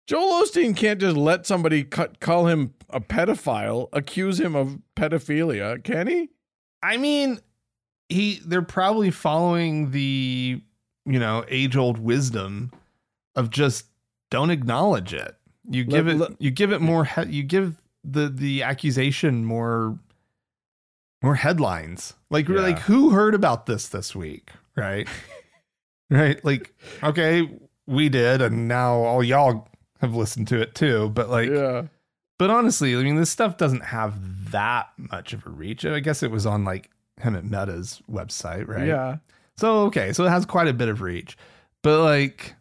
Joel 0.09 0.43
Osteen 0.43 0.75
can't 0.75 0.99
just 0.99 1.19
let 1.19 1.45
somebody 1.47 1.85
cut, 1.85 2.19
call 2.19 2.47
him 2.47 2.73
a 2.89 2.99
pedophile, 2.99 3.89
accuse 3.93 4.41
him 4.41 4.57
of 4.57 4.79
pedophilia, 4.97 5.85
can 5.85 6.07
he? 6.07 6.31
I 6.83 6.97
mean, 6.97 7.41
he. 8.09 8.41
They're 8.43 8.63
probably 8.63 9.11
following 9.11 9.91
the, 9.91 10.63
you 11.05 11.19
know, 11.19 11.45
age 11.49 11.77
old 11.77 11.99
wisdom 11.99 12.73
of 13.37 13.51
just 13.51 13.85
don't 14.31 14.49
acknowledge 14.51 15.13
it. 15.13 15.37
You 15.69 15.85
give 15.85 16.07
Let- 16.07 16.15
it. 16.15 16.19
let- 16.19 16.41
you 16.43 16.51
give 16.51 16.73
it 16.73 16.81
more. 16.81 17.05
He, 17.05 17.23
you 17.27 17.43
give 17.43 17.77
the 18.03 18.31
the 18.31 18.63
accusation 18.63 19.45
more. 19.45 19.99
More 21.21 21.35
headlines. 21.35 22.15
Like, 22.31 22.49
Yeah. 22.49 22.61
like 22.61 22.79
who 22.79 23.11
heard 23.11 23.35
about 23.35 23.67
this 23.67 23.89
this 23.89 24.15
week? 24.15 24.53
Right. 24.77 25.09
right. 26.11 26.43
Like, 26.45 26.73
okay, 27.03 27.51
we 27.89 28.09
did, 28.09 28.41
and 28.41 28.69
now 28.69 28.95
all 28.95 29.25
y'all 29.25 29.67
have 29.99 30.15
listened 30.15 30.49
to 30.49 30.61
it 30.61 30.75
too. 30.75 31.11
But 31.11 31.29
like, 31.31 31.49
yeah. 31.51 31.83
But 32.39 32.51
honestly, 32.51 32.95
I 32.95 33.03
mean, 33.03 33.17
this 33.17 33.31
stuff 33.31 33.57
doesn't 33.57 33.85
have 33.87 34.51
that 34.53 34.89
much 34.97 35.33
of 35.33 35.45
a 35.47 35.51
reach. 35.51 35.85
I 35.85 35.99
guess 36.01 36.23
it 36.23 36.31
was 36.31 36.47
on 36.47 36.65
like 36.65 36.91
Hemant 37.21 37.49
Mehta's 37.51 38.01
website, 38.11 38.69
right? 38.69 38.87
Yeah. 38.87 39.17
So 39.57 39.83
okay, 39.87 40.13
so 40.13 40.25
it 40.25 40.31
has 40.31 40.47
quite 40.47 40.69
a 40.69 40.73
bit 40.73 40.89
of 40.89 41.01
reach, 41.03 41.37
but 41.83 42.03
like 42.03 42.55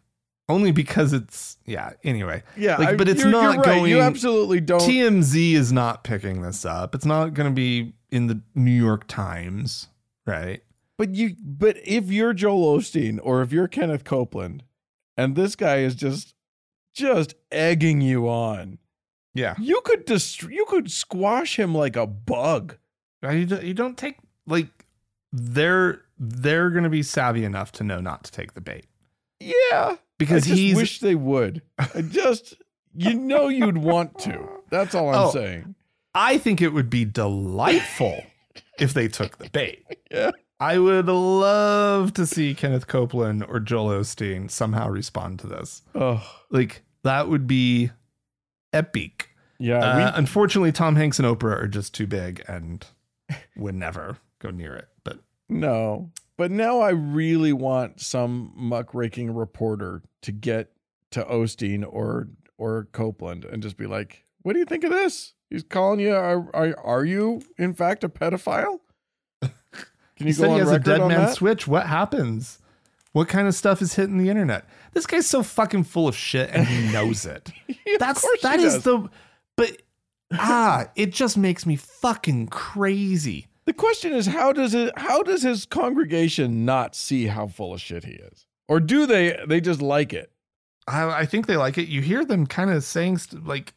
only 0.48 0.72
because 0.72 1.12
it's 1.12 1.58
yeah. 1.64 1.92
Anyway, 2.02 2.42
Yeah. 2.56 2.76
Like, 2.78 2.98
but 2.98 3.08
it's 3.08 3.20
you're- 3.20 3.30
not 3.30 3.54
you're 3.54 3.62
right. 3.62 3.88
You 3.88 4.00
absolutely 4.00 4.60
don't. 4.60 4.80
TMZ 4.80 5.52
is 5.52 5.72
not 5.72 6.02
picking 6.02 6.42
this 6.42 6.64
up. 6.64 6.94
It's 6.94 7.04
not 7.06 7.34
going 7.34 7.48
to 7.48 7.54
be 7.54 7.92
in 8.10 8.26
the 8.26 8.40
New 8.56 8.70
York 8.72 9.06
Times, 9.06 9.88
right? 10.26 10.60
But 10.96 11.14
you 11.14 11.36
but 11.40 11.76
if 11.84 12.10
you're 12.10 12.32
Joel 12.34 12.78
Osteen 12.78 13.20
or 13.22 13.42
if 13.42 13.52
you're 13.52 13.68
Kenneth 13.68 14.02
Copeland 14.02 14.64
and 15.16 15.36
this 15.36 15.54
guy 15.54 15.76
is 15.78 15.94
just 15.94 16.34
just 16.98 17.34
egging 17.50 18.00
you 18.00 18.28
on, 18.28 18.78
Yeah, 19.34 19.54
you 19.58 19.80
could 19.84 20.04
dist- 20.04 20.42
you 20.42 20.64
could 20.68 20.90
squash 20.90 21.58
him 21.58 21.74
like 21.74 21.96
a 21.96 22.06
bug. 22.06 22.76
you 23.22 23.46
don't, 23.74 23.96
take 23.96 24.16
like 24.46 24.68
they're 25.32 26.02
they're 26.18 26.70
going 26.70 26.84
to 26.84 26.90
be 26.90 27.02
savvy 27.02 27.44
enough 27.44 27.72
to 27.72 27.84
know 27.84 28.00
not 28.00 28.24
to 28.24 28.32
take 28.32 28.54
the 28.54 28.60
bait 28.60 28.86
Yeah. 29.40 29.96
because 30.18 30.44
I 30.44 30.48
just 30.48 30.58
he's 30.60 30.76
wish 30.76 31.00
they 31.00 31.14
would. 31.14 31.62
I 31.78 32.02
just 32.02 32.54
you 32.94 33.14
know 33.14 33.48
you'd 33.48 33.78
want 33.78 34.18
to. 34.20 34.48
That's 34.70 34.94
all 34.94 35.08
I'm 35.10 35.26
Oh. 35.28 35.30
saying. 35.30 35.74
I 36.14 36.38
think 36.38 36.60
it 36.60 36.72
would 36.72 36.90
be 36.90 37.04
delightful 37.04 38.24
if 38.80 38.92
they 38.94 39.06
took 39.08 39.38
the 39.38 39.48
bait. 39.50 39.84
Yeah. 40.10 40.30
I 40.60 40.78
would 40.78 41.06
love 41.06 42.12
to 42.14 42.26
see 42.26 42.52
Kenneth 42.54 42.88
Copeland 42.88 43.44
or 43.48 43.60
Joel 43.60 44.00
Osteen 44.00 44.50
somehow 44.50 44.88
respond 44.88 45.38
to 45.40 45.46
this. 45.46 45.82
Oh. 45.94 46.26
Like 46.50 46.82
that 47.04 47.28
would 47.28 47.46
be 47.46 47.90
epic. 48.72 49.30
Yeah. 49.58 49.78
Uh, 49.78 50.12
unfortunately, 50.14 50.72
Tom 50.72 50.96
Hanks 50.96 51.18
and 51.18 51.26
Oprah 51.26 51.62
are 51.62 51.68
just 51.68 51.94
too 51.94 52.06
big 52.06 52.44
and 52.46 52.86
would 53.56 53.74
never 53.74 54.18
go 54.38 54.50
near 54.50 54.74
it. 54.74 54.88
But 55.04 55.18
no. 55.48 56.10
But 56.36 56.50
now 56.50 56.80
I 56.80 56.90
really 56.90 57.52
want 57.52 58.00
some 58.00 58.52
muckraking 58.54 59.34
reporter 59.34 60.02
to 60.22 60.32
get 60.32 60.70
to 61.10 61.24
Osteen 61.24 61.84
or 61.88 62.28
or 62.58 62.88
Copeland 62.92 63.44
and 63.44 63.62
just 63.62 63.76
be 63.76 63.86
like, 63.86 64.24
"What 64.42 64.52
do 64.52 64.60
you 64.60 64.64
think 64.64 64.84
of 64.84 64.90
this? 64.90 65.34
He's 65.50 65.64
calling 65.64 65.98
you. 66.00 66.14
Are 66.14 66.48
are, 66.54 66.78
are 66.78 67.04
you 67.04 67.42
in 67.56 67.74
fact 67.74 68.04
a 68.04 68.08
pedophile? 68.08 68.78
Can 69.40 69.50
he 70.18 70.26
you 70.26 70.32
said 70.32 70.46
go 70.46 70.54
he 70.54 70.60
on 70.60 70.66
has 70.66 70.76
a 70.76 70.78
dead 70.78 71.00
man 71.00 71.08
that? 71.08 71.34
switch. 71.34 71.66
What 71.66 71.86
happens? 71.86 72.60
What 73.12 73.28
kind 73.28 73.48
of 73.48 73.54
stuff 73.54 73.82
is 73.82 73.94
hitting 73.94 74.18
the 74.18 74.28
internet? 74.28 74.64
This 74.94 75.06
guy's 75.06 75.26
so 75.26 75.42
fucking 75.42 75.84
full 75.84 76.08
of 76.08 76.16
shit 76.16 76.50
and 76.52 76.66
he 76.66 76.92
knows 76.92 77.24
it. 77.26 77.50
Of 77.68 77.98
That's 77.98 78.26
that 78.42 78.60
is 78.60 78.74
does. 78.74 78.82
the 78.84 79.08
but 79.56 79.82
ah, 80.32 80.86
it 80.96 81.12
just 81.12 81.36
makes 81.38 81.66
me 81.66 81.76
fucking 81.76 82.48
crazy. 82.48 83.46
The 83.66 83.72
question 83.72 84.12
is 84.12 84.26
how 84.26 84.52
does 84.52 84.74
it 84.74 84.96
how 84.98 85.22
does 85.22 85.42
his 85.42 85.66
congregation 85.66 86.64
not 86.64 86.94
see 86.94 87.26
how 87.26 87.46
full 87.48 87.74
of 87.74 87.80
shit 87.80 88.04
he 88.04 88.12
is? 88.12 88.46
Or 88.68 88.80
do 88.80 89.06
they 89.06 89.38
they 89.46 89.60
just 89.60 89.82
like 89.82 90.12
it? 90.12 90.30
I, 90.86 91.20
I 91.20 91.26
think 91.26 91.46
they 91.46 91.56
like 91.58 91.76
it. 91.76 91.88
You 91.88 92.00
hear 92.00 92.24
them 92.24 92.46
kind 92.46 92.70
of 92.70 92.82
saying 92.82 93.18
st- 93.18 93.46
like 93.46 93.74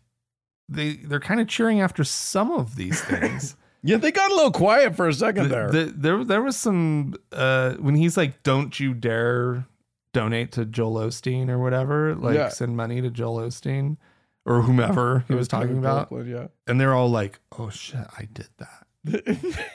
they 0.69 0.93
they're 0.93 1.19
kind 1.19 1.41
of 1.41 1.47
cheering 1.47 1.81
after 1.81 2.03
some 2.05 2.51
of 2.51 2.75
these 2.77 3.01
things. 3.05 3.55
Yeah, 3.83 3.97
they 3.97 4.11
got 4.11 4.31
a 4.31 4.35
little 4.35 4.51
quiet 4.51 4.95
for 4.95 5.07
a 5.07 5.13
second 5.13 5.43
The- 5.43 5.49
there. 5.49 5.71
the- 5.71 5.93
there 5.95 6.23
there 6.23 6.41
was 6.41 6.55
some 6.55 7.15
uh 7.33 7.73
when 7.73 7.95
he's 7.95 8.15
like, 8.15 8.43
"Don't 8.43 8.79
you 8.79 8.93
dare 8.93 9.65
donate 10.13 10.51
to 10.53 10.65
Joel 10.65 10.95
Osteen 11.07 11.49
or 11.49 11.59
whatever," 11.59 12.15
like 12.15 12.35
Yeah. 12.35 12.49
send 12.49 12.75
money 12.77 13.01
to 13.01 13.09
Joel 13.09 13.37
Osteen 13.47 13.97
or 14.45 14.61
whomever 14.63 15.23
he 15.27 15.33
was 15.35 15.47
talking 15.47 15.77
about, 15.77 16.09
Copeland, 16.09 16.49
and 16.67 16.79
they're 16.81 16.93
all 16.93 17.09
like, 17.09 17.39
"Oh 17.57 17.69
shit, 17.69 18.05
I 18.17 18.27
did 18.31 18.49
that." 18.57 18.87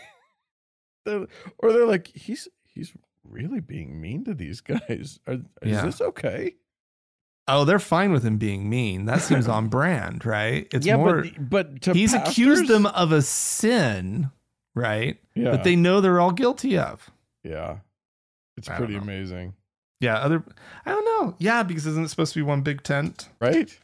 They're- 1.04 1.26
or 1.58 1.72
they're 1.72 1.86
like, 1.86 2.08
he's 2.08 2.48
he's 2.64 2.92
really 3.24 3.60
being 3.60 4.00
mean 4.00 4.24
to 4.24 4.34
these 4.34 4.60
guys. 4.60 5.20
Are, 5.26 5.34
is 5.34 5.40
Yeah. 5.62 5.84
this 5.84 6.00
okay? 6.00 6.56
Oh, 7.48 7.64
they're 7.64 7.78
fine 7.78 8.10
with 8.10 8.24
him 8.24 8.38
being 8.38 8.68
mean. 8.68 9.04
That 9.06 9.22
seems 9.22 9.46
on 9.46 9.68
brand, 9.76 10.26
right? 10.26 10.66
It's 10.72 10.84
yeah, 10.86 10.96
more. 10.96 11.22
but 11.22 11.48
but 11.50 11.82
to 11.82 11.92
he's 11.92 12.12
accused 12.12 12.66
them 12.68 12.86
of 12.86 13.12
a 13.12 13.22
sin, 13.22 14.30
right? 14.74 15.18
Yeah, 15.36 15.52
That 15.52 15.62
they 15.64 15.76
know 15.76 16.00
they're 16.00 16.18
all 16.20 16.32
guilty 16.32 16.76
of. 16.76 17.08
yeah, 17.44 17.78
it's 18.56 18.68
I 18.68 18.76
pretty 18.76 18.96
amazing, 18.96 19.54
Yeah, 20.00 20.16
other. 20.16 20.44
I 20.84 20.90
don't 20.90 21.04
know. 21.04 21.34
Yeah, 21.38 21.62
because 21.62 21.86
isn't 21.86 22.04
it 22.04 22.08
supposed 22.08 22.32
to 22.34 22.38
be 22.38 22.42
one 22.42 22.62
big 22.62 22.82
tent? 22.82 23.28
right? 23.40 23.74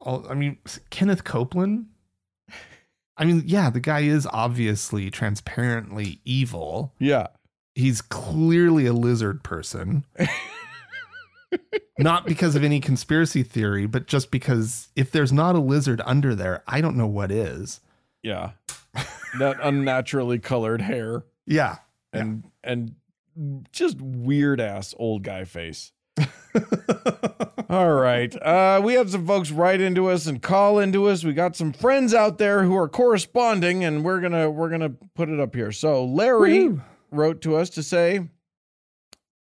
All, 0.00 0.26
I 0.28 0.34
mean, 0.34 0.58
Kenneth 0.90 1.24
Copeland. 1.24 1.86
I 3.16 3.24
mean, 3.24 3.42
yeah, 3.46 3.70
the 3.70 3.80
guy 3.80 4.00
is 4.00 4.26
obviously 4.32 5.10
transparently 5.10 6.20
evil. 6.24 6.92
Yeah, 6.98 7.28
He's 7.74 8.02
clearly 8.02 8.84
a 8.86 8.92
lizard 8.92 9.42
person. 9.42 10.04
not 11.98 12.26
because 12.26 12.54
of 12.56 12.64
any 12.64 12.80
conspiracy 12.80 13.42
theory, 13.42 13.86
but 13.86 14.06
just 14.06 14.30
because 14.30 14.88
if 14.96 15.10
there's 15.10 15.32
not 15.32 15.54
a 15.54 15.60
lizard 15.60 16.00
under 16.04 16.34
there, 16.34 16.62
I 16.66 16.80
don't 16.80 16.96
know 16.96 17.06
what 17.06 17.30
is. 17.30 17.80
yeah. 18.22 18.50
that 19.38 19.56
unnaturally 19.62 20.38
colored 20.38 20.80
hair 20.82 21.24
Yeah. 21.46 21.76
and 22.12 22.44
and 22.64 22.94
just 23.72 24.00
weird 24.00 24.60
ass 24.60 24.94
old 24.98 25.22
guy 25.22 25.44
face. 25.44 25.92
All 27.70 27.92
right. 27.94 28.34
Uh, 28.42 28.80
we 28.84 28.94
had 28.94 29.08
some 29.08 29.26
folks 29.26 29.50
write 29.50 29.80
into 29.80 30.10
us 30.10 30.26
and 30.26 30.42
call 30.42 30.78
into 30.78 31.08
us. 31.08 31.24
We 31.24 31.32
got 31.32 31.56
some 31.56 31.72
friends 31.72 32.12
out 32.12 32.38
there 32.38 32.64
who 32.64 32.76
are 32.76 32.88
corresponding, 32.88 33.84
and 33.84 34.04
we're 34.04 34.20
gonna 34.20 34.50
we're 34.50 34.68
gonna 34.68 34.92
put 35.14 35.30
it 35.30 35.40
up 35.40 35.54
here. 35.54 35.72
So 35.72 36.04
Larry 36.04 36.68
Woo. 36.68 36.82
wrote 37.10 37.40
to 37.42 37.56
us 37.56 37.70
to 37.70 37.82
say, 37.82 38.28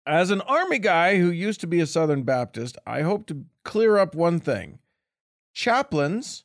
as 0.06 0.30
an 0.30 0.40
army 0.42 0.78
guy 0.78 1.18
who 1.18 1.30
used 1.30 1.60
to 1.60 1.66
be 1.66 1.80
a 1.80 1.86
Southern 1.86 2.22
Baptist, 2.22 2.78
I 2.86 3.02
hope 3.02 3.26
to 3.26 3.44
clear 3.64 3.98
up 3.98 4.14
one 4.14 4.40
thing. 4.40 4.78
Chaplains, 5.52 6.44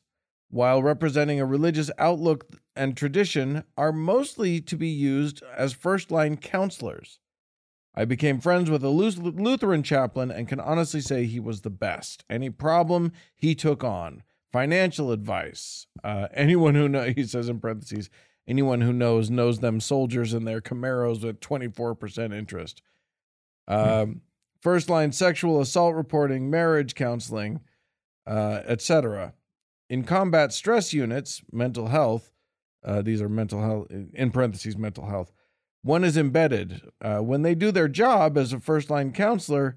while 0.50 0.82
representing 0.82 1.40
a 1.40 1.46
religious 1.46 1.90
outlook 1.98 2.46
and 2.76 2.96
tradition, 2.96 3.64
are 3.76 3.92
mostly 3.92 4.60
to 4.60 4.76
be 4.76 4.88
used 4.88 5.42
as 5.56 5.72
first 5.72 6.10
line 6.10 6.36
counselors. 6.36 7.18
I 7.94 8.04
became 8.04 8.40
friends 8.40 8.70
with 8.70 8.82
a 8.82 8.88
Lutheran 8.88 9.82
chaplain 9.82 10.30
and 10.30 10.48
can 10.48 10.60
honestly 10.60 11.00
say 11.00 11.24
he 11.24 11.40
was 11.40 11.60
the 11.60 11.70
best. 11.70 12.24
Any 12.30 12.48
problem 12.48 13.12
he 13.36 13.54
took 13.54 13.84
on, 13.84 14.22
financial 14.50 15.12
advice. 15.12 15.86
Uh, 16.02 16.28
anyone 16.34 16.74
who 16.74 16.88
knows, 16.88 17.14
he 17.14 17.24
says 17.24 17.48
in 17.48 17.60
parentheses, 17.60 18.08
anyone 18.48 18.80
who 18.80 18.92
knows 18.92 19.30
knows 19.30 19.60
them 19.60 19.78
soldiers 19.78 20.32
in 20.32 20.44
their 20.44 20.60
Camaros 20.60 21.22
with 21.22 21.40
24% 21.40 22.34
interest. 22.34 22.82
Um, 23.68 24.22
first 24.60 24.88
line 24.88 25.12
sexual 25.12 25.60
assault 25.60 25.94
reporting, 25.94 26.50
marriage 26.50 26.94
counseling, 26.94 27.60
uh, 28.26 28.60
etc. 28.66 29.34
In 29.90 30.04
combat 30.04 30.52
stress 30.52 30.94
units, 30.94 31.42
mental 31.52 31.88
health, 31.88 32.32
uh, 32.84 33.02
these 33.02 33.20
are 33.20 33.28
mental 33.28 33.60
health, 33.60 33.88
in 33.90 34.30
parentheses, 34.30 34.76
mental 34.76 35.06
health. 35.06 35.30
One 35.82 36.04
is 36.04 36.16
embedded. 36.16 36.80
Uh, 37.00 37.18
when 37.18 37.42
they 37.42 37.54
do 37.54 37.72
their 37.72 37.88
job 37.88 38.38
as 38.38 38.52
a 38.52 38.60
first 38.60 38.88
line 38.88 39.12
counselor, 39.12 39.76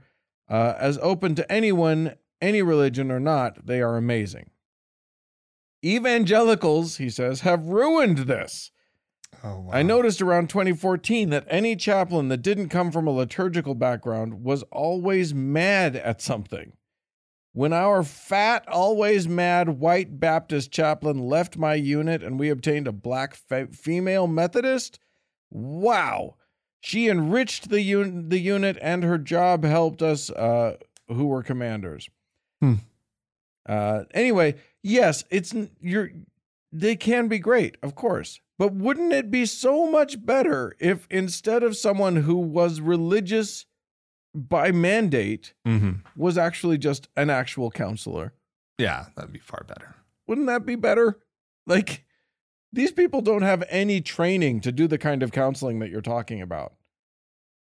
uh, 0.50 0.76
as 0.78 1.00
open 1.02 1.36
to 1.36 1.52
anyone, 1.52 2.16
any 2.42 2.62
religion 2.62 3.12
or 3.12 3.20
not, 3.20 3.66
they 3.66 3.82
are 3.82 3.98
amazing. 3.98 4.52
Evangelicals, 5.84 6.98
he 6.98 7.10
says, 7.10 7.42
have 7.42 7.68
ruined 7.68 8.20
this. 8.20 8.72
Oh, 9.44 9.60
wow. 9.62 9.70
I 9.72 9.84
noticed 9.84 10.22
around 10.22 10.50
2014 10.50 11.30
that 11.30 11.46
any 11.50 11.76
chaplain 11.76 12.30
that 12.30 12.42
didn't 12.42 12.70
come 12.70 12.92
from 12.92 13.08
a 13.08 13.12
liturgical 13.12 13.76
background 13.76 14.44
was 14.44 14.64
always 14.72 15.34
mad 15.34 15.96
at 15.96 16.22
something. 16.22 16.74
When 17.52 17.72
our 17.72 18.04
fat, 18.04 18.68
always 18.68 19.28
mad 19.28 19.80
white 19.80 20.20
Baptist 20.20 20.72
chaplain 20.72 21.20
left 21.20 21.58
my 21.58 21.76
unit 21.76 22.22
and 22.22 22.40
we 22.40 22.50
obtained 22.50 22.88
a 22.88 22.92
black 22.92 23.36
fe- 23.36 23.68
female 23.68 24.28
Methodist, 24.28 25.00
wow. 25.56 26.36
She 26.82 27.08
enriched 27.10 27.70
the, 27.70 27.82
un- 27.96 28.30
the 28.30 28.40
unit 28.40 28.78
and 28.82 29.04
her 29.04 29.18
job 29.18 29.64
helped 29.64 30.02
us 30.02 30.30
uh, 30.30 30.78
who 31.08 31.26
were 31.26 31.42
commanders. 31.44 32.10
Hmm. 32.62 32.76
Uh, 33.68 34.04
anyway, 34.14 34.56
yes, 34.84 35.24
it's 35.32 35.54
you're 35.82 36.12
they 36.72 36.96
can 36.96 37.28
be 37.28 37.40
great, 37.40 37.78
of 37.82 37.96
course. 37.96 38.40
But 38.60 38.74
wouldn't 38.74 39.12
it 39.14 39.32
be 39.32 39.46
so 39.46 39.90
much 39.90 40.24
better 40.24 40.76
if 40.80 41.08
instead 41.10 41.64
of 41.64 41.76
someone 41.76 42.18
who 42.18 42.36
was 42.36 42.80
religious 42.82 43.66
by 44.36 44.72
mandate 44.72 45.54
Mhm. 45.66 46.02
was 46.16 46.38
actually 46.38 46.78
just 46.78 47.08
an 47.18 47.30
actual 47.32 47.72
counselor? 47.72 48.34
Yeah, 48.78 49.06
that'd 49.16 49.34
be 49.34 49.40
far 49.40 49.64
better. 49.68 49.96
Wouldn't 50.28 50.48
that 50.48 50.66
be 50.66 50.76
better? 50.76 51.20
Like 51.66 52.05
these 52.76 52.92
people 52.92 53.22
don't 53.22 53.42
have 53.42 53.64
any 53.70 54.02
training 54.02 54.62
to 54.62 54.72
do 54.72 54.88
the 54.88 54.98
kind 54.98 55.24
of 55.24 55.32
counseling 55.32 55.80
that 55.80 55.90
you're 55.90 56.02
talking 56.02 56.42
about. 56.42 56.74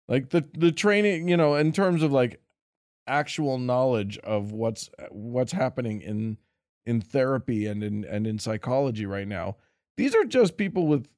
Like 0.08 0.30
the 0.30 0.44
the 0.52 0.72
training, 0.72 1.28
you 1.28 1.36
know, 1.36 1.54
in 1.54 1.72
terms 1.72 2.02
of 2.02 2.12
like 2.12 2.40
actual 3.06 3.58
knowledge 3.58 4.18
of 4.18 4.52
what's 4.52 4.90
what's 5.10 5.52
happening 5.52 6.00
in 6.02 6.38
in 6.84 7.00
therapy 7.00 7.66
and 7.66 7.82
in 7.82 8.04
and 8.04 8.26
in 8.26 8.38
psychology 8.38 9.06
right 9.06 9.28
now. 9.28 9.56
These 9.96 10.14
are 10.14 10.24
just 10.24 10.56
people 10.56 10.86
with 10.86 11.08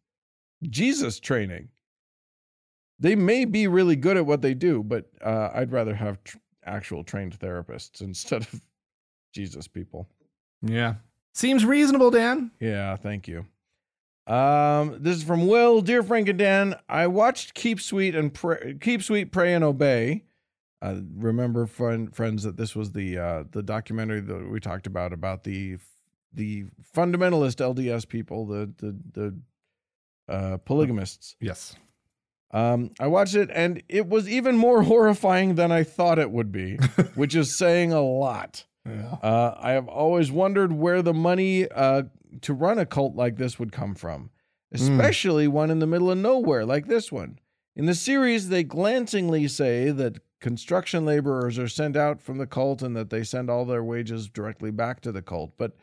Jesus 0.62 1.18
training. 1.18 1.68
They 3.00 3.14
may 3.14 3.44
be 3.44 3.66
really 3.66 3.96
good 3.96 4.16
at 4.16 4.26
what 4.26 4.42
they 4.42 4.54
do, 4.54 4.82
but 4.82 5.10
uh, 5.24 5.50
I'd 5.54 5.72
rather 5.72 5.94
have 5.94 6.22
tr- 6.24 6.38
actual 6.64 7.04
trained 7.04 7.38
therapists 7.38 8.00
instead 8.02 8.42
of 8.42 8.60
Jesus 9.32 9.66
people. 9.68 10.08
Yeah. 10.62 10.94
Seems 11.32 11.64
reasonable, 11.64 12.10
Dan. 12.10 12.50
Yeah, 12.60 12.96
thank 12.96 13.28
you. 13.28 13.46
Um, 14.28 14.98
this 15.00 15.16
is 15.16 15.22
from 15.22 15.48
Will, 15.48 15.80
dear 15.80 16.02
Frank 16.02 16.28
and 16.28 16.38
Dan. 16.38 16.74
I 16.88 17.06
watched 17.06 17.54
Keep 17.54 17.80
Sweet 17.80 18.14
and 18.14 18.32
pray, 18.32 18.76
Keep 18.78 19.02
Sweet, 19.02 19.32
Pray 19.32 19.54
and 19.54 19.64
Obey. 19.64 20.24
Uh, 20.82 20.96
remember, 21.16 21.66
friend, 21.66 22.14
friends, 22.14 22.42
that 22.42 22.58
this 22.58 22.76
was 22.76 22.92
the 22.92 23.18
uh, 23.18 23.44
the 23.50 23.62
documentary 23.62 24.20
that 24.20 24.50
we 24.50 24.60
talked 24.60 24.86
about 24.86 25.14
about 25.14 25.44
the 25.44 25.78
the 26.34 26.66
fundamentalist 26.94 27.56
LDS 27.56 28.06
people, 28.06 28.46
the 28.46 28.70
the 28.76 28.96
the 29.12 29.38
uh, 30.28 30.58
polygamists. 30.58 31.34
Yes. 31.40 31.74
Um, 32.50 32.92
I 32.98 33.08
watched 33.08 33.34
it 33.34 33.50
and 33.52 33.82
it 33.88 34.08
was 34.08 34.28
even 34.28 34.56
more 34.56 34.82
horrifying 34.84 35.54
than 35.54 35.72
I 35.72 35.84
thought 35.84 36.18
it 36.18 36.30
would 36.30 36.52
be, 36.52 36.76
which 37.14 37.34
is 37.34 37.56
saying 37.56 37.92
a 37.92 38.02
lot. 38.02 38.64
Yeah. 38.88 39.12
Uh, 39.22 39.54
I 39.58 39.72
have 39.72 39.88
always 39.88 40.30
wondered 40.32 40.72
where 40.72 41.02
the 41.02 41.14
money 41.14 41.68
uh, 41.68 42.04
to 42.42 42.54
run 42.54 42.78
a 42.78 42.86
cult 42.86 43.14
like 43.14 43.36
this 43.36 43.58
would 43.58 43.72
come 43.72 43.94
from, 43.94 44.30
especially 44.72 45.48
one 45.48 45.70
in 45.70 45.78
the 45.78 45.86
middle 45.86 46.10
of 46.10 46.18
nowhere 46.18 46.64
like 46.64 46.86
this 46.86 47.10
one. 47.12 47.38
In 47.76 47.86
the 47.86 47.94
series, 47.94 48.48
they 48.48 48.64
glancingly 48.64 49.46
say 49.48 49.90
that 49.90 50.20
construction 50.40 51.04
laborers 51.04 51.58
are 51.58 51.68
sent 51.68 51.96
out 51.96 52.20
from 52.20 52.38
the 52.38 52.46
cult 52.46 52.82
and 52.82 52.96
that 52.96 53.10
they 53.10 53.22
send 53.22 53.50
all 53.50 53.64
their 53.64 53.84
wages 53.84 54.28
directly 54.28 54.70
back 54.70 55.00
to 55.00 55.12
the 55.12 55.22
cult. 55.22 55.52
But 55.56 55.76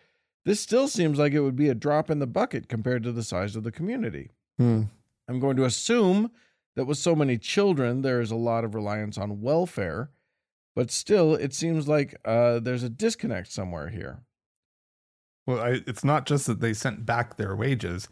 this 0.46 0.60
still 0.60 0.88
seems 0.88 1.18
like 1.18 1.34
it 1.34 1.40
would 1.42 1.56
be 1.56 1.70
a 1.70 1.76
drop 1.76 2.10
in 2.10 2.20
the 2.20 2.28
bucket 2.28 2.70
compared 2.70 3.04
to 3.04 3.12
the 3.12 3.24
size 3.24 3.56
of 3.56 3.64
the 3.64 3.72
community. 3.72 4.30
Hmm. 4.58 4.84
I'm 5.28 5.40
going 5.40 5.58
to 5.58 5.66
assume 5.66 6.32
that 6.76 6.86
with 6.86 6.98
so 6.98 7.16
many 7.16 7.38
children, 7.38 8.02
there 8.02 8.22
is 8.22 8.32
a 8.32 8.36
lot 8.36 8.64
of 8.64 8.76
reliance 8.76 9.18
on 9.18 9.42
welfare, 9.42 10.12
but 10.76 10.92
still, 10.92 11.34
it 11.36 11.54
seems 11.54 11.88
like 11.88 12.16
uh, 12.26 12.60
there's 12.60 12.84
a 12.84 12.90
disconnect 12.90 13.52
somewhere 13.52 13.90
here. 13.90 14.20
Well, 15.48 15.60
I, 15.60 15.82
it's 15.88 16.04
not 16.04 16.26
just 16.26 16.48
that 16.48 16.60
they 16.60 16.74
sent 16.74 17.06
back 17.06 17.38
their 17.38 17.56
wages. 17.56 18.08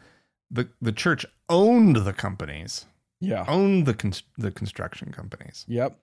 The 0.51 0.69
the 0.81 0.91
church 0.91 1.25
owned 1.49 1.95
the 1.97 2.13
companies, 2.13 2.85
Yeah. 3.19 3.45
owned 3.47 3.85
the 3.87 3.93
cons- 3.95 4.23
the 4.37 4.51
construction 4.51 5.11
companies. 5.11 5.65
Yep. 5.67 5.97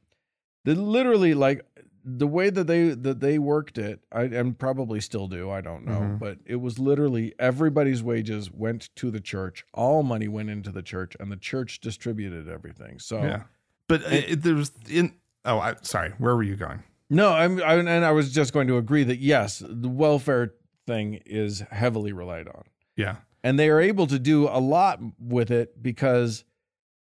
They 0.64 0.74
literally 0.74 1.34
like 1.34 1.64
the 2.04 2.26
way 2.26 2.50
that 2.50 2.66
they 2.66 2.88
that 2.90 3.20
they 3.20 3.38
worked 3.38 3.78
it, 3.78 4.00
I 4.10 4.22
and 4.22 4.58
probably 4.58 5.00
still 5.00 5.28
do, 5.28 5.50
I 5.50 5.60
don't 5.60 5.84
know, 5.86 6.00
Mhm. 6.00 6.18
but 6.18 6.38
it 6.46 6.56
was 6.56 6.78
literally 6.80 7.34
everybody's 7.38 8.02
wages 8.02 8.50
went 8.50 8.88
to 8.96 9.10
the 9.12 9.20
church. 9.20 9.64
All 9.72 10.02
money 10.02 10.26
went 10.26 10.50
into 10.50 10.72
the 10.72 10.82
church 10.82 11.16
and 11.20 11.30
the 11.30 11.36
church 11.36 11.80
distributed 11.80 12.48
everything. 12.48 12.98
So 12.98 13.22
Yeah, 13.22 13.42
but 13.86 14.02
it, 14.02 14.30
it, 14.30 14.42
there 14.42 14.54
was 14.56 14.72
in. 14.88 15.14
Oh, 15.44 15.58
I, 15.58 15.74
sorry. 15.82 16.10
Where 16.18 16.36
were 16.36 16.42
you 16.42 16.56
going? 16.56 16.82
No, 17.08 17.32
I'm 17.32 17.60
I, 17.62 17.74
and 17.74 17.88
I 18.04 18.12
was 18.12 18.32
just 18.32 18.52
going 18.52 18.68
to 18.68 18.76
agree 18.76 19.04
that 19.04 19.18
yes, 19.18 19.62
the 19.66 19.88
welfare 19.88 20.54
thing 20.86 21.20
is 21.26 21.60
heavily 21.70 22.12
relied 22.12 22.46
on. 22.48 22.62
Yeah. 22.96 23.16
And 23.42 23.58
they 23.58 23.68
are 23.70 23.80
able 23.80 24.06
to 24.06 24.18
do 24.18 24.46
a 24.48 24.60
lot 24.60 25.00
with 25.18 25.50
it 25.50 25.82
because 25.82 26.44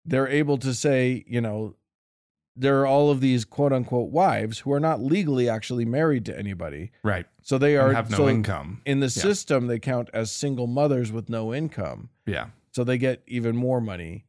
they're 0.05 0.27
able 0.29 0.57
to 0.59 0.73
say, 0.75 1.25
you 1.29 1.41
know, 1.41 1.77
there 2.57 2.81
are 2.81 2.87
all 2.87 3.11
of 3.11 3.21
these 3.21 3.45
quote 3.45 3.73
unquote 3.73 4.11
wives 4.11 4.61
who 4.61 4.73
are 4.73 4.81
not 4.81 5.01
legally 5.01 5.49
actually 5.49 5.85
married 5.85 6.25
to 6.27 6.39
anybody. 6.39 6.91
Right. 7.03 7.27
So 7.43 7.59
they 7.59 7.77
And 7.77 7.89
are 7.89 7.93
have 7.95 8.11
no 8.11 8.17
so 8.17 8.29
income. 8.29 8.83
In 8.85 9.01
the 9.01 9.07
Yeah. 9.07 9.23
system, 9.23 9.67
they 9.69 9.79
count 9.79 10.11
as 10.13 10.31
single 10.33 10.67
mothers 10.67 11.13
with 11.13 11.29
no 11.29 11.55
income. 11.55 12.09
Yeah. 12.27 12.47
So 12.73 12.83
they 12.85 12.99
get 12.99 13.23
even 13.27 13.57
more 13.57 13.81
money 13.81 14.27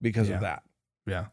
because 0.00 0.28
Yeah. 0.28 0.36
of 0.36 0.40
that. 0.42 0.62
Yeah. 1.06 1.26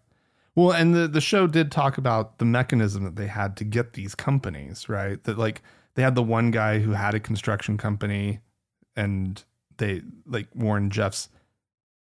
Well, 0.56 0.72
and 0.72 0.93
the 0.93 1.08
the 1.08 1.22
show 1.22 1.47
did 1.47 1.72
talk 1.72 1.97
about 1.97 2.38
the 2.38 2.45
mechanism 2.45 3.04
that 3.04 3.16
they 3.16 3.28
had 3.28 3.58
to 3.58 3.64
get 3.64 3.93
these 3.93 4.14
companies, 4.16 4.88
right? 4.88 5.24
That 5.24 5.38
like 5.38 5.62
they 5.95 6.04
had 6.04 6.16
the 6.16 6.24
one 6.24 6.51
guy 6.51 6.80
who 6.80 6.91
had 6.91 7.14
a 7.16 7.20
construction 7.20 7.78
company 7.78 8.39
and 8.95 9.43
they 9.78 10.01
like 10.28 10.47
Warren 10.54 10.89
Jeffs 10.89 11.30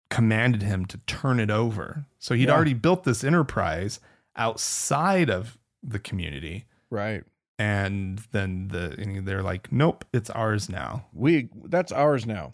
commanded 0.10 0.62
him 0.64 0.86
to 0.88 0.98
turn 1.00 1.40
it 1.40 1.52
over. 1.52 2.06
So 2.18 2.34
he'd 2.34 2.48
Yeah. 2.48 2.56
already 2.56 2.74
built 2.74 3.04
this 3.04 3.24
enterprise 3.24 4.00
outside 4.36 5.30
of 5.30 5.58
the 5.84 6.00
community 6.00 6.66
Right. 6.90 7.24
and 7.58 8.20
then 8.32 8.70
the 8.70 8.96
and 9.00 9.28
they're 9.28 9.44
like, 9.44 9.72
"Nope, 9.72 10.06
it's 10.14 10.30
ours 10.30 10.70
now." 10.70 11.06
We 11.14 11.50
that's 11.66 11.92
ours 11.92 12.26
now. 12.26 12.54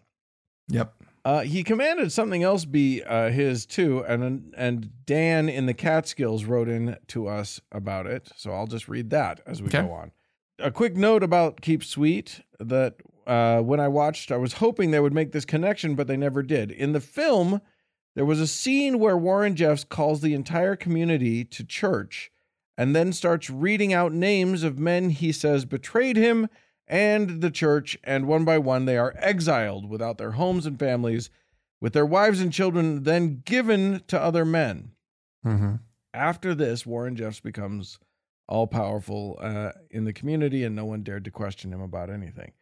Yep. 0.68 0.96
Uh, 1.26 1.42
he 1.42 1.64
commanded 1.64 2.12
something 2.12 2.44
else 2.44 2.66
be 2.66 3.04
uh, 3.04 3.30
his 3.32 3.66
too, 3.66 4.06
and 4.08 4.54
and 4.56 4.92
Dan 5.08 5.50
in 5.50 5.66
the 5.66 5.74
Catskills 5.74 6.46
wrote 6.46 6.70
in 6.70 6.98
to 7.08 7.28
us 7.28 7.60
about 7.72 8.06
it. 8.06 8.30
So 8.36 8.52
I'll 8.52 8.68
just 8.68 8.88
read 8.88 9.10
that 9.10 9.42
as 9.48 9.60
we 9.60 9.68
Okay. 9.70 9.82
go 9.82 9.92
on. 9.92 10.12
A 10.60 10.70
quick 10.72 10.96
note 10.96 11.24
about 11.24 11.62
Keep 11.62 11.84
Sweet 11.84 12.42
that 12.60 12.96
uh, 13.26 13.60
when 13.62 13.80
I 13.80 13.88
watched, 13.88 14.32
I 14.32 14.38
was 14.38 14.54
hoping 14.54 14.92
they 14.92 15.00
would 15.00 15.14
make 15.16 15.32
this 15.32 15.46
connection, 15.46 15.96
but 15.96 16.06
they 16.08 16.16
never 16.16 16.44
did. 16.44 16.70
In 16.70 16.94
the 16.94 17.02
film, 17.02 17.60
there 18.16 18.24
was 18.24 18.40
a 18.40 18.48
scene 18.48 19.00
where 19.00 19.18
Warren 19.18 19.56
Jeffs 19.56 19.84
calls 19.84 20.22
the 20.22 20.36
entire 20.36 20.76
community 20.76 21.44
to 21.44 21.64
church 21.66 22.32
and 22.78 22.96
then 22.96 23.12
starts 23.12 23.50
reading 23.50 23.94
out 23.94 24.14
names 24.14 24.62
of 24.64 24.78
men 24.78 25.10
he 25.10 25.32
says 25.32 25.66
betrayed 25.66 26.18
him 26.18 26.48
and 26.88 27.42
the 27.42 27.52
church, 27.52 27.98
and 28.04 28.28
one 28.28 28.46
by 28.46 28.58
one 28.58 28.86
they 28.86 28.98
are 28.98 29.14
exiled 29.18 29.90
without 29.90 30.18
their 30.18 30.32
homes 30.32 30.66
and 30.66 30.80
families, 30.80 31.30
with 31.82 31.94
their 31.94 32.06
wives 32.06 32.42
and 32.42 32.54
children 32.54 33.04
then 33.04 33.42
given 33.46 34.04
to 34.08 34.20
other 34.20 34.46
men. 34.46 34.92
Mm-hmm. 35.46 35.76
After 36.14 36.56
this, 36.56 36.86
Warren 36.86 37.16
Jeffs 37.16 37.40
becomes 37.40 38.00
all 38.48 38.68
powerful 38.68 39.38
uh, 39.42 39.72
in 39.90 40.06
the 40.06 40.14
community, 40.14 40.64
and 40.64 40.76
no 40.76 40.86
one 40.86 41.04
dared 41.04 41.26
to 41.26 41.32
question 41.32 41.74
him 41.74 41.82
about 41.82 42.10
anything. 42.10 42.54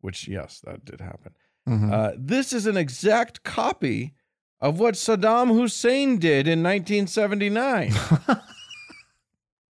Which, 0.00 0.28
yes, 0.28 0.60
that 0.64 0.84
did 0.84 1.00
happen. 1.00 1.32
Mm-hmm. 1.68 1.92
Uh, 1.92 2.10
this 2.16 2.52
is 2.52 2.66
an 2.66 2.76
exact 2.76 3.42
copy 3.42 4.14
of 4.60 4.78
what 4.78 4.94
Saddam 4.94 5.48
Hussein 5.48 6.18
did 6.18 6.46
in 6.46 6.62
1979. 6.62 7.92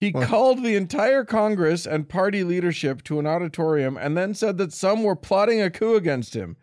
He 0.01 0.13
Well- 0.13 0.27
called 0.27 0.63
the 0.63 0.77
entire 0.77 1.25
Congress 1.25 1.87
and 1.87 2.09
party 2.09 2.45
leadership 2.45 3.03
to 3.05 3.19
an 3.19 3.27
auditorium 3.27 3.97
and 3.97 4.17
then 4.17 4.33
said 4.35 4.59
that 4.59 4.73
some 4.73 5.03
were 5.03 5.17
plotting 5.17 5.61
a 5.61 5.71
coup 5.71 5.97
against 5.97 6.35
him. 6.35 6.57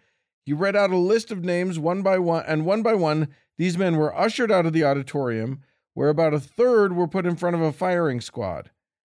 He 0.46 0.54
read 0.54 0.76
out 0.76 0.92
a 0.92 0.98
list 0.98 1.32
of 1.32 1.44
names 1.44 1.78
one 1.80 2.02
by 2.02 2.18
one, 2.20 2.44
and 2.48 2.66
one 2.66 2.82
by 2.84 2.94
one, 2.94 3.30
these 3.58 3.78
men 3.78 3.98
were 3.98 4.16
ushered 4.16 4.52
out 4.52 4.66
of 4.66 4.74
the 4.74 4.84
auditorium, 4.84 5.62
where 5.96 6.10
about 6.10 6.34
a 6.34 6.40
third 6.40 6.94
were 6.94 7.08
put 7.08 7.26
in 7.26 7.36
front 7.36 7.56
of 7.56 7.62
a 7.62 7.72
firing 7.72 8.22
squad. 8.22 8.70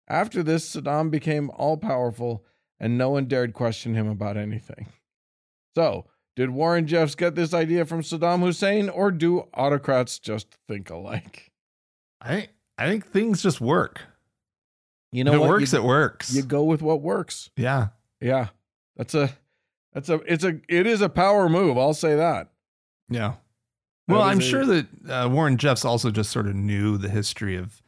After 0.08 0.42
this, 0.42 0.68
Saddam 0.74 1.10
became 1.10 1.50
all 1.54 1.76
powerful, 1.76 2.44
and 2.78 2.98
no 2.98 3.10
one 3.10 3.26
dared 3.26 3.54
question 3.54 3.94
him 3.94 4.08
about 4.08 4.36
anything. 4.36 4.86
So, 5.74 6.06
did 6.36 6.50
Warren 6.50 6.86
Jeffs 6.86 7.14
get 7.14 7.34
this 7.34 7.54
idea 7.54 7.86
from 7.86 8.02
Saddam 8.02 8.40
Hussein, 8.40 8.88
or 8.88 9.10
do 9.10 9.48
autocrats 9.54 10.18
just 10.18 10.56
think 10.68 10.90
alike? 10.90 11.50
I 12.20 12.50
I 12.76 12.88
think 12.88 13.06
things 13.10 13.42
just 13.42 13.60
work. 13.60 14.02
You 15.12 15.20
If 15.20 15.26
know 15.26 15.34
it 15.34 15.38
what? 15.40 15.48
works, 15.50 15.72
you, 15.72 15.78
it 15.78 15.84
works. 15.84 16.34
you 16.34 16.42
go 16.42 16.64
with 16.64 16.82
what 16.82 17.00
works. 17.02 17.50
yeah. 17.56 17.88
Yeah. 18.20 18.48
That's 18.96 19.14
a 19.14 19.30
that's 19.92 20.08
a 20.08 20.14
it's 20.32 20.44
a 20.44 20.60
it 20.68 20.86
is 20.86 21.00
a 21.02 21.08
power 21.08 21.48
move, 21.48 21.76
I'll 21.78 21.92
say 21.94 22.16
that. 22.16 22.48
Yeah. 23.10 23.34
Well, 24.08 24.22
I'm 24.22 24.38
a- 24.38 24.42
sure 24.42 24.64
that 24.64 24.86
uh, 25.08 25.28
Warren 25.30 25.56
Jeffs 25.58 25.84
also 25.84 26.10
just 26.10 26.30
sort 26.30 26.46
of 26.46 26.54
knew 26.54 26.96
the 26.98 27.08
history 27.08 27.56
of, 27.56 27.82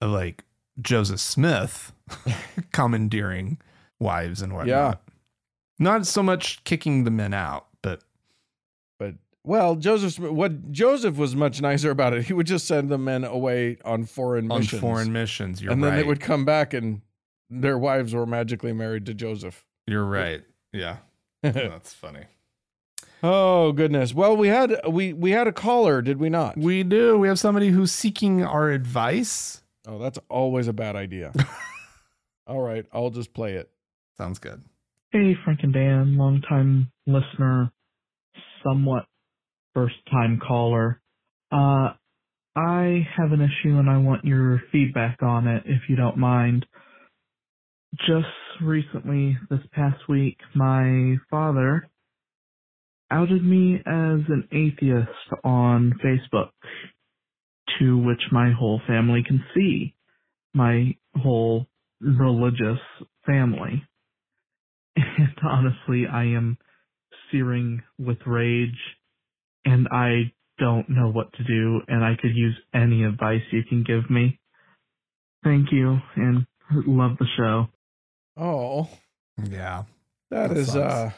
of 0.00 0.10
like 0.10 0.44
Joseph 0.80 1.20
Smith 1.20 1.92
commandeering 2.72 3.58
wives 3.98 4.42
and 4.42 4.52
whatnot. 4.52 4.68
Yeah. 4.68 4.94
Not 5.78 6.06
so 6.06 6.22
much 6.22 6.62
kicking 6.64 7.04
the 7.04 7.10
men 7.10 7.32
out, 7.32 7.67
well, 9.48 9.76
Joseph 9.76 10.18
what 10.18 10.70
Joseph 10.70 11.16
was 11.16 11.34
much 11.34 11.62
nicer 11.62 11.90
about 11.90 12.12
it. 12.12 12.26
He 12.26 12.34
would 12.34 12.46
just 12.46 12.66
send 12.66 12.90
the 12.90 12.98
men 12.98 13.24
away 13.24 13.78
on 13.82 14.04
foreign 14.04 14.52
on 14.52 14.60
missions. 14.60 14.80
foreign 14.80 15.10
missions. 15.10 15.62
You're 15.62 15.72
and 15.72 15.82
then 15.82 15.92
right. 15.92 15.96
they 15.96 16.02
would 16.02 16.20
come 16.20 16.44
back 16.44 16.74
and 16.74 17.00
their 17.48 17.78
wives 17.78 18.12
were 18.12 18.26
magically 18.26 18.74
married 18.74 19.06
to 19.06 19.14
Joseph. 19.14 19.64
You're 19.86 20.04
right. 20.04 20.42
Yeah. 20.70 20.98
That's 21.42 21.94
funny. 21.94 22.24
oh 23.22 23.72
goodness. 23.72 24.12
Well, 24.12 24.36
we 24.36 24.48
had 24.48 24.82
we 24.86 25.14
we 25.14 25.30
had 25.30 25.48
a 25.48 25.52
caller, 25.52 26.02
did 26.02 26.18
we 26.18 26.28
not? 26.28 26.58
We 26.58 26.82
do. 26.82 27.16
We 27.16 27.26
have 27.28 27.38
somebody 27.38 27.70
who's 27.70 27.90
seeking 27.90 28.44
our 28.44 28.70
advice. 28.70 29.62
Oh, 29.86 29.98
that's 29.98 30.18
always 30.28 30.68
a 30.68 30.74
bad 30.74 30.94
idea. 30.94 31.32
All 32.46 32.60
right, 32.60 32.84
I'll 32.92 33.08
just 33.08 33.32
play 33.32 33.54
it. 33.54 33.70
Sounds 34.18 34.38
good. 34.38 34.62
Hey, 35.10 35.34
Frank 35.42 35.60
and 35.62 35.72
Dan, 35.72 36.18
longtime 36.18 36.92
listener, 37.06 37.72
somewhat 38.62 39.06
first 39.74 39.96
time 40.10 40.40
caller. 40.46 41.00
Uh, 41.52 41.90
I 42.56 43.06
have 43.16 43.32
an 43.32 43.40
issue 43.40 43.78
and 43.78 43.88
I 43.88 43.98
want 43.98 44.24
your 44.24 44.60
feedback 44.72 45.22
on 45.22 45.46
it 45.46 45.62
if 45.66 45.82
you 45.88 45.96
don't 45.96 46.18
mind. 46.18 46.66
Just 48.06 48.26
recently, 48.62 49.38
this 49.48 49.60
past 49.72 50.08
week, 50.08 50.38
my 50.54 51.16
father 51.30 51.88
outed 53.10 53.44
me 53.44 53.76
as 53.76 54.20
an 54.28 54.48
atheist 54.52 55.42
on 55.44 55.94
Facebook, 56.04 56.50
to 57.78 57.96
which 57.96 58.22
my 58.32 58.50
whole 58.52 58.80
family 58.86 59.22
can 59.26 59.42
see. 59.54 59.94
My 60.54 60.96
whole 61.14 61.66
religious 62.00 62.80
family. 63.26 63.84
And 64.96 65.34
honestly, 65.42 66.06
I 66.10 66.24
am 66.24 66.58
searing 67.30 67.82
with 67.98 68.18
rage 68.26 68.78
and 69.70 69.86
I 69.92 70.32
don't 70.58 70.88
know 70.88 71.10
what 71.10 71.32
to 71.34 71.44
do 71.44 71.80
and 71.88 72.04
I 72.04 72.14
could 72.20 72.34
use 72.34 72.56
any 72.74 73.04
advice 73.04 73.42
you 73.52 73.62
can 73.68 73.84
give 73.84 74.08
me. 74.10 74.38
Thank 75.44 75.70
you 75.70 75.98
and 76.16 76.46
love 76.86 77.16
the 77.18 77.26
show. 77.36 77.68
Oh, 78.36 78.88
Yeah. 79.42 79.84
that 80.30 80.48
That 80.48 80.56
is 80.56 80.68
sucks. 80.72 80.76
uh 80.94 81.10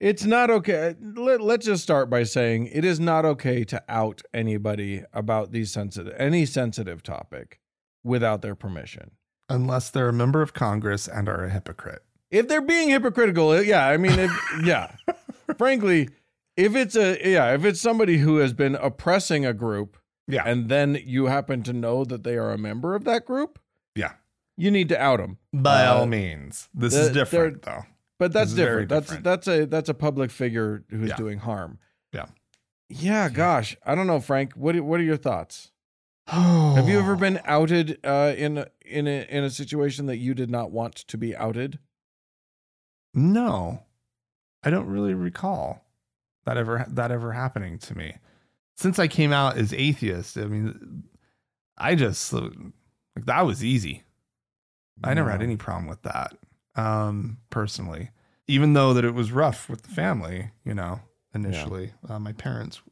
It's 0.00 0.24
not 0.24 0.50
okay. 0.50 0.94
Let, 1.00 1.40
let's 1.40 1.64
just 1.66 1.82
start 1.82 2.10
by 2.10 2.24
saying 2.24 2.66
it 2.72 2.84
is 2.84 2.98
not 3.00 3.24
okay 3.24 3.64
to 3.64 3.82
out 3.88 4.20
anybody 4.34 5.02
about 5.12 5.52
these 5.52 5.72
sensitive 5.72 6.14
any 6.18 6.44
sensitive 6.44 7.02
topic 7.02 7.60
without 8.04 8.42
their 8.42 8.54
permission. 8.54 9.12
Unless 9.48 9.90
they're 9.90 10.08
a 10.08 10.12
member 10.12 10.42
of 10.42 10.52
Congress 10.54 11.08
and 11.08 11.28
are 11.28 11.44
a 11.44 11.50
hypocrite. 11.50 12.02
If 12.30 12.48
they're 12.48 12.62
being 12.62 12.88
hypocritical, 12.90 13.50
uh, 13.50 13.60
yeah, 13.60 13.86
I 13.86 13.96
mean, 13.98 14.18
if, 14.18 14.30
yeah. 14.64 14.92
Frankly, 15.58 16.08
if 16.56 16.74
it's 16.76 16.96
a 16.96 17.18
yeah, 17.28 17.54
if 17.54 17.64
it's 17.64 17.80
somebody 17.80 18.18
who 18.18 18.36
has 18.38 18.52
been 18.52 18.74
oppressing 18.74 19.44
a 19.46 19.52
group, 19.54 19.96
Yeah. 20.28 20.42
and 20.46 20.68
then 20.68 20.98
you 21.04 21.26
happen 21.26 21.62
to 21.64 21.72
know 21.72 22.04
that 22.04 22.24
they 22.24 22.36
are 22.36 22.52
a 22.52 22.58
member 22.58 22.94
of 22.94 23.04
that 23.04 23.24
group, 23.26 23.58
Yeah. 23.94 24.12
you 24.56 24.70
need 24.70 24.88
to 24.90 25.00
out 25.00 25.18
them. 25.20 25.38
By 25.52 25.86
Uh, 25.86 25.94
all 25.94 26.06
means. 26.06 26.68
This 26.74 26.94
the- 26.94 27.00
is 27.02 27.10
different 27.10 27.62
though. 27.62 27.84
But 28.18 28.32
that's 28.32 28.52
very 28.52 28.86
different. 28.86 29.24
That's 29.24 29.46
that's 29.46 29.48
a 29.48 29.66
that's 29.66 29.88
a 29.88 29.94
public 29.94 30.30
figure 30.30 30.84
who's 30.90 31.08
Yeah. 31.10 31.16
doing 31.16 31.38
harm. 31.38 31.78
Yeah. 32.12 32.26
Yeah, 32.88 33.28
gosh, 33.30 33.76
I 33.86 33.94
don't 33.94 34.06
know, 34.06 34.20
Frank. 34.20 34.52
What 34.54 34.78
what 34.80 35.00
are 35.00 35.04
your 35.04 35.16
thoughts? 35.16 35.72
Have 36.28 36.88
you 36.88 36.98
ever 37.00 37.16
been 37.16 37.40
outed 37.44 37.98
uh, 38.04 38.34
in 38.36 38.64
in 38.84 39.08
a 39.08 39.26
in 39.28 39.42
a 39.42 39.50
situation 39.50 40.06
that 40.06 40.18
you 40.18 40.34
did 40.34 40.50
not 40.50 40.70
want 40.70 40.94
to 40.96 41.18
be 41.18 41.34
outed? 41.34 41.78
No. 43.14 43.84
I 44.62 44.70
don't 44.70 44.86
really 44.86 45.14
recall 45.14 45.84
that 46.44 46.56
ever 46.56 46.84
that 46.88 47.10
ever 47.10 47.32
happening 47.32 47.78
to 47.78 47.96
me. 47.96 48.16
Since 48.76 48.98
I 48.98 49.08
came 49.08 49.32
out 49.32 49.56
as 49.56 49.72
atheist, 49.72 50.36
I 50.36 50.44
mean 50.46 51.04
I 51.78 51.94
just 51.94 52.32
like 52.32 52.52
that 53.26 53.42
was 53.46 53.64
easy. 53.64 54.02
I 55.04 55.14
never 55.14 55.30
had 55.30 55.42
any 55.42 55.56
problem 55.56 55.86
with 55.88 56.02
that. 56.02 56.36
Um 56.76 57.38
personally. 57.50 58.10
Even 58.48 58.72
though 58.72 58.92
that 58.94 59.04
it 59.04 59.14
was 59.14 59.30
rough 59.32 59.68
with 59.68 59.82
the 59.82 59.88
family, 59.90 60.50
you 60.64 60.74
know, 60.74 61.00
initially. 61.34 61.92
Uh, 62.08 62.18
my 62.18 62.32
parents 62.32 62.82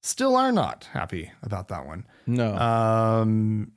still 0.00 0.36
are 0.36 0.52
not 0.52 0.88
happy 0.92 1.30
about 1.42 1.68
that 1.68 1.86
one. 1.86 2.06
No. 2.26 2.54
Um, 2.56 3.72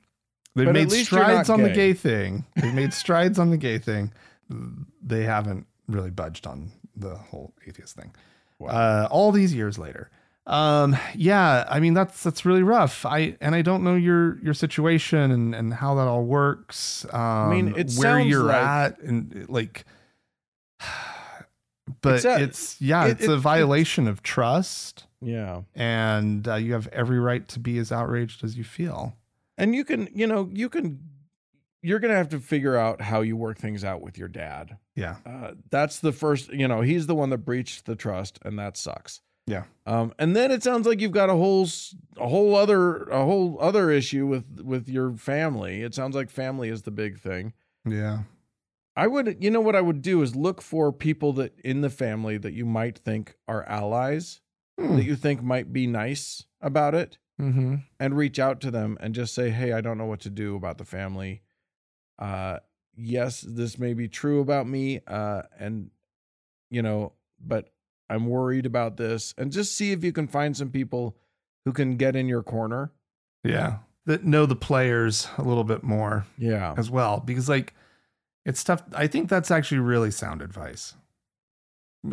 they've 0.54 0.66
But 0.66 0.72
made 0.72 0.90
strides 0.92 1.50
on 1.50 1.62
the 1.62 1.68
gay. 1.68 1.74
gay 1.74 1.92
thing. 1.94 2.44
They've 2.56 2.72
made 2.74 2.94
strides 2.94 3.38
on 3.38 3.50
the 3.50 3.56
gay 3.56 3.78
thing. 3.78 4.12
They 5.02 5.24
haven't 5.24 5.66
really 5.88 6.10
budged 6.10 6.46
on 6.46 6.70
the 6.94 7.16
whole 7.16 7.52
atheist 7.66 7.96
thing. 7.96 8.14
Wow. 8.58 8.68
Uh, 8.68 9.08
all 9.10 9.32
these 9.32 9.52
years 9.54 9.78
later. 9.78 10.10
Um, 10.46 10.96
yeah, 11.16 11.64
I 11.68 11.80
mean 11.80 11.92
that's 11.94 12.22
that's 12.22 12.44
really 12.44 12.62
rough. 12.62 13.04
I 13.04 13.36
and 13.40 13.54
I 13.54 13.62
don't 13.62 13.82
know 13.82 13.96
your 13.96 14.38
your 14.44 14.54
situation 14.54 15.32
and 15.32 15.54
and 15.54 15.74
how 15.74 15.96
that 15.96 16.06
all 16.06 16.22
works. 16.24 17.04
Um, 17.12 17.50
mean, 17.50 17.74
it 17.76 17.92
where 17.94 18.20
you're 18.20 18.44
like- 18.44 18.54
at 18.56 19.00
and 19.00 19.46
like. 19.48 19.84
But 22.00 22.16
It's 22.16 22.24
a- 22.24 22.42
it's 22.42 22.80
yeah, 22.80 23.04
it- 23.06 23.10
it's 23.12 23.20
it- 23.22 23.28
a 23.28 23.32
it's- 23.32 23.42
violation 23.42 24.08
of 24.08 24.20
trust, 24.22 25.06
yeah. 25.20 25.62
and 25.74 26.46
uh, 26.48 26.56
you 26.56 26.72
have 26.72 26.88
every 26.88 27.20
right 27.20 27.46
to 27.48 27.60
be 27.60 27.78
as 27.78 27.92
outraged 27.92 28.42
as 28.42 28.58
you 28.58 28.64
feel. 28.64 29.14
And 29.56 29.72
you 29.74 29.84
can, 29.84 30.08
you 30.12 30.26
know, 30.26 30.50
you 30.52 30.68
can 30.68 30.98
you're 31.86 31.98
going 32.00 32.10
to 32.10 32.16
have 32.16 32.28
to 32.30 32.40
figure 32.40 32.76
out 32.76 33.00
how 33.00 33.20
you 33.20 33.36
work 33.36 33.58
things 33.58 33.84
out 33.84 34.00
with 34.02 34.18
your 34.18 34.28
dad. 34.28 34.78
Yeah, 34.94 35.16
Uh, 35.24 35.52
that's 35.70 36.00
the 36.00 36.12
first, 36.12 36.52
you 36.52 36.66
know, 36.68 36.80
he's 36.80 37.06
the 37.06 37.14
one 37.14 37.30
that 37.30 37.38
breached 37.38 37.84
the 37.86 37.94
trust 37.96 38.38
and 38.44 38.58
that 38.58 38.76
sucks. 38.76 39.20
Yeah. 39.46 39.64
Um, 39.86 40.12
and 40.18 40.34
then 40.34 40.50
it 40.50 40.62
sounds 40.64 40.86
like 40.86 41.00
you've 41.00 41.12
got 41.12 41.30
a 41.30 41.34
whole 41.36 41.68
a 42.16 42.26
whole 42.28 42.56
other 42.56 43.04
a 43.04 43.24
whole 43.24 43.58
other 43.60 43.90
issue 43.90 44.26
with 44.26 44.60
with 44.62 44.88
your 44.88 45.12
family. 45.14 45.82
It 45.82 45.94
sounds 45.94 46.16
like 46.16 46.30
family 46.30 46.68
is 46.68 46.82
the 46.82 46.90
big 46.90 47.20
thing. 47.20 47.52
yeah. 47.88 48.22
I 48.98 49.06
would, 49.06 49.36
you 49.44 49.50
know, 49.50 49.60
what 49.60 49.76
I 49.76 49.82
would 49.82 50.00
do 50.00 50.22
is 50.22 50.34
look 50.34 50.62
for 50.62 50.90
people 50.90 51.34
that 51.34 51.52
in 51.62 51.82
the 51.82 51.90
family 51.90 52.38
that 52.38 52.54
you 52.54 52.64
might 52.64 52.98
think 52.98 53.36
are 53.46 53.62
allies, 53.64 54.40
Hmm. 54.80 54.96
that 54.96 55.04
you 55.04 55.16
think 55.16 55.42
might 55.42 55.72
be 55.72 55.86
nice 55.86 56.44
about 56.60 56.94
it, 56.94 57.18
Mm-hmm. 57.40 57.74
and 58.00 58.16
reach 58.16 58.38
out 58.38 58.60
to 58.62 58.70
them 58.70 58.96
and 59.00 59.14
just 59.14 59.34
say, 59.34 59.50
"Hey, 59.50 59.72
I 59.74 59.82
don't 59.82 59.98
know 59.98 60.06
what 60.06 60.20
to 60.20 60.30
do 60.30 60.56
about 60.56 60.78
the 60.78 60.84
family. 60.86 61.42
Uh, 62.18 62.58
yes, 62.96 63.40
this 63.40 63.78
may 63.78 63.94
be 63.94 64.08
true 64.08 64.40
about 64.40 64.66
me, 64.66 65.00
uh, 65.06 65.42
and 65.58 65.90
you 66.70 66.82
know, 66.82 67.12
but 67.40 67.70
I'm 68.08 68.26
worried 68.26 68.66
about 68.66 68.96
this." 68.96 69.34
And 69.36 69.52
just 69.52 69.76
see 69.76 69.92
if 69.92 70.02
you 70.02 70.12
can 70.12 70.28
find 70.28 70.56
some 70.56 70.70
people 70.70 71.16
who 71.64 71.72
can 71.72 71.96
get 71.96 72.16
in 72.16 72.28
your 72.28 72.42
corner. 72.42 72.92
Yeah. 73.44 73.78
That 74.06 74.24
know 74.24 74.46
the 74.46 74.54
players 74.56 75.26
a 75.36 75.42
little 75.42 75.64
bit 75.64 75.82
more 75.82 76.26
Yeah, 76.38 76.74
as 76.76 76.88
well. 76.88 77.18
Because 77.18 77.48
like 77.48 77.74
it's 78.44 78.62
tough. 78.62 78.84
I 78.94 79.08
think 79.08 79.28
that's 79.28 79.50
actually 79.50 79.80
really 79.80 80.12
sound 80.12 80.42
advice. 80.42 80.94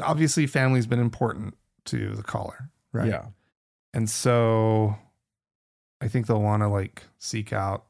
Obviously, 0.01 0.47
family's 0.47 0.88
been 0.88 0.99
important 0.99 1.56
to 1.86 2.16
the 2.16 2.24
caller, 2.24 2.72
right? 2.93 3.10
yeah, 3.10 3.26
And 3.93 4.10
so 4.10 4.95
I 6.01 6.08
think 6.08 6.26
they'll 6.26 6.41
want 6.41 6.64
to 6.64 6.68
like 6.68 7.04
seek 7.20 7.54
out 7.54 7.86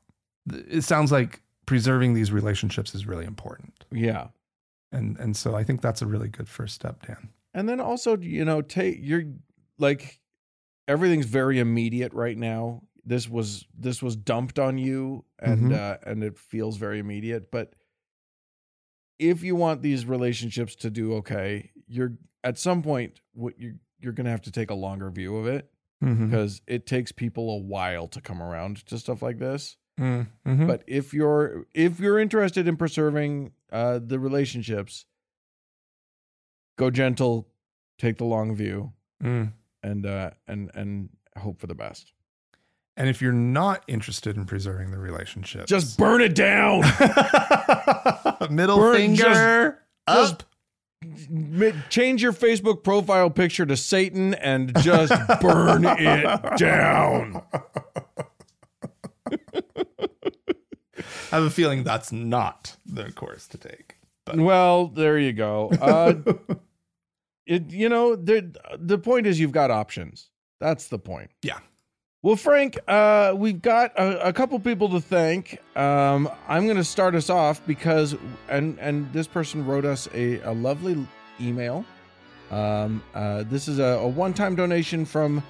it 0.51 0.83
sounds 0.83 1.11
like 1.11 1.41
preserving 1.65 2.13
these 2.13 2.31
relationships 2.31 2.93
is 2.95 3.05
really 3.05 3.25
important. 3.25 3.85
yeah. 3.91 4.27
And 4.91 5.17
and 5.17 5.35
so 5.35 5.55
I 5.55 5.63
think 5.63 5.81
that's 5.81 6.01
a 6.03 6.05
really 6.05 6.27
good 6.27 6.47
first 6.47 6.75
step, 6.75 7.05
Dan. 7.07 7.29
And 7.55 7.67
then 7.67 7.79
also, 7.79 8.15
you 8.17 8.45
know, 8.45 8.61
take 8.61 8.97
you're 9.01 9.23
like 9.79 10.19
everything's 10.87 11.25
very 11.25 11.57
immediate 11.59 12.13
right 12.13 12.37
now. 12.37 12.83
This 13.03 13.27
was 13.27 13.65
this 13.77 14.03
was 14.03 14.15
dumped 14.15 14.59
on 14.59 14.77
you 14.77 15.25
and 15.39 15.71
Mhm. 15.71 15.75
uh 15.75 15.97
and 16.05 16.23
it 16.23 16.37
feels 16.37 16.77
very 16.77 16.99
immediate, 16.99 17.49
but 17.51 17.73
if 19.19 19.43
you 19.43 19.55
want 19.55 19.81
these 19.81 20.05
relationships 20.05 20.75
to 20.75 20.89
do 20.89 21.13
okay, 21.15 21.71
you're 21.87 22.13
at 22.43 22.57
some 22.57 22.81
point 22.81 23.19
what 23.33 23.57
you 23.59 23.75
you're 23.99 24.13
going 24.13 24.25
to 24.25 24.31
have 24.31 24.41
to 24.41 24.51
take 24.51 24.69
a 24.69 24.73
longer 24.75 25.09
view 25.09 25.37
of 25.37 25.47
it 25.47 25.69
Mm-hmm. 26.03 26.25
because 26.25 26.61
it 26.67 26.85
takes 26.85 27.13
people 27.13 27.49
a 27.49 27.57
while 27.59 28.09
to 28.09 28.19
come 28.19 28.41
around 28.43 28.85
to 28.87 28.99
stuff 28.99 29.21
like 29.21 29.39
this. 29.39 29.77
Mm-hmm. 29.99 30.67
But 30.67 30.83
if 30.87 31.13
you're 31.13 31.65
if 31.73 31.99
you're 31.99 32.19
interested 32.19 32.67
in 32.67 32.77
preserving 32.77 33.51
uh 33.71 33.99
the 34.03 34.17
relationships, 34.19 35.05
go 36.77 36.89
gentle, 36.89 37.47
take 37.99 38.17
the 38.17 38.25
long 38.25 38.55
view 38.55 38.91
Mm. 39.23 39.53
and 39.83 40.05
uh 40.05 40.31
and 40.47 40.69
and 40.73 41.09
hope 41.37 41.59
for 41.59 41.67
the 41.67 41.75
best. 41.75 42.11
And 42.97 43.07
if 43.09 43.21
you're 43.21 43.31
not 43.31 43.83
interested 43.87 44.35
in 44.37 44.45
preserving 44.45 44.91
the 44.91 44.99
relationship, 44.99 45.65
Just 45.67 45.97
burn 45.97 46.21
it 46.21 46.35
down. 46.35 46.81
middle 48.51 48.77
Burn- 48.77 48.95
finger 48.95 49.79
just- 50.07 50.41
up. 50.41 50.43
Ma- 51.29 51.71
Change 51.89 52.21
your 52.23 52.31
Facebook 52.33 52.81
profile 52.83 53.29
picture 53.29 53.65
to 53.65 53.75
Satan 53.75 54.33
and 54.35 54.73
just 54.81 55.11
burn 55.41 55.83
it 55.85 56.57
down. 56.57 57.41
I 61.33 61.37
have 61.37 61.45
a 61.45 61.49
feeling 61.49 61.83
that's 61.83 62.11
not 62.11 62.77
the 62.85 63.11
course 63.11 63.47
to 63.47 63.57
take. 63.57 63.97
But 64.23 64.37
Well, 64.37 64.87
there 64.87 65.17
you 65.17 65.33
go. 65.33 65.69
Uh 65.81 66.13
it 67.47 67.71
you 67.71 67.89
know, 67.89 68.15
the 68.15 68.55
the 68.77 68.99
point 68.99 69.25
is 69.25 69.39
you've 69.39 69.51
got 69.51 69.71
options. 69.71 70.29
That's 70.59 70.89
the 70.89 70.99
point. 70.99 71.31
Yeah. 71.41 71.57
Well, 72.21 72.35
Frank, 72.35 72.77
uh, 72.87 73.33
we've 73.35 73.61
got 73.61 73.97
a, 73.99 74.27
a 74.27 74.31
couple 74.31 74.57
people 74.59 74.87
to 74.89 75.01
thank. 75.01 75.59
Um, 75.75 76.29
I'm 76.47 76.65
going 76.65 76.77
to 76.77 76.83
start 76.83 77.15
us 77.15 77.29
off 77.29 77.65
because, 77.65 78.15
and 78.47 78.79
and 78.79 79.11
this 79.11 79.27
person 79.27 79.65
wrote 79.65 79.83
us 79.83 80.07
a, 80.13 80.39
a 80.41 80.53
lovely 80.53 81.05
email. 81.41 81.83
Um, 82.49 83.03
uh, 83.13 83.43
this 83.43 83.67
is 83.67 83.79
a, 83.79 83.83
a 83.83 84.07
one-time 84.07 84.55
donation 84.55 85.03
from, 85.03 85.43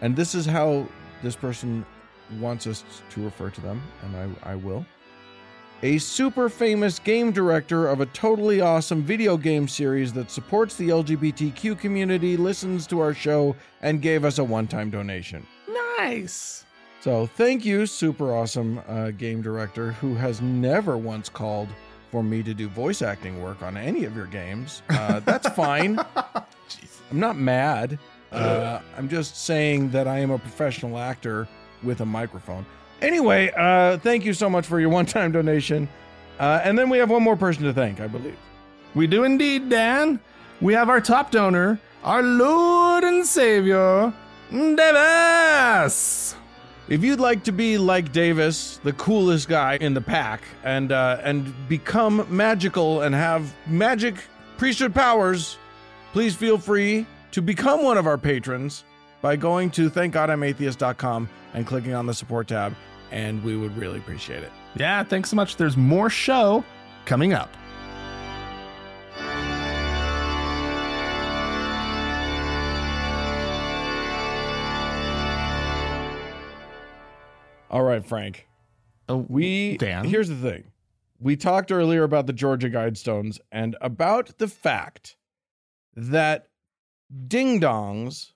and 0.00 0.16
this 0.16 0.34
is 0.34 0.46
how 0.46 0.86
this 1.22 1.36
person 1.36 1.84
wants 2.38 2.66
us 2.66 2.84
to 3.10 3.22
refer 3.22 3.50
to 3.50 3.60
them, 3.60 3.82
and 4.04 4.16
I, 4.44 4.52
I 4.52 4.54
will. 4.54 4.86
A 5.82 5.98
super 5.98 6.48
famous 6.48 6.98
game 6.98 7.30
director 7.30 7.88
of 7.88 8.00
a 8.00 8.06
totally 8.06 8.60
awesome 8.62 9.02
video 9.02 9.36
game 9.36 9.68
series 9.68 10.12
that 10.14 10.30
supports 10.30 10.76
the 10.76 10.88
LGBTQ 10.88 11.78
community 11.78 12.36
listens 12.38 12.86
to 12.86 13.00
our 13.00 13.12
show 13.12 13.54
and 13.82 14.00
gave 14.00 14.24
us 14.24 14.38
a 14.38 14.44
one-time 14.44 14.90
donation. 14.90 15.46
nice. 15.98 16.64
So 17.00 17.26
thank 17.26 17.66
you, 17.66 17.84
super 17.84 18.34
awesome 18.34 18.80
uh, 18.88 19.10
game 19.10 19.42
director 19.42 19.92
who 19.92 20.14
has 20.14 20.40
never 20.40 20.96
once 20.96 21.28
called 21.28 21.68
for 22.10 22.22
me 22.22 22.42
to 22.42 22.54
do 22.54 22.66
voice 22.68 23.02
acting 23.02 23.42
work 23.42 23.62
on 23.62 23.76
any 23.76 24.04
of 24.04 24.16
your 24.16 24.26
games. 24.26 24.80
Uh, 24.88 25.20
that's 25.20 25.46
fine. 25.54 25.96
Jeez. 25.96 27.00
I'm 27.10 27.20
not 27.20 27.36
mad. 27.36 27.98
Uh, 28.32 28.80
I'm 28.96 29.08
just 29.10 29.44
saying 29.44 29.90
that 29.90 30.08
I 30.08 30.18
am 30.20 30.30
a 30.30 30.38
professional 30.38 30.96
actor 30.98 31.46
with 31.82 32.00
a 32.00 32.06
microphone. 32.06 32.64
Anyway, 33.02 33.50
uh, 33.56 33.98
thank 33.98 34.24
you 34.24 34.32
so 34.32 34.48
much 34.48 34.66
for 34.66 34.80
your 34.80 34.88
one-time 34.98 35.32
donation. 35.32 35.88
Uh, 36.38 36.60
and 36.64 36.78
then 36.78 36.90
we 36.90 36.98
have 36.98 37.10
one 37.10 37.22
more 37.22 37.36
person 37.36 37.62
to 37.64 37.72
thank, 37.72 38.00
I 38.00 38.06
believe. 38.06 38.36
We 38.94 39.06
do 39.06 39.24
indeed, 39.24 39.68
Dan. 39.68 40.20
We 40.60 40.72
have 40.74 40.88
our 40.88 41.00
top 41.00 41.30
donor, 41.30 41.80
our 42.02 42.22
Lord 42.22 43.04
and 43.04 43.26
Savior, 43.26 44.12
Davis. 44.50 46.36
If 46.88 47.02
you'd 47.02 47.20
like 47.20 47.44
to 47.44 47.52
be 47.52 47.78
like 47.78 48.12
Davis, 48.12 48.78
the 48.84 48.92
coolest 48.92 49.48
guy 49.48 49.78
in 49.80 49.94
the 49.94 50.00
pack, 50.00 50.42
and 50.64 50.92
uh, 50.92 51.18
and 51.22 51.52
become 51.68 52.26
magical 52.28 53.02
and 53.02 53.14
have 53.14 53.54
magic 53.66 54.16
priesthood 54.58 54.94
powers, 54.94 55.56
please 56.12 56.36
feel 56.36 56.58
free 56.58 57.06
to 57.32 57.40
become 57.40 57.82
one 57.82 57.96
of 57.96 58.06
our 58.06 58.18
patrons 58.18 58.84
by 59.22 59.34
going 59.34 59.70
to 59.70 59.90
thankgodimatheist.com 59.90 61.28
and 61.54 61.66
clicking 61.66 61.94
on 61.94 62.06
the 62.06 62.14
support 62.14 62.48
tab, 62.48 62.74
and 63.10 63.42
we 63.42 63.56
would 63.56 63.76
really 63.76 63.98
appreciate 63.98 64.42
it. 64.42 64.52
Yeah, 64.76 65.02
thanks 65.04 65.30
so 65.30 65.36
much. 65.36 65.56
There's 65.56 65.76
more 65.76 66.10
show 66.10 66.64
coming 67.06 67.32
up. 67.32 67.48
All 77.70 77.82
right, 77.82 78.04
Frank. 78.04 78.46
Oh, 79.08 79.26
We 79.28 79.76
Dan? 79.78 80.04
here's 80.04 80.28
the 80.28 80.36
thing. 80.36 80.64
We 81.18 81.36
talked 81.36 81.72
earlier 81.72 82.04
about 82.04 82.26
the 82.26 82.32
Georgia 82.32 82.70
Guidestones 82.70 83.40
and 83.50 83.76
about 83.80 84.38
the 84.38 84.48
fact 84.48 85.16
that 85.94 86.48
ding 87.26 87.60
dongs, 87.60 88.32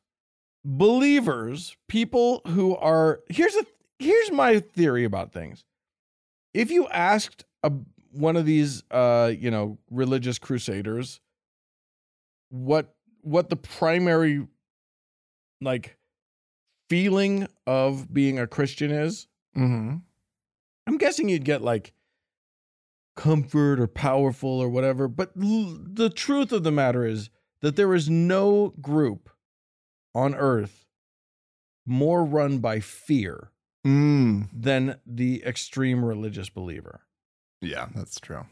believers, 0.64 1.76
people 1.88 2.42
who 2.46 2.76
are 2.76 3.20
here's 3.28 3.54
a 3.54 3.64
here's 3.98 4.30
my 4.32 4.60
theory 4.60 5.04
about 5.04 5.32
things. 5.32 5.64
If 6.54 6.70
you 6.70 6.88
asked 6.88 7.44
a, 7.62 7.72
one 8.12 8.36
of 8.36 8.46
these 8.46 8.82
uh, 8.90 9.32
you 9.38 9.50
know, 9.50 9.78
religious 9.90 10.38
crusaders 10.38 11.20
what 12.50 12.94
what 13.20 13.50
the 13.50 13.56
primary 13.56 14.46
like 15.60 15.96
feeling 16.88 17.46
of 17.66 18.12
being 18.12 18.38
a 18.38 18.46
Christian 18.46 18.90
is, 18.90 19.26
Mm-hmm. 19.56 19.96
I'm 20.86 20.98
guessing 20.98 21.28
you'd 21.28 21.44
get 21.44 21.60
like 21.62 21.92
comfort 23.16 23.80
or 23.80 23.86
powerful 23.88 24.48
or 24.50 24.68
whatever. 24.68 25.08
But 25.08 25.32
l- 25.40 25.76
the 25.82 26.08
truth 26.08 26.52
of 26.52 26.62
the 26.62 26.70
matter 26.70 27.04
is 27.04 27.28
that 27.60 27.76
there 27.76 27.92
is 27.94 28.08
no 28.08 28.72
group 28.80 29.28
on 30.14 30.34
earth 30.34 30.86
more 31.86 32.24
run 32.24 32.58
by 32.58 32.80
fear 32.80 33.50
Mm. 33.86 34.48
than 34.52 34.98
the 35.06 35.42
extreme 35.44 36.04
religious 36.04 36.48
believer. 36.50 37.02
Yeah, 37.60 37.88
that's 37.94 38.18
true. 38.20 38.46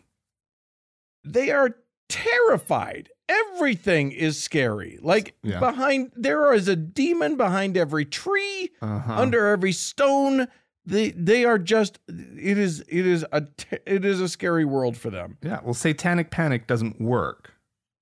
They 1.25 1.51
are 1.51 1.77
terrified. 2.09 3.11
Everything 3.29 4.13
is 4.13 4.41
scary. 4.43 4.99
Like 5.03 5.37
Yeah. 5.43 5.59
behind, 5.59 6.13
there 6.15 6.53
is 6.55 6.69
a 6.69 6.77
demon 6.77 7.37
behind 7.37 7.77
every 7.77 8.05
tree. 8.05 8.71
Uh-huh. 8.81 9.15
under 9.15 9.47
every 9.47 9.73
stone 9.73 10.47
they 10.85 11.11
they 11.11 11.45
are 11.45 11.59
just 11.59 11.99
it 12.09 12.57
is 12.59 12.81
it 12.89 13.07
is 13.07 13.25
a 13.33 13.47
it 13.87 14.05
is 14.05 14.21
a 14.21 14.29
scary 14.29 14.65
world 14.65 14.97
for 14.97 15.11
them 15.11 15.37
yeah, 15.43 15.59
well, 15.65 15.75
satanic 15.75 16.31
panic 16.31 16.67
doesn't 16.69 17.01
work, 17.01 17.55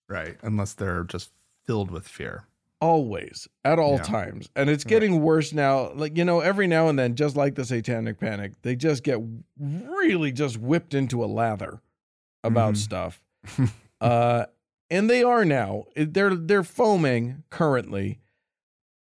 right? 0.08 0.36
Unless 0.42 0.74
they're 0.74 1.04
just 1.04 1.30
filled 1.64 1.90
with 1.90 2.06
fear. 2.06 2.44
Always 2.84 3.48
at 3.64 3.78
all 3.78 3.96
Yeah. 3.96 4.02
times. 4.02 4.48
And 4.54 4.68
it's 4.68 4.84
getting 4.84 5.20
worse 5.22 5.52
now. 5.52 5.92
Like 5.94 6.16
you 6.18 6.24
know 6.24 6.40
every 6.40 6.66
now 6.66 6.88
and 6.88 6.98
then 6.98 7.14
just 7.14 7.34
like 7.36 7.54
the 7.54 7.64
satanic 7.64 8.18
panic 8.20 8.52
they 8.62 8.76
just 8.76 9.02
get 9.02 9.18
really 9.58 10.32
just 10.32 10.58
whipped 10.58 10.92
into 10.94 11.24
a 11.24 11.26
lather 11.26 11.80
about 12.42 12.74
Mhm. 12.74 12.78
stuff. 12.78 13.22
Uh 14.00 14.44
and 14.90 15.08
they 15.08 15.22
are 15.22 15.44
now. 15.46 15.84
They're 15.96 16.34
they're 16.34 16.62
foaming 16.64 17.42
currently. 17.50 18.18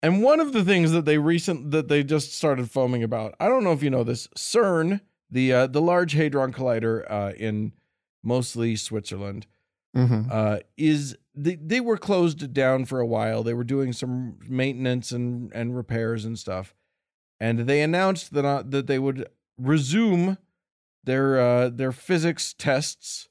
And 0.03 0.23
one 0.23 0.39
of 0.41 0.53
the 0.53 0.65
things 0.65 0.91
that 0.93 1.05
they 1.07 1.17
recent 1.19 1.71
that 1.71 1.89
they 1.89 2.03
just 2.05 2.35
started 2.37 2.71
foaming 2.71 3.03
about 3.03 3.35
i 3.41 3.47
don't 3.49 3.63
know 3.65 3.73
if 3.73 3.83
you 3.83 3.89
know 3.91 4.05
this 4.05 4.27
cern 4.37 5.01
the 5.31 5.53
uh, 5.53 5.67
the 5.69 5.81
large 5.81 6.13
hadron 6.13 6.53
collider 6.53 7.05
uh, 7.11 7.33
in 7.39 7.73
mostly 8.23 8.75
switzerland 8.77 9.47
Mm-hmm. 9.97 10.31
uh, 10.31 10.59
is 10.79 11.17
they, 11.35 11.57
they 11.57 11.81
were 11.81 11.99
closed 11.99 12.53
down 12.55 12.87
for 12.87 12.99
a 13.01 13.07
while. 13.07 13.43
They 13.43 13.55
were 13.55 13.65
doing 13.65 13.93
some 13.93 14.39
maintenance 14.49 15.13
and, 15.13 15.53
and 15.55 15.77
repairs 15.77 16.25
and 16.25 16.39
stuff, 16.39 16.75
and 17.39 17.61
they 17.61 17.83
announced 17.83 18.33
that 18.33 18.45
uh, 18.45 18.63
that 18.67 18.87
they 18.87 18.99
would 18.99 19.29
resume 19.59 20.39
their 21.05 21.39
uh, 21.41 21.69
their 21.69 21.93
physics 21.93 22.55
tests 22.57 23.29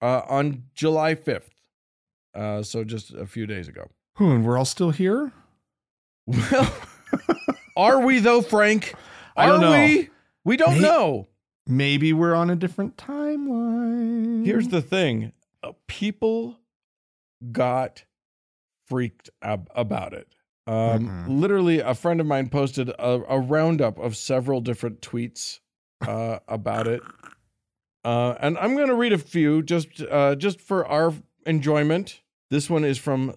uh, 0.00 0.22
on 0.28 0.64
July 0.74 1.14
fifth. 1.14 1.50
Uh, 2.34 2.62
so 2.62 2.84
just 2.84 3.12
a 3.12 3.26
few 3.26 3.46
days 3.46 3.68
ago. 3.68 3.90
Who, 4.16 4.30
and 4.30 4.44
we're 4.46 4.56
all 4.56 4.64
still 4.64 4.90
here? 4.90 5.32
Well, 6.26 6.72
are 7.76 8.00
we 8.00 8.18
though, 8.18 8.40
Frank? 8.42 8.94
I 9.36 9.46
don't 9.46 9.62
Are 9.64 9.78
know. 9.78 9.84
we? 9.84 10.10
We 10.44 10.56
don't 10.56 10.80
know. 10.80 11.28
Maybe 11.66 12.12
we're 12.12 12.34
on 12.34 12.50
a 12.50 12.56
different 12.56 12.96
timeline. 12.96 14.44
Here's 14.44 14.68
the 14.68 14.82
thing 14.82 15.32
people 15.86 16.58
got 17.50 18.04
freaked 18.86 19.30
ab- 19.42 19.70
about 19.74 20.12
it. 20.12 20.28
Um, 20.66 21.08
Mhm. 21.26 21.40
Literally, 21.40 21.80
a 21.80 21.94
friend 21.94 22.20
of 22.20 22.26
mine 22.26 22.48
posted 22.48 22.88
a, 22.90 23.22
a 23.28 23.40
roundup 23.40 23.98
of 23.98 24.16
several 24.16 24.60
different 24.60 25.00
tweets 25.00 25.60
uh, 26.06 26.38
about 26.46 26.86
it. 26.86 27.02
Uh, 28.04 28.34
and 28.40 28.58
I'm 28.58 28.74
going 28.74 28.88
to 28.88 28.94
read 28.94 29.12
a 29.12 29.18
few 29.18 29.62
just 29.62 30.02
uh, 30.10 30.34
just 30.34 30.60
for 30.60 30.86
our 30.86 31.14
enjoyment. 31.46 32.20
This 32.50 32.68
one 32.68 32.84
is 32.84 32.98
from 32.98 33.30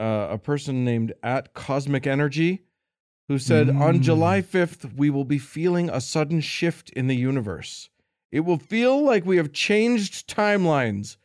uh, 0.00 0.28
a 0.30 0.38
person 0.38 0.84
named 0.84 1.12
at 1.22 1.54
Cosmic 1.54 2.06
Energy, 2.06 2.62
who 3.28 3.38
said, 3.38 3.68
"On 3.70 3.98
Mm. 3.98 4.02
July 4.02 4.40
5th, 4.42 4.94
we 4.94 5.10
will 5.10 5.24
be 5.24 5.38
feeling 5.38 5.88
a 5.90 6.00
sudden 6.00 6.40
shift 6.40 6.90
in 6.90 7.06
the 7.08 7.16
universe. 7.16 7.90
It 8.30 8.40
will 8.40 8.58
feel 8.58 9.02
like 9.04 9.26
we 9.26 9.36
have 9.36 9.52
changed 9.52 10.28
timelines. 10.28 11.16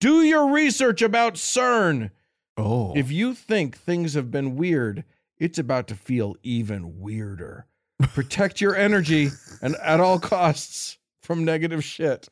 Do 0.00 0.22
your 0.22 0.50
research 0.50 1.02
about 1.02 1.34
CERN. 1.34 2.10
Oh. 2.56 2.92
If 2.96 3.10
you 3.10 3.34
think 3.34 3.76
things 3.76 4.14
have 4.14 4.30
been 4.30 4.56
weird, 4.56 5.04
it's 5.38 5.58
about 5.58 5.88
to 5.88 5.94
feel 5.94 6.36
even 6.42 7.00
weirder. 7.00 7.66
Protect 8.14 8.60
your 8.60 8.76
energy 8.76 9.30
and 9.60 9.76
at 9.76 10.00
all 10.00 10.18
costs 10.18 10.98
from 11.22 11.44
negative 11.44 11.82
shit. 11.84 12.28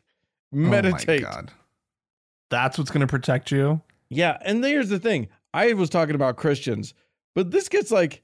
Meditate. 0.53 1.25
Oh 1.25 1.29
my 1.29 1.35
God. 1.35 1.53
That's 2.51 2.79
what's 2.79 2.91
going 2.91 3.01
to 3.01 3.07
protect 3.09 3.51
you? 3.51 3.81
Yeah, 4.09 4.39
and 4.43 4.65
here's 4.65 4.89
the 4.89 5.01
thing. 5.01 5.29
I 5.53 5.73
was 5.73 5.91
talking 5.91 6.15
about 6.15 6.37
Christians, 6.37 6.95
but 7.35 7.51
this 7.51 7.69
gets 7.69 7.91
like 7.91 8.23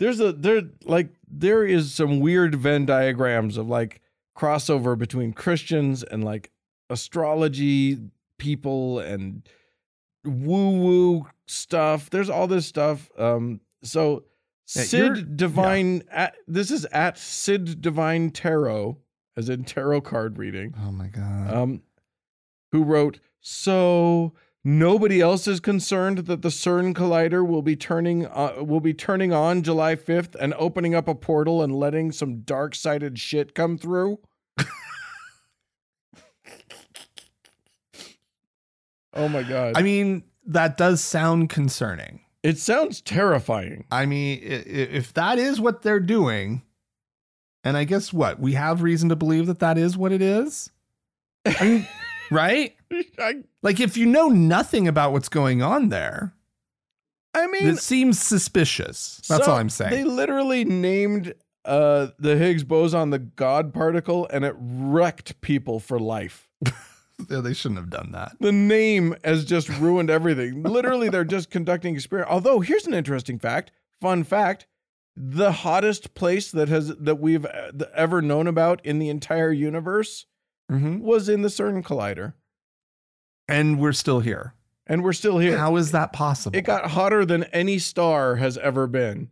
there's 0.00 0.18
a 0.18 0.32
there 0.32 0.62
like 0.84 1.10
there 1.28 1.64
is 1.64 1.94
some 1.94 2.20
weird 2.20 2.56
Venn 2.56 2.84
diagrams 2.84 3.56
of 3.56 3.68
like 3.68 4.00
crossover 4.36 4.98
between 4.98 5.32
Christians 5.32 6.02
and 6.02 6.24
like 6.24 6.50
astrology 6.90 7.98
people 8.38 8.98
and 8.98 9.46
woo 10.24 10.70
woo 10.80 11.26
stuff. 11.46 12.10
There's 12.10 12.30
all 12.30 12.46
this 12.46 12.66
stuff. 12.66 13.10
Um 13.18 13.60
so 13.82 14.24
Yeah, 14.74 14.82
Sid 14.84 15.36
Divine 15.36 16.02
at, 16.10 16.36
this 16.46 16.70
is 16.70 16.84
at 16.86 17.18
Sid 17.18 17.80
Divine 17.80 18.30
Tarot 18.30 18.98
as 19.36 19.48
in 19.48 19.64
tarot 19.64 20.00
card 20.02 20.38
reading 20.38 20.74
Oh 20.80 20.90
my 20.92 21.08
God. 21.08 21.52
um, 21.52 21.82
who 22.72 22.82
wrote, 22.84 23.18
"So 23.40 24.32
nobody 24.64 25.20
else 25.20 25.46
is 25.48 25.60
concerned 25.60 26.18
that 26.26 26.42
the 26.42 26.48
CERN 26.50 26.94
collider 26.94 27.46
will 27.46 27.60
be 27.62 27.76
turning 27.76 28.26
uh, 28.26 28.54
will 28.62 28.80
be 28.80 28.94
turning 28.94 29.32
on 29.32 29.62
July 29.62 29.96
5th 29.96 30.34
and 30.36 30.54
opening 30.54 30.94
up 30.94 31.08
a 31.08 31.14
portal 31.14 31.62
and 31.62 31.74
letting 31.74 32.10
some 32.12 32.40
dark-sided 32.40 33.18
shit 33.18 33.54
come 33.54 33.76
through." 33.76 34.18
Oh 39.14 39.28
my 39.28 39.42
god. 39.42 39.76
I 39.76 39.82
mean, 39.82 40.24
that 40.46 40.76
does 40.76 41.00
sound 41.00 41.48
concerning. 41.48 42.20
it 42.42 42.58
sounds 42.58 43.00
terrifying. 43.00 43.84
I 43.90 44.06
mean, 44.06 44.40
if 44.42 45.14
that 45.14 45.38
is 45.38 45.60
what 45.60 45.82
they're 45.82 46.00
doing, 46.00 46.62
and 47.62 47.76
I 47.76 47.84
guess 47.84 48.12
what? 48.12 48.38
We 48.38 48.52
have 48.52 48.82
reason 48.82 49.08
to 49.08 49.16
believe 49.16 49.46
that 49.46 49.60
that 49.60 49.78
is 49.78 49.96
what 49.96 50.12
it 50.12 50.20
is. 50.20 50.70
I 51.46 51.64
mean, 51.64 51.88
right? 52.30 52.74
I, 53.18 53.42
Like, 53.62 53.80
if 53.80 53.96
you 53.96 54.04
know 54.06 54.28
nothing 54.28 54.86
about 54.86 55.12
what's 55.12 55.30
going 55.30 55.62
on 55.62 55.88
there, 55.88 56.34
I 57.32 57.46
mean, 57.46 57.66
it 57.66 57.78
seems 57.78 58.20
suspicious. 58.20 59.20
That's 59.28 59.46
So, 59.46 59.52
all 59.52 59.58
I'm 59.58 59.70
saying. 59.70 59.90
They 59.90 60.04
literally 60.04 60.64
named 60.64 61.34
uh, 61.64 62.08
the 62.18 62.36
Higgs 62.36 62.62
boson 62.64 63.10
the 63.10 63.18
God 63.18 63.72
particle, 63.72 64.28
and 64.30 64.44
it 64.44 64.54
wrecked 64.58 65.40
people 65.40 65.80
for 65.80 65.98
life. 65.98 66.48
Yeah, 67.30 67.40
they 67.40 67.54
shouldn't 67.54 67.78
have 67.80 67.90
done 67.90 68.10
that. 68.12 68.32
The 68.40 68.52
name 68.52 69.14
has 69.24 69.44
just 69.44 69.68
ruined 69.68 70.10
everything. 70.10 70.62
literally, 70.62 71.08
they're 71.08 71.24
just 71.24 71.48
conducting 71.50 71.94
experiment. 71.94 72.30
Although, 72.32 72.60
here's 72.60 72.86
an 72.86 72.94
interesting 72.94 73.38
fact. 73.38 73.70
Fun 74.00 74.24
fact: 74.24 74.66
the 75.16 75.52
hottest 75.52 76.14
place 76.14 76.50
that 76.50 76.68
has 76.68 76.88
that 76.96 77.20
we've 77.20 77.46
uh, 77.46 77.70
ever 77.94 78.20
known 78.20 78.46
about 78.48 78.84
in 78.84 78.98
the 78.98 79.08
entire 79.08 79.52
universe 79.52 80.26
Mm-hmm. 80.72 81.00
was 81.00 81.28
in 81.28 81.42
the 81.42 81.48
CERN 81.48 81.82
collider, 81.84 82.32
And 83.48 83.78
we're 83.78 83.92
still 83.92 84.20
here. 84.20 84.54
and 84.86 85.04
we're 85.04 85.12
still 85.12 85.38
here. 85.38 85.58
How 85.58 85.76
is 85.76 85.92
that 85.92 86.14
possible? 86.14 86.56
it 86.56 86.62
got 86.62 86.90
hotter 86.90 87.26
than 87.26 87.44
any 87.44 87.78
star 87.78 88.36
has 88.36 88.56
ever 88.56 88.86
been. 88.86 89.28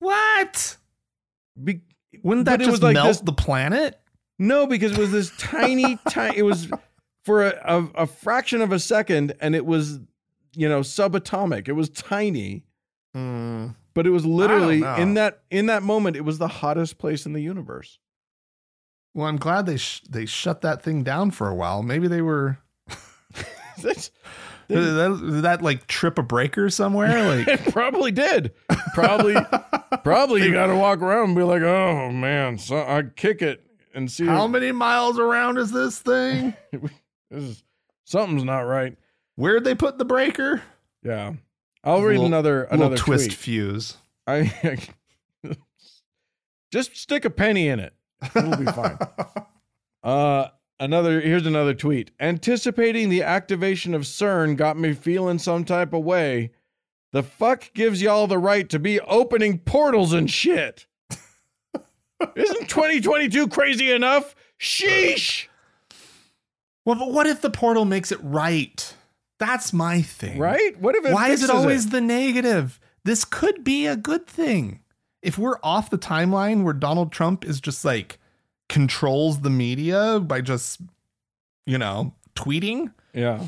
what? 0.00 0.76
Be- 1.62 1.80
Wouldn't 2.22 2.44
that 2.44 2.60
it 2.60 2.64
just 2.66 2.72
was 2.72 2.82
like 2.82 2.92
melt 2.94 3.08
this- 3.08 3.20
the 3.20 3.32
planet? 3.32 3.98
No, 4.38 4.66
because 4.66 4.92
it 4.92 4.98
was 4.98 5.10
this 5.12 5.32
tiny, 5.38 5.98
tiny. 6.10 6.36
It 6.36 6.42
was 6.42 6.68
for 7.26 7.44
a, 7.46 7.60
a, 7.66 8.02
a 8.04 8.06
fraction 8.06 8.62
of 8.62 8.72
a 8.72 8.78
second, 8.78 9.34
and 9.40 9.54
it 9.54 9.66
was 9.66 9.98
you 10.54 10.66
know, 10.70 10.80
subatomic. 10.80 11.68
It 11.68 11.72
was 11.72 11.90
tiny, 11.90 12.64
Hmm. 13.14 13.66
but 13.92 14.06
it 14.06 14.10
was 14.10 14.24
literally 14.24 14.82
in 14.98 15.14
that 15.14 15.40
in 15.50 15.66
that 15.66 15.82
moment. 15.82 16.16
It 16.16 16.24
was 16.24 16.38
the 16.38 16.48
hottest 16.48 16.96
place 16.96 17.26
in 17.26 17.34
the 17.34 17.42
universe. 17.42 17.98
Well, 19.12 19.26
I'm 19.26 19.36
glad 19.38 19.66
they 19.66 19.76
sh- 19.76 20.02
they 20.08 20.24
shut 20.24 20.60
that 20.62 20.82
thing 20.82 21.02
down 21.02 21.30
for 21.32 21.48
a 21.48 21.54
while. 21.54 21.82
Maybe 21.82 22.08
they 22.08 22.22
were 22.22 22.58
that, 23.82 24.10
did 24.68 25.42
that 25.42 25.62
like 25.62 25.86
trip 25.86 26.18
a 26.18 26.22
breaker 26.22 26.70
somewhere. 26.70 27.26
Like 27.36 27.48
it 27.48 27.72
probably 27.72 28.12
did. 28.12 28.52
Probably, 28.94 29.36
probably 30.04 30.42
you 30.44 30.52
got 30.52 30.66
to 30.68 30.76
walk 30.76 31.00
around 31.02 31.28
and 31.28 31.36
be 31.36 31.42
like, 31.42 31.62
"Oh 31.62 32.10
man, 32.12 32.58
so 32.58 32.76
I 32.78 33.02
kick 33.14 33.42
it 33.42 33.62
and 33.94 34.10
see 34.10 34.26
how 34.26 34.46
many 34.46 34.72
miles 34.72 35.18
around 35.18 35.58
is 35.58 35.70
this 35.70 35.98
thing? 35.98 36.54
This 37.30 37.42
is 37.44 37.64
something's 38.04 38.44
not 38.44 38.60
right." 38.60 38.96
Where'd 39.36 39.64
they 39.64 39.74
put 39.74 39.98
the 39.98 40.04
breaker? 40.04 40.62
Yeah, 41.02 41.34
I'll 41.84 42.02
read 42.02 42.14
Little- 42.14 42.26
another 42.26 42.64
another 42.64 42.96
twist 42.96 43.26
tweet. 43.26 43.38
fuse. 43.38 43.96
I 44.26 44.78
just 46.72 46.96
stick 46.96 47.24
a 47.24 47.30
penny 47.30 47.68
in 47.68 47.80
it. 47.80 47.94
It'll 48.34 48.56
be 48.56 48.64
fine. 48.66 48.98
Uh, 50.04 50.50
another 50.78 51.20
here's 51.20 51.46
another 51.46 51.74
tweet. 51.74 52.12
Anticipating 52.20 53.08
the 53.08 53.24
activation 53.24 53.92
of 53.92 54.02
CERN 54.02 54.56
got 54.56 54.78
me 54.78 54.92
feeling 54.92 55.40
some 55.40 55.64
type 55.64 55.92
of 55.92 56.04
way. 56.04 56.52
The 57.10 57.24
fuck 57.24 57.72
gives 57.74 58.00
y'all 58.00 58.28
the 58.28 58.38
right 58.38 58.68
to 58.68 58.78
be 58.78 59.00
opening 59.00 59.58
portals 59.58 60.12
and 60.12 60.30
shit? 60.30 60.86
Isn't 62.36 62.68
2022 62.68 63.48
crazy 63.48 63.90
enough? 63.90 64.36
Sheesh. 64.60 65.48
Well, 66.86 66.94
but 66.96 67.12
what 67.12 67.26
if 67.26 67.42
the 67.42 67.50
portal 67.50 67.84
makes 67.84 68.10
it 68.12 68.20
right? 68.22 68.94
That's 69.38 69.72
my 69.74 70.00
thing. 70.00 70.38
Right? 70.38 70.80
What 70.80 70.94
if 70.94 71.04
it 71.04 71.12
Why 71.12 71.28
is 71.28 71.42
it 71.42 71.50
always 71.50 71.90
the 71.90 72.00
negative? 72.00 72.80
This 73.04 73.24
could 73.24 73.62
be 73.62 73.86
a 73.86 73.96
good 73.96 74.26
thing. 74.26 74.80
If 75.20 75.36
we're 75.36 75.58
off 75.62 75.90
the 75.90 75.98
timeline 75.98 76.62
where 76.62 76.72
Donald 76.72 77.12
Trump 77.12 77.44
is 77.44 77.60
just 77.60 77.84
like 77.84 78.18
controls 78.68 79.40
the 79.40 79.50
media 79.50 80.20
by 80.20 80.40
just, 80.40 80.80
you 81.66 81.76
know, 81.76 82.14
tweeting, 82.34 82.92
Yeah. 83.12 83.46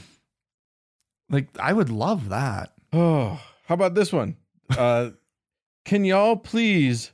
like 1.30 1.49
I 1.61 1.72
would 1.72 1.91
love 1.91 2.28
that. 2.30 2.72
Oh, 2.93 3.41
how 3.66 3.74
about 3.74 3.95
this 3.95 4.12
one? 4.12 4.36
Uh, 4.76 5.11
can 5.84 6.05
y'all 6.05 6.36
please 6.36 7.12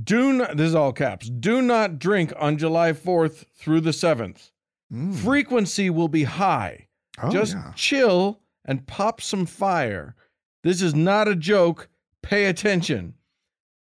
do 0.00 0.32
not, 0.34 0.56
this 0.56 0.68
is 0.68 0.74
all 0.74 0.92
caps, 0.92 1.28
do 1.28 1.62
not 1.62 1.98
drink 1.98 2.32
on 2.38 2.58
July 2.58 2.92
4th 2.92 3.46
through 3.56 3.80
the 3.80 3.90
7th. 3.90 4.50
Mm. 4.92 5.14
Frequency 5.16 5.90
will 5.90 6.08
be 6.08 6.24
high. 6.24 6.88
Oh, 7.22 7.30
Just 7.30 7.54
yeah. 7.54 7.72
chill 7.74 8.40
and 8.64 8.86
pop 8.86 9.20
some 9.20 9.44
fire. 9.46 10.14
This 10.62 10.80
is 10.82 10.94
not 10.94 11.28
a 11.28 11.36
joke. 11.36 11.88
Pay 12.22 12.46
attention. 12.46 13.14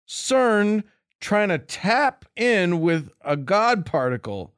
CERN 0.07 0.83
trying 1.19 1.49
to 1.49 1.57
tap 1.57 2.25
in 2.35 2.79
with 2.81 3.09
a 3.21 3.35
God 3.35 3.85
particle. 3.85 4.53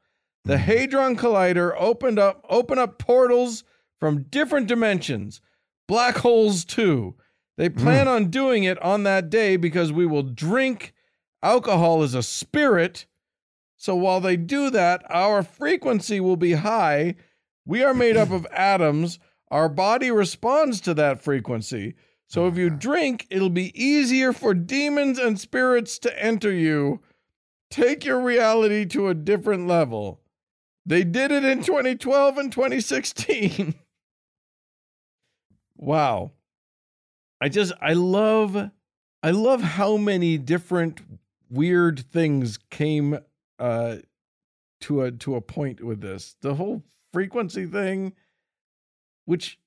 The 0.45 0.55
Mhm. 0.55 0.59
Hadron 0.59 1.15
Collider 1.17 1.73
opened 1.77 2.19
up 2.19 2.45
open 2.49 2.77
up 2.79 2.97
portals 2.99 3.63
from 3.99 4.23
different 4.23 4.67
dimensions. 4.67 5.41
Black 5.87 6.17
holes 6.17 6.65
too. 6.65 7.15
They 7.57 7.69
plan 7.69 8.07
on 8.07 8.29
doing 8.29 8.63
it 8.63 8.81
on 8.81 9.03
that 9.03 9.29
day 9.29 9.57
because 9.57 9.91
we 9.91 10.05
will 10.05 10.23
drink 10.23 10.93
alcohol 11.43 12.03
as 12.03 12.13
a 12.13 12.23
spirit. 12.23 13.05
So 13.79 13.95
while 13.95 14.19
they 14.19 14.35
do 14.35 14.69
that, 14.71 15.03
our 15.09 15.41
frequency 15.41 16.19
will 16.19 16.35
be 16.35 16.51
high. 16.51 17.15
We 17.65 17.81
are 17.81 17.93
made 17.93 18.17
up 18.17 18.29
of 18.29 18.45
atoms. 18.51 19.19
Our 19.49 19.69
body 19.69 20.11
responds 20.11 20.81
to 20.81 20.93
that 20.95 21.23
frequency. 21.23 21.95
So 22.27 22.45
if 22.47 22.57
you 22.57 22.67
uh-huh. 22.67 22.75
drink, 22.75 23.25
it'll 23.29 23.49
be 23.49 23.71
easier 23.81 24.33
for 24.33 24.53
demons 24.53 25.17
and 25.17 25.39
spirits 25.39 25.97
to 25.99 26.21
enter 26.23 26.51
you. 26.51 26.99
Take 27.71 28.03
your 28.03 28.19
reality 28.19 28.85
to 28.87 29.07
a 29.07 29.13
different 29.13 29.65
level. 29.65 30.19
They 30.85 31.05
did 31.05 31.31
it 31.31 31.45
in 31.45 31.63
2012 31.63 32.37
and 32.37 32.51
2016. 32.51 33.75
wow. 35.77 36.33
I 37.39 37.47
just 37.47 37.71
I 37.79 37.93
love 37.93 38.71
I 39.23 39.31
love 39.31 39.61
how 39.61 39.95
many 39.95 40.37
different 40.37 40.99
weird 41.49 42.11
things 42.11 42.57
came 42.69 43.19
uh 43.59 43.97
to 44.81 45.01
a 45.03 45.11
to 45.11 45.35
a 45.35 45.41
point 45.41 45.83
with 45.83 46.01
this. 46.01 46.35
The 46.41 46.55
whole 46.55 46.83
frequency 47.13 47.65
thing 47.65 48.13
which 49.25 49.59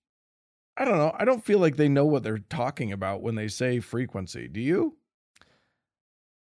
I 0.76 0.84
don't 0.84 0.96
know. 0.98 1.14
I 1.18 1.24
don't 1.24 1.44
feel 1.44 1.58
like 1.58 1.76
they 1.76 1.88
know 1.88 2.06
what 2.06 2.22
they're 2.22 2.38
talking 2.38 2.90
about 2.92 3.20
when 3.22 3.34
they 3.34 3.46
say 3.48 3.78
frequency. 3.78 4.48
Do 4.48 4.60
you? 4.60 4.96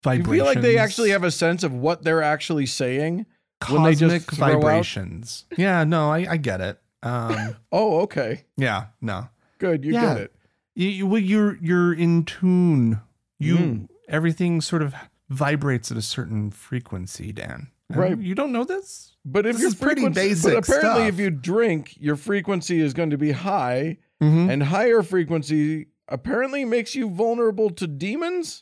Do 0.04 0.14
you 0.14 0.24
feel 0.24 0.46
like 0.46 0.62
they 0.62 0.78
actually 0.78 1.12
have 1.12 1.24
a 1.24 1.30
sense 1.32 1.64
of 1.64 1.74
what 1.74 2.04
they're 2.04 2.24
actually 2.24 2.66
saying? 2.66 3.26
when 3.70 3.84
they 3.84 3.94
just 3.94 4.26
cosmic 4.26 4.32
throw 4.32 4.48
out- 4.48 4.54
vibrations. 4.62 5.46
Yeah, 5.56 5.84
no, 5.84 6.10
I, 6.10 6.26
I 6.32 6.38
get 6.38 6.62
it. 6.62 6.80
Um, 7.04 7.56
Oh, 7.72 8.00
okay. 8.02 8.46
yeah, 8.58 8.88
no, 9.02 9.30
Good. 9.60 9.86
You 9.86 9.94
Yeah. 9.94 10.14
get 10.16 10.18
it. 10.18 10.36
you, 10.76 10.88
you 10.88 11.06
well, 11.08 11.22
you're 11.22 11.58
you're 11.62 11.94
in 11.94 12.24
tune. 12.26 13.02
You 13.38 13.58
Mm. 13.58 13.88
everything 14.08 14.62
sort 14.62 14.82
of 14.82 14.96
vibrates 15.32 15.92
at 15.92 15.98
a 15.98 16.02
certain 16.02 16.52
frequency, 16.52 17.32
Dan. 17.32 17.70
Right. 17.90 18.18
You 18.18 18.36
don't 18.36 18.52
know 18.52 18.64
this? 18.64 19.16
But 19.26 19.46
if 19.46 19.58
This 19.58 19.64
your 19.64 19.76
pretty 19.76 20.08
basic 20.10 20.54
but 20.54 20.68
apparently, 20.70 21.08
if 21.08 21.20
you 21.20 21.30
drink, 21.30 21.96
your 22.00 22.16
frequency 22.16 22.80
is 22.80 22.94
going 22.94 23.10
to 23.10 23.18
be 23.18 23.32
high, 23.32 23.98
Mm-hmm. 24.22 24.52
and 24.52 24.62
higher 24.62 25.02
frequency 25.02 25.88
apparently 26.08 26.64
makes 26.64 26.94
you 26.94 27.10
vulnerable 27.10 27.72
to 27.72 27.88
demons. 27.88 28.62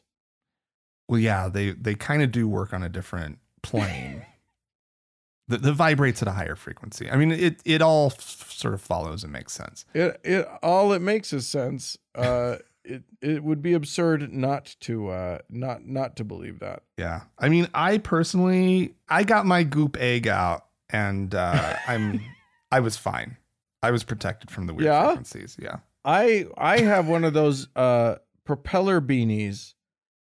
Well, 1.10 1.20
yeah, 1.20 1.50
they 1.50 1.72
they 1.72 1.96
kind 1.96 2.22
of 2.24 2.32
do 2.32 2.48
work 2.48 2.74
on 2.74 2.82
a 2.82 2.88
different 2.88 3.40
plane. 3.62 4.26
the, 5.50 5.58
the 5.58 5.74
vibrates 5.74 6.22
at 6.22 6.30
a 6.30 6.32
higher 6.32 6.56
frequency. 6.56 7.12
I 7.12 7.18
mean, 7.18 7.32
it 7.32 7.60
it 7.66 7.82
all 7.82 8.08
f- 8.08 8.50
sort 8.52 8.74
of 8.74 8.80
follows 8.82 9.24
and 9.26 9.34
makes 9.34 9.52
sense. 9.52 9.84
It 9.94 10.20
it 10.24 10.48
all 10.64 10.94
it 10.94 11.02
makes 11.02 11.34
is 11.34 11.46
sense. 11.46 11.98
Uh, 12.16 12.56
it 12.84 13.04
it 13.22 13.44
would 13.44 13.62
be 13.62 13.74
absurd 13.74 14.32
not 14.34 14.76
to 14.82 15.10
uh 15.10 15.40
not 15.50 15.86
not 15.86 16.16
to 16.18 16.24
believe 16.24 16.60
that. 16.60 16.84
Yeah, 16.98 17.22
I 17.38 17.50
mean, 17.50 17.68
I 17.74 17.98
personally, 17.98 18.96
I 19.08 19.24
got 19.24 19.46
my 19.46 19.64
goop 19.64 19.98
egg 20.00 20.28
out, 20.28 20.66
and 20.90 21.34
uh, 21.36 21.76
I'm 21.88 22.22
I 22.72 22.80
was 22.80 22.98
fine. 22.98 23.38
I 23.82 23.92
was 23.92 24.04
protected 24.04 24.52
from 24.52 24.68
the 24.68 24.74
weird 24.74 24.86
Yeah? 24.86 25.06
frequencies. 25.08 25.58
Yeah. 25.60 25.78
I 26.06 26.48
I 26.58 26.80
have 26.80 27.08
one 27.08 27.24
of 27.24 27.34
those 27.34 27.68
uh 27.76 28.16
propeller 28.46 29.02
beanies. 29.02 29.74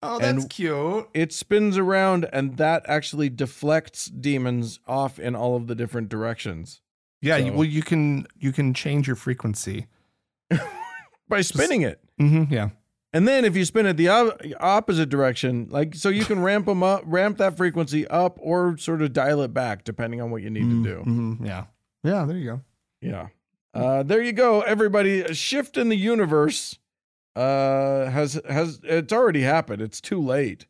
Oh, 0.03 0.19
that's 0.19 0.47
cute. 0.47 1.09
It 1.13 1.31
spins 1.33 1.77
around 1.77 2.27
and 2.33 2.57
that 2.57 2.83
actually 2.89 3.29
deflects 3.29 4.07
demons 4.07 4.81
off 4.87 5.19
in 5.19 5.37
all 5.37 5.57
of 5.57 5.67
the 5.67 5.75
different 5.75 6.09
directions 6.09 6.81
Yeah, 7.21 7.37
So- 7.39 7.53
well, 7.53 7.65
you 7.65 7.83
can 7.83 8.27
you 8.39 8.51
can 8.53 8.73
change 8.75 9.07
your 9.07 9.17
frequency. 9.17 9.87
by 11.29 11.43
spinning 11.43 11.83
it. 11.83 12.01
Mm-hmm, 12.21 12.53
yeah. 12.53 12.71
And 13.13 13.27
then 13.27 13.45
if 13.45 13.57
you 13.57 13.65
spin 13.65 13.87
it 13.87 13.97
the 13.97 14.09
op- 14.09 14.41
opposite 14.61 15.09
direction, 15.09 15.67
like 15.71 15.95
so 15.95 16.09
you 16.11 16.25
can 16.25 16.43
ramp 16.51 16.67
them 16.67 16.83
up, 16.83 17.03
ramp 17.07 17.39
that 17.39 17.57
frequency 17.57 18.07
up 18.07 18.39
or 18.41 18.77
sort 18.79 19.03
of 19.03 19.13
dial 19.13 19.43
it 19.43 19.53
back 19.53 19.83
depending 19.85 20.21
on 20.21 20.31
what 20.31 20.43
you 20.43 20.51
need 20.51 20.69
to 20.71 20.83
do. 20.85 21.03
Mhm, 21.07 21.45
yeah. 21.47 21.65
Yeah. 22.05 22.25
There 22.25 22.37
you 22.37 22.45
go. 22.51 22.61
Yeah. 23.01 23.29
Uh, 23.75 24.03
there 24.03 24.23
you 24.23 24.33
go, 24.33 24.61
everybody. 24.63 25.21
A 25.23 25.35
shift 25.35 25.77
in 25.77 25.89
the 25.89 25.97
universe 25.97 26.79
uh, 27.37 28.07
has 28.07 28.41
has 28.49 28.81
it's 28.85 29.13
already 29.13 29.43
happened. 29.43 29.81
It's 29.83 30.01
too 30.01 30.21
late. 30.21 30.67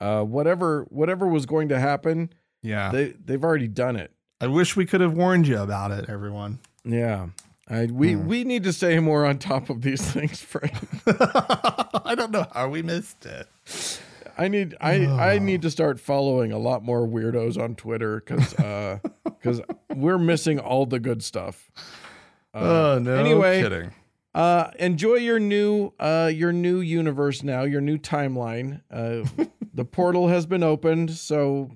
Uh, 0.00 0.22
whatever 0.24 0.86
whatever 0.88 1.26
was 1.26 1.44
going 1.46 1.68
to 1.68 1.78
happen, 1.78 2.30
Yeah. 2.62 2.90
they 2.90 3.14
they've 3.24 3.44
already 3.44 3.68
done 3.68 3.96
it. 3.96 4.12
I 4.40 4.46
wish 4.46 4.74
we 4.76 4.86
could 4.86 5.02
have 5.02 5.12
warned 5.12 5.46
you 5.46 5.58
about 5.58 5.90
it, 5.90 6.08
everyone. 6.08 6.60
Yeah. 6.84 7.26
I, 7.70 7.86
we 7.86 8.12
Hmm. 8.14 8.26
we 8.26 8.44
need 8.44 8.64
to 8.64 8.72
stay 8.72 8.98
more 8.98 9.24
on 9.24 9.38
top 9.38 9.70
of 9.70 9.82
these 9.82 10.02
things, 10.12 10.40
Frank. 10.40 10.74
I 11.06 12.14
don't 12.16 12.32
know 12.32 12.46
how 12.52 12.68
we 12.68 12.82
missed 12.82 13.24
it. 13.26 13.46
I 14.36 14.48
need 14.48 14.74
I 14.80 15.06
I 15.06 15.38
need 15.48 15.62
to 15.62 15.70
start 15.70 16.00
following 16.00 16.50
a 16.52 16.58
lot 16.58 16.82
more 16.82 17.06
weirdos 17.06 17.56
on 17.62 17.76
Twitter 17.76 18.20
because 18.20 18.54
because 19.24 19.60
we're 19.94 20.18
missing 20.18 20.58
all 20.58 20.84
the 20.86 20.98
good 21.00 21.22
stuff. 21.22 21.70
Uh, 22.52 22.58
oh 22.58 22.98
no! 22.98 23.14
anyway, 23.14 23.62
kidding. 23.62 23.92
Uh, 24.34 24.70
enjoy 24.78 25.14
your 25.14 25.38
new 25.38 25.92
uh 26.00 26.30
your 26.34 26.52
new 26.52 26.80
universe 26.80 27.42
now, 27.44 27.62
your 27.62 27.80
new 27.80 27.98
timeline. 27.98 28.80
Uh, 28.90 29.24
the 29.74 29.84
portal 29.84 30.28
has 30.28 30.46
been 30.46 30.62
opened, 30.64 31.12
so 31.12 31.70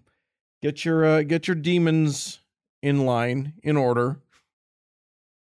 get 0.63 0.85
your 0.85 1.05
uh, 1.05 1.23
get 1.23 1.47
your 1.47 1.55
demons 1.55 2.41
in 2.83 3.07
line 3.07 3.53
in 3.63 3.77
order. 3.77 4.19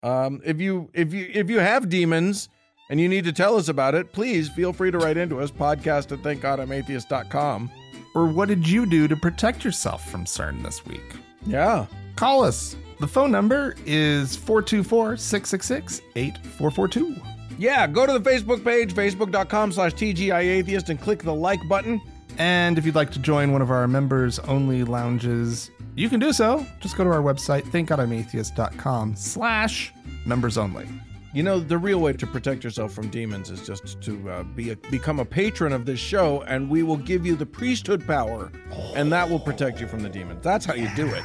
Um, 0.05 0.42
if 0.44 0.61
you 0.61 0.90
if 0.92 1.14
you 1.14 1.28
if 1.32 1.48
you 1.48 1.59
have 1.59 1.88
demons 1.88 2.50
and 2.90 3.00
you 3.00 3.09
need 3.09 3.24
to 3.24 3.32
tell 3.32 3.57
us 3.57 3.68
about 3.68 3.94
it, 3.94 4.12
please 4.12 4.50
feel 4.50 4.72
free 4.72 4.90
to 4.90 4.98
write 4.98 5.16
into 5.16 5.40
us 5.40 5.50
podcast 5.50 6.12
at 6.12 6.18
thankgodimatheist.com. 6.20 7.70
Or 8.14 8.26
what 8.26 8.48
did 8.48 8.68
you 8.68 8.86
do 8.86 9.09
to 9.09 9.16
protect 9.16 9.64
yourself 9.64 10.09
from 10.11 10.26
CERN 10.26 10.62
this 10.62 10.84
week? 10.86 11.14
Yeah. 11.46 11.86
Call 12.16 12.44
us. 12.44 12.76
The 13.00 13.09
phone 13.09 13.32
number 13.32 13.74
is 13.86 14.36
424 14.36 15.16
666 15.16 16.00
8442. 16.14 17.16
Yeah, 17.59 17.86
go 17.86 18.07
to 18.07 18.18
the 18.18 18.30
Facebook 18.30 18.64
page, 18.64 18.94
facebook.com 18.94 19.72
slash 19.72 19.94
TGIAtheist, 19.94 20.90
and 20.90 21.00
click 21.00 21.22
the 21.22 21.34
like 21.34 21.61
button. 21.68 22.00
And 22.39 22.78
if 22.78 22.85
you'd 22.85 22.95
like 22.95 23.11
to 23.12 23.18
join 23.18 23.53
one 23.53 23.62
of 23.62 23.70
our 23.70 23.87
members 23.87 24.39
only 24.41 24.85
lounges, 24.85 25.70
you 25.95 26.09
can 26.09 26.18
do 26.20 26.32
so. 26.32 26.66
Just 26.80 26.97
go 26.97 27.05
to 27.05 27.11
our 27.11 27.22
website, 27.22 27.62
thankgodimatheist.com 27.64 29.16
slash 29.16 29.93
members 30.26 30.59
only. 30.59 30.89
You 31.32 31.43
know, 31.43 31.59
the 31.59 31.78
real 31.78 31.99
way 31.99 32.12
to 32.12 32.26
protect 32.28 32.62
yourself 32.62 32.93
from 32.93 33.09
demons 33.09 33.51
is 33.51 33.66
just 33.66 34.01
to 34.03 34.30
uh, 34.30 34.43
be 34.45 34.70
a, 34.70 34.76
become 34.76 35.18
a 35.18 35.24
patron 35.24 35.72
of 35.72 35.85
this 35.85 35.99
show, 35.99 36.43
and 36.43 36.70
we 36.70 36.85
will 36.85 36.97
give 36.97 37.26
you 37.26 37.35
the 37.35 37.47
priesthood 37.47 38.07
power, 38.07 38.53
and 38.95 39.11
that 39.12 39.28
will 39.28 39.41
protect 39.41 39.80
you 39.80 39.89
from 39.89 40.01
the 40.01 40.09
demons. 40.09 40.45
That's 40.45 40.64
how 40.64 40.74
you 40.74 40.89
do 40.95 41.09
it. 41.09 41.24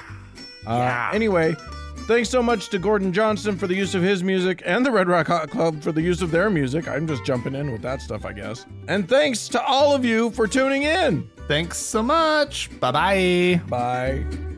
Uh, 0.66 1.10
Anyway, 1.14 1.56
thanks 2.10 2.28
so 2.28 2.42
much 2.42 2.70
to 2.70 2.80
Gordon 2.80 3.14
Johnson 3.14 3.56
for 3.56 3.68
the 3.68 3.76
use 3.76 3.94
of 3.94 4.02
his 4.02 4.24
music 4.24 4.64
and 4.66 4.84
the 4.84 4.92
Red 4.92 5.08
Rock 5.08 5.28
Hot 5.28 5.48
Club 5.48 5.84
for 5.84 5.92
the 5.92 6.02
use 6.02 6.24
of 6.24 6.32
their 6.32 6.50
music. 6.50 6.88
I'm 6.88 7.08
just 7.08 7.24
jumping 7.24 7.54
in 7.54 7.72
with 7.72 7.84
that 7.84 8.02
stuff, 8.02 8.26
I 8.26 8.34
guess. 8.34 8.66
And 8.88 9.08
thanks 9.08 9.48
to 9.50 9.64
all 9.64 9.94
of 9.94 10.04
you 10.04 10.32
for 10.32 10.48
tuning 10.48 10.84
in. 10.84 11.30
Thanks 11.48 11.78
so 11.78 12.02
much. 12.02 12.72
Bye 12.80 12.92
bye. 12.92 13.62
Bye. 13.70 14.49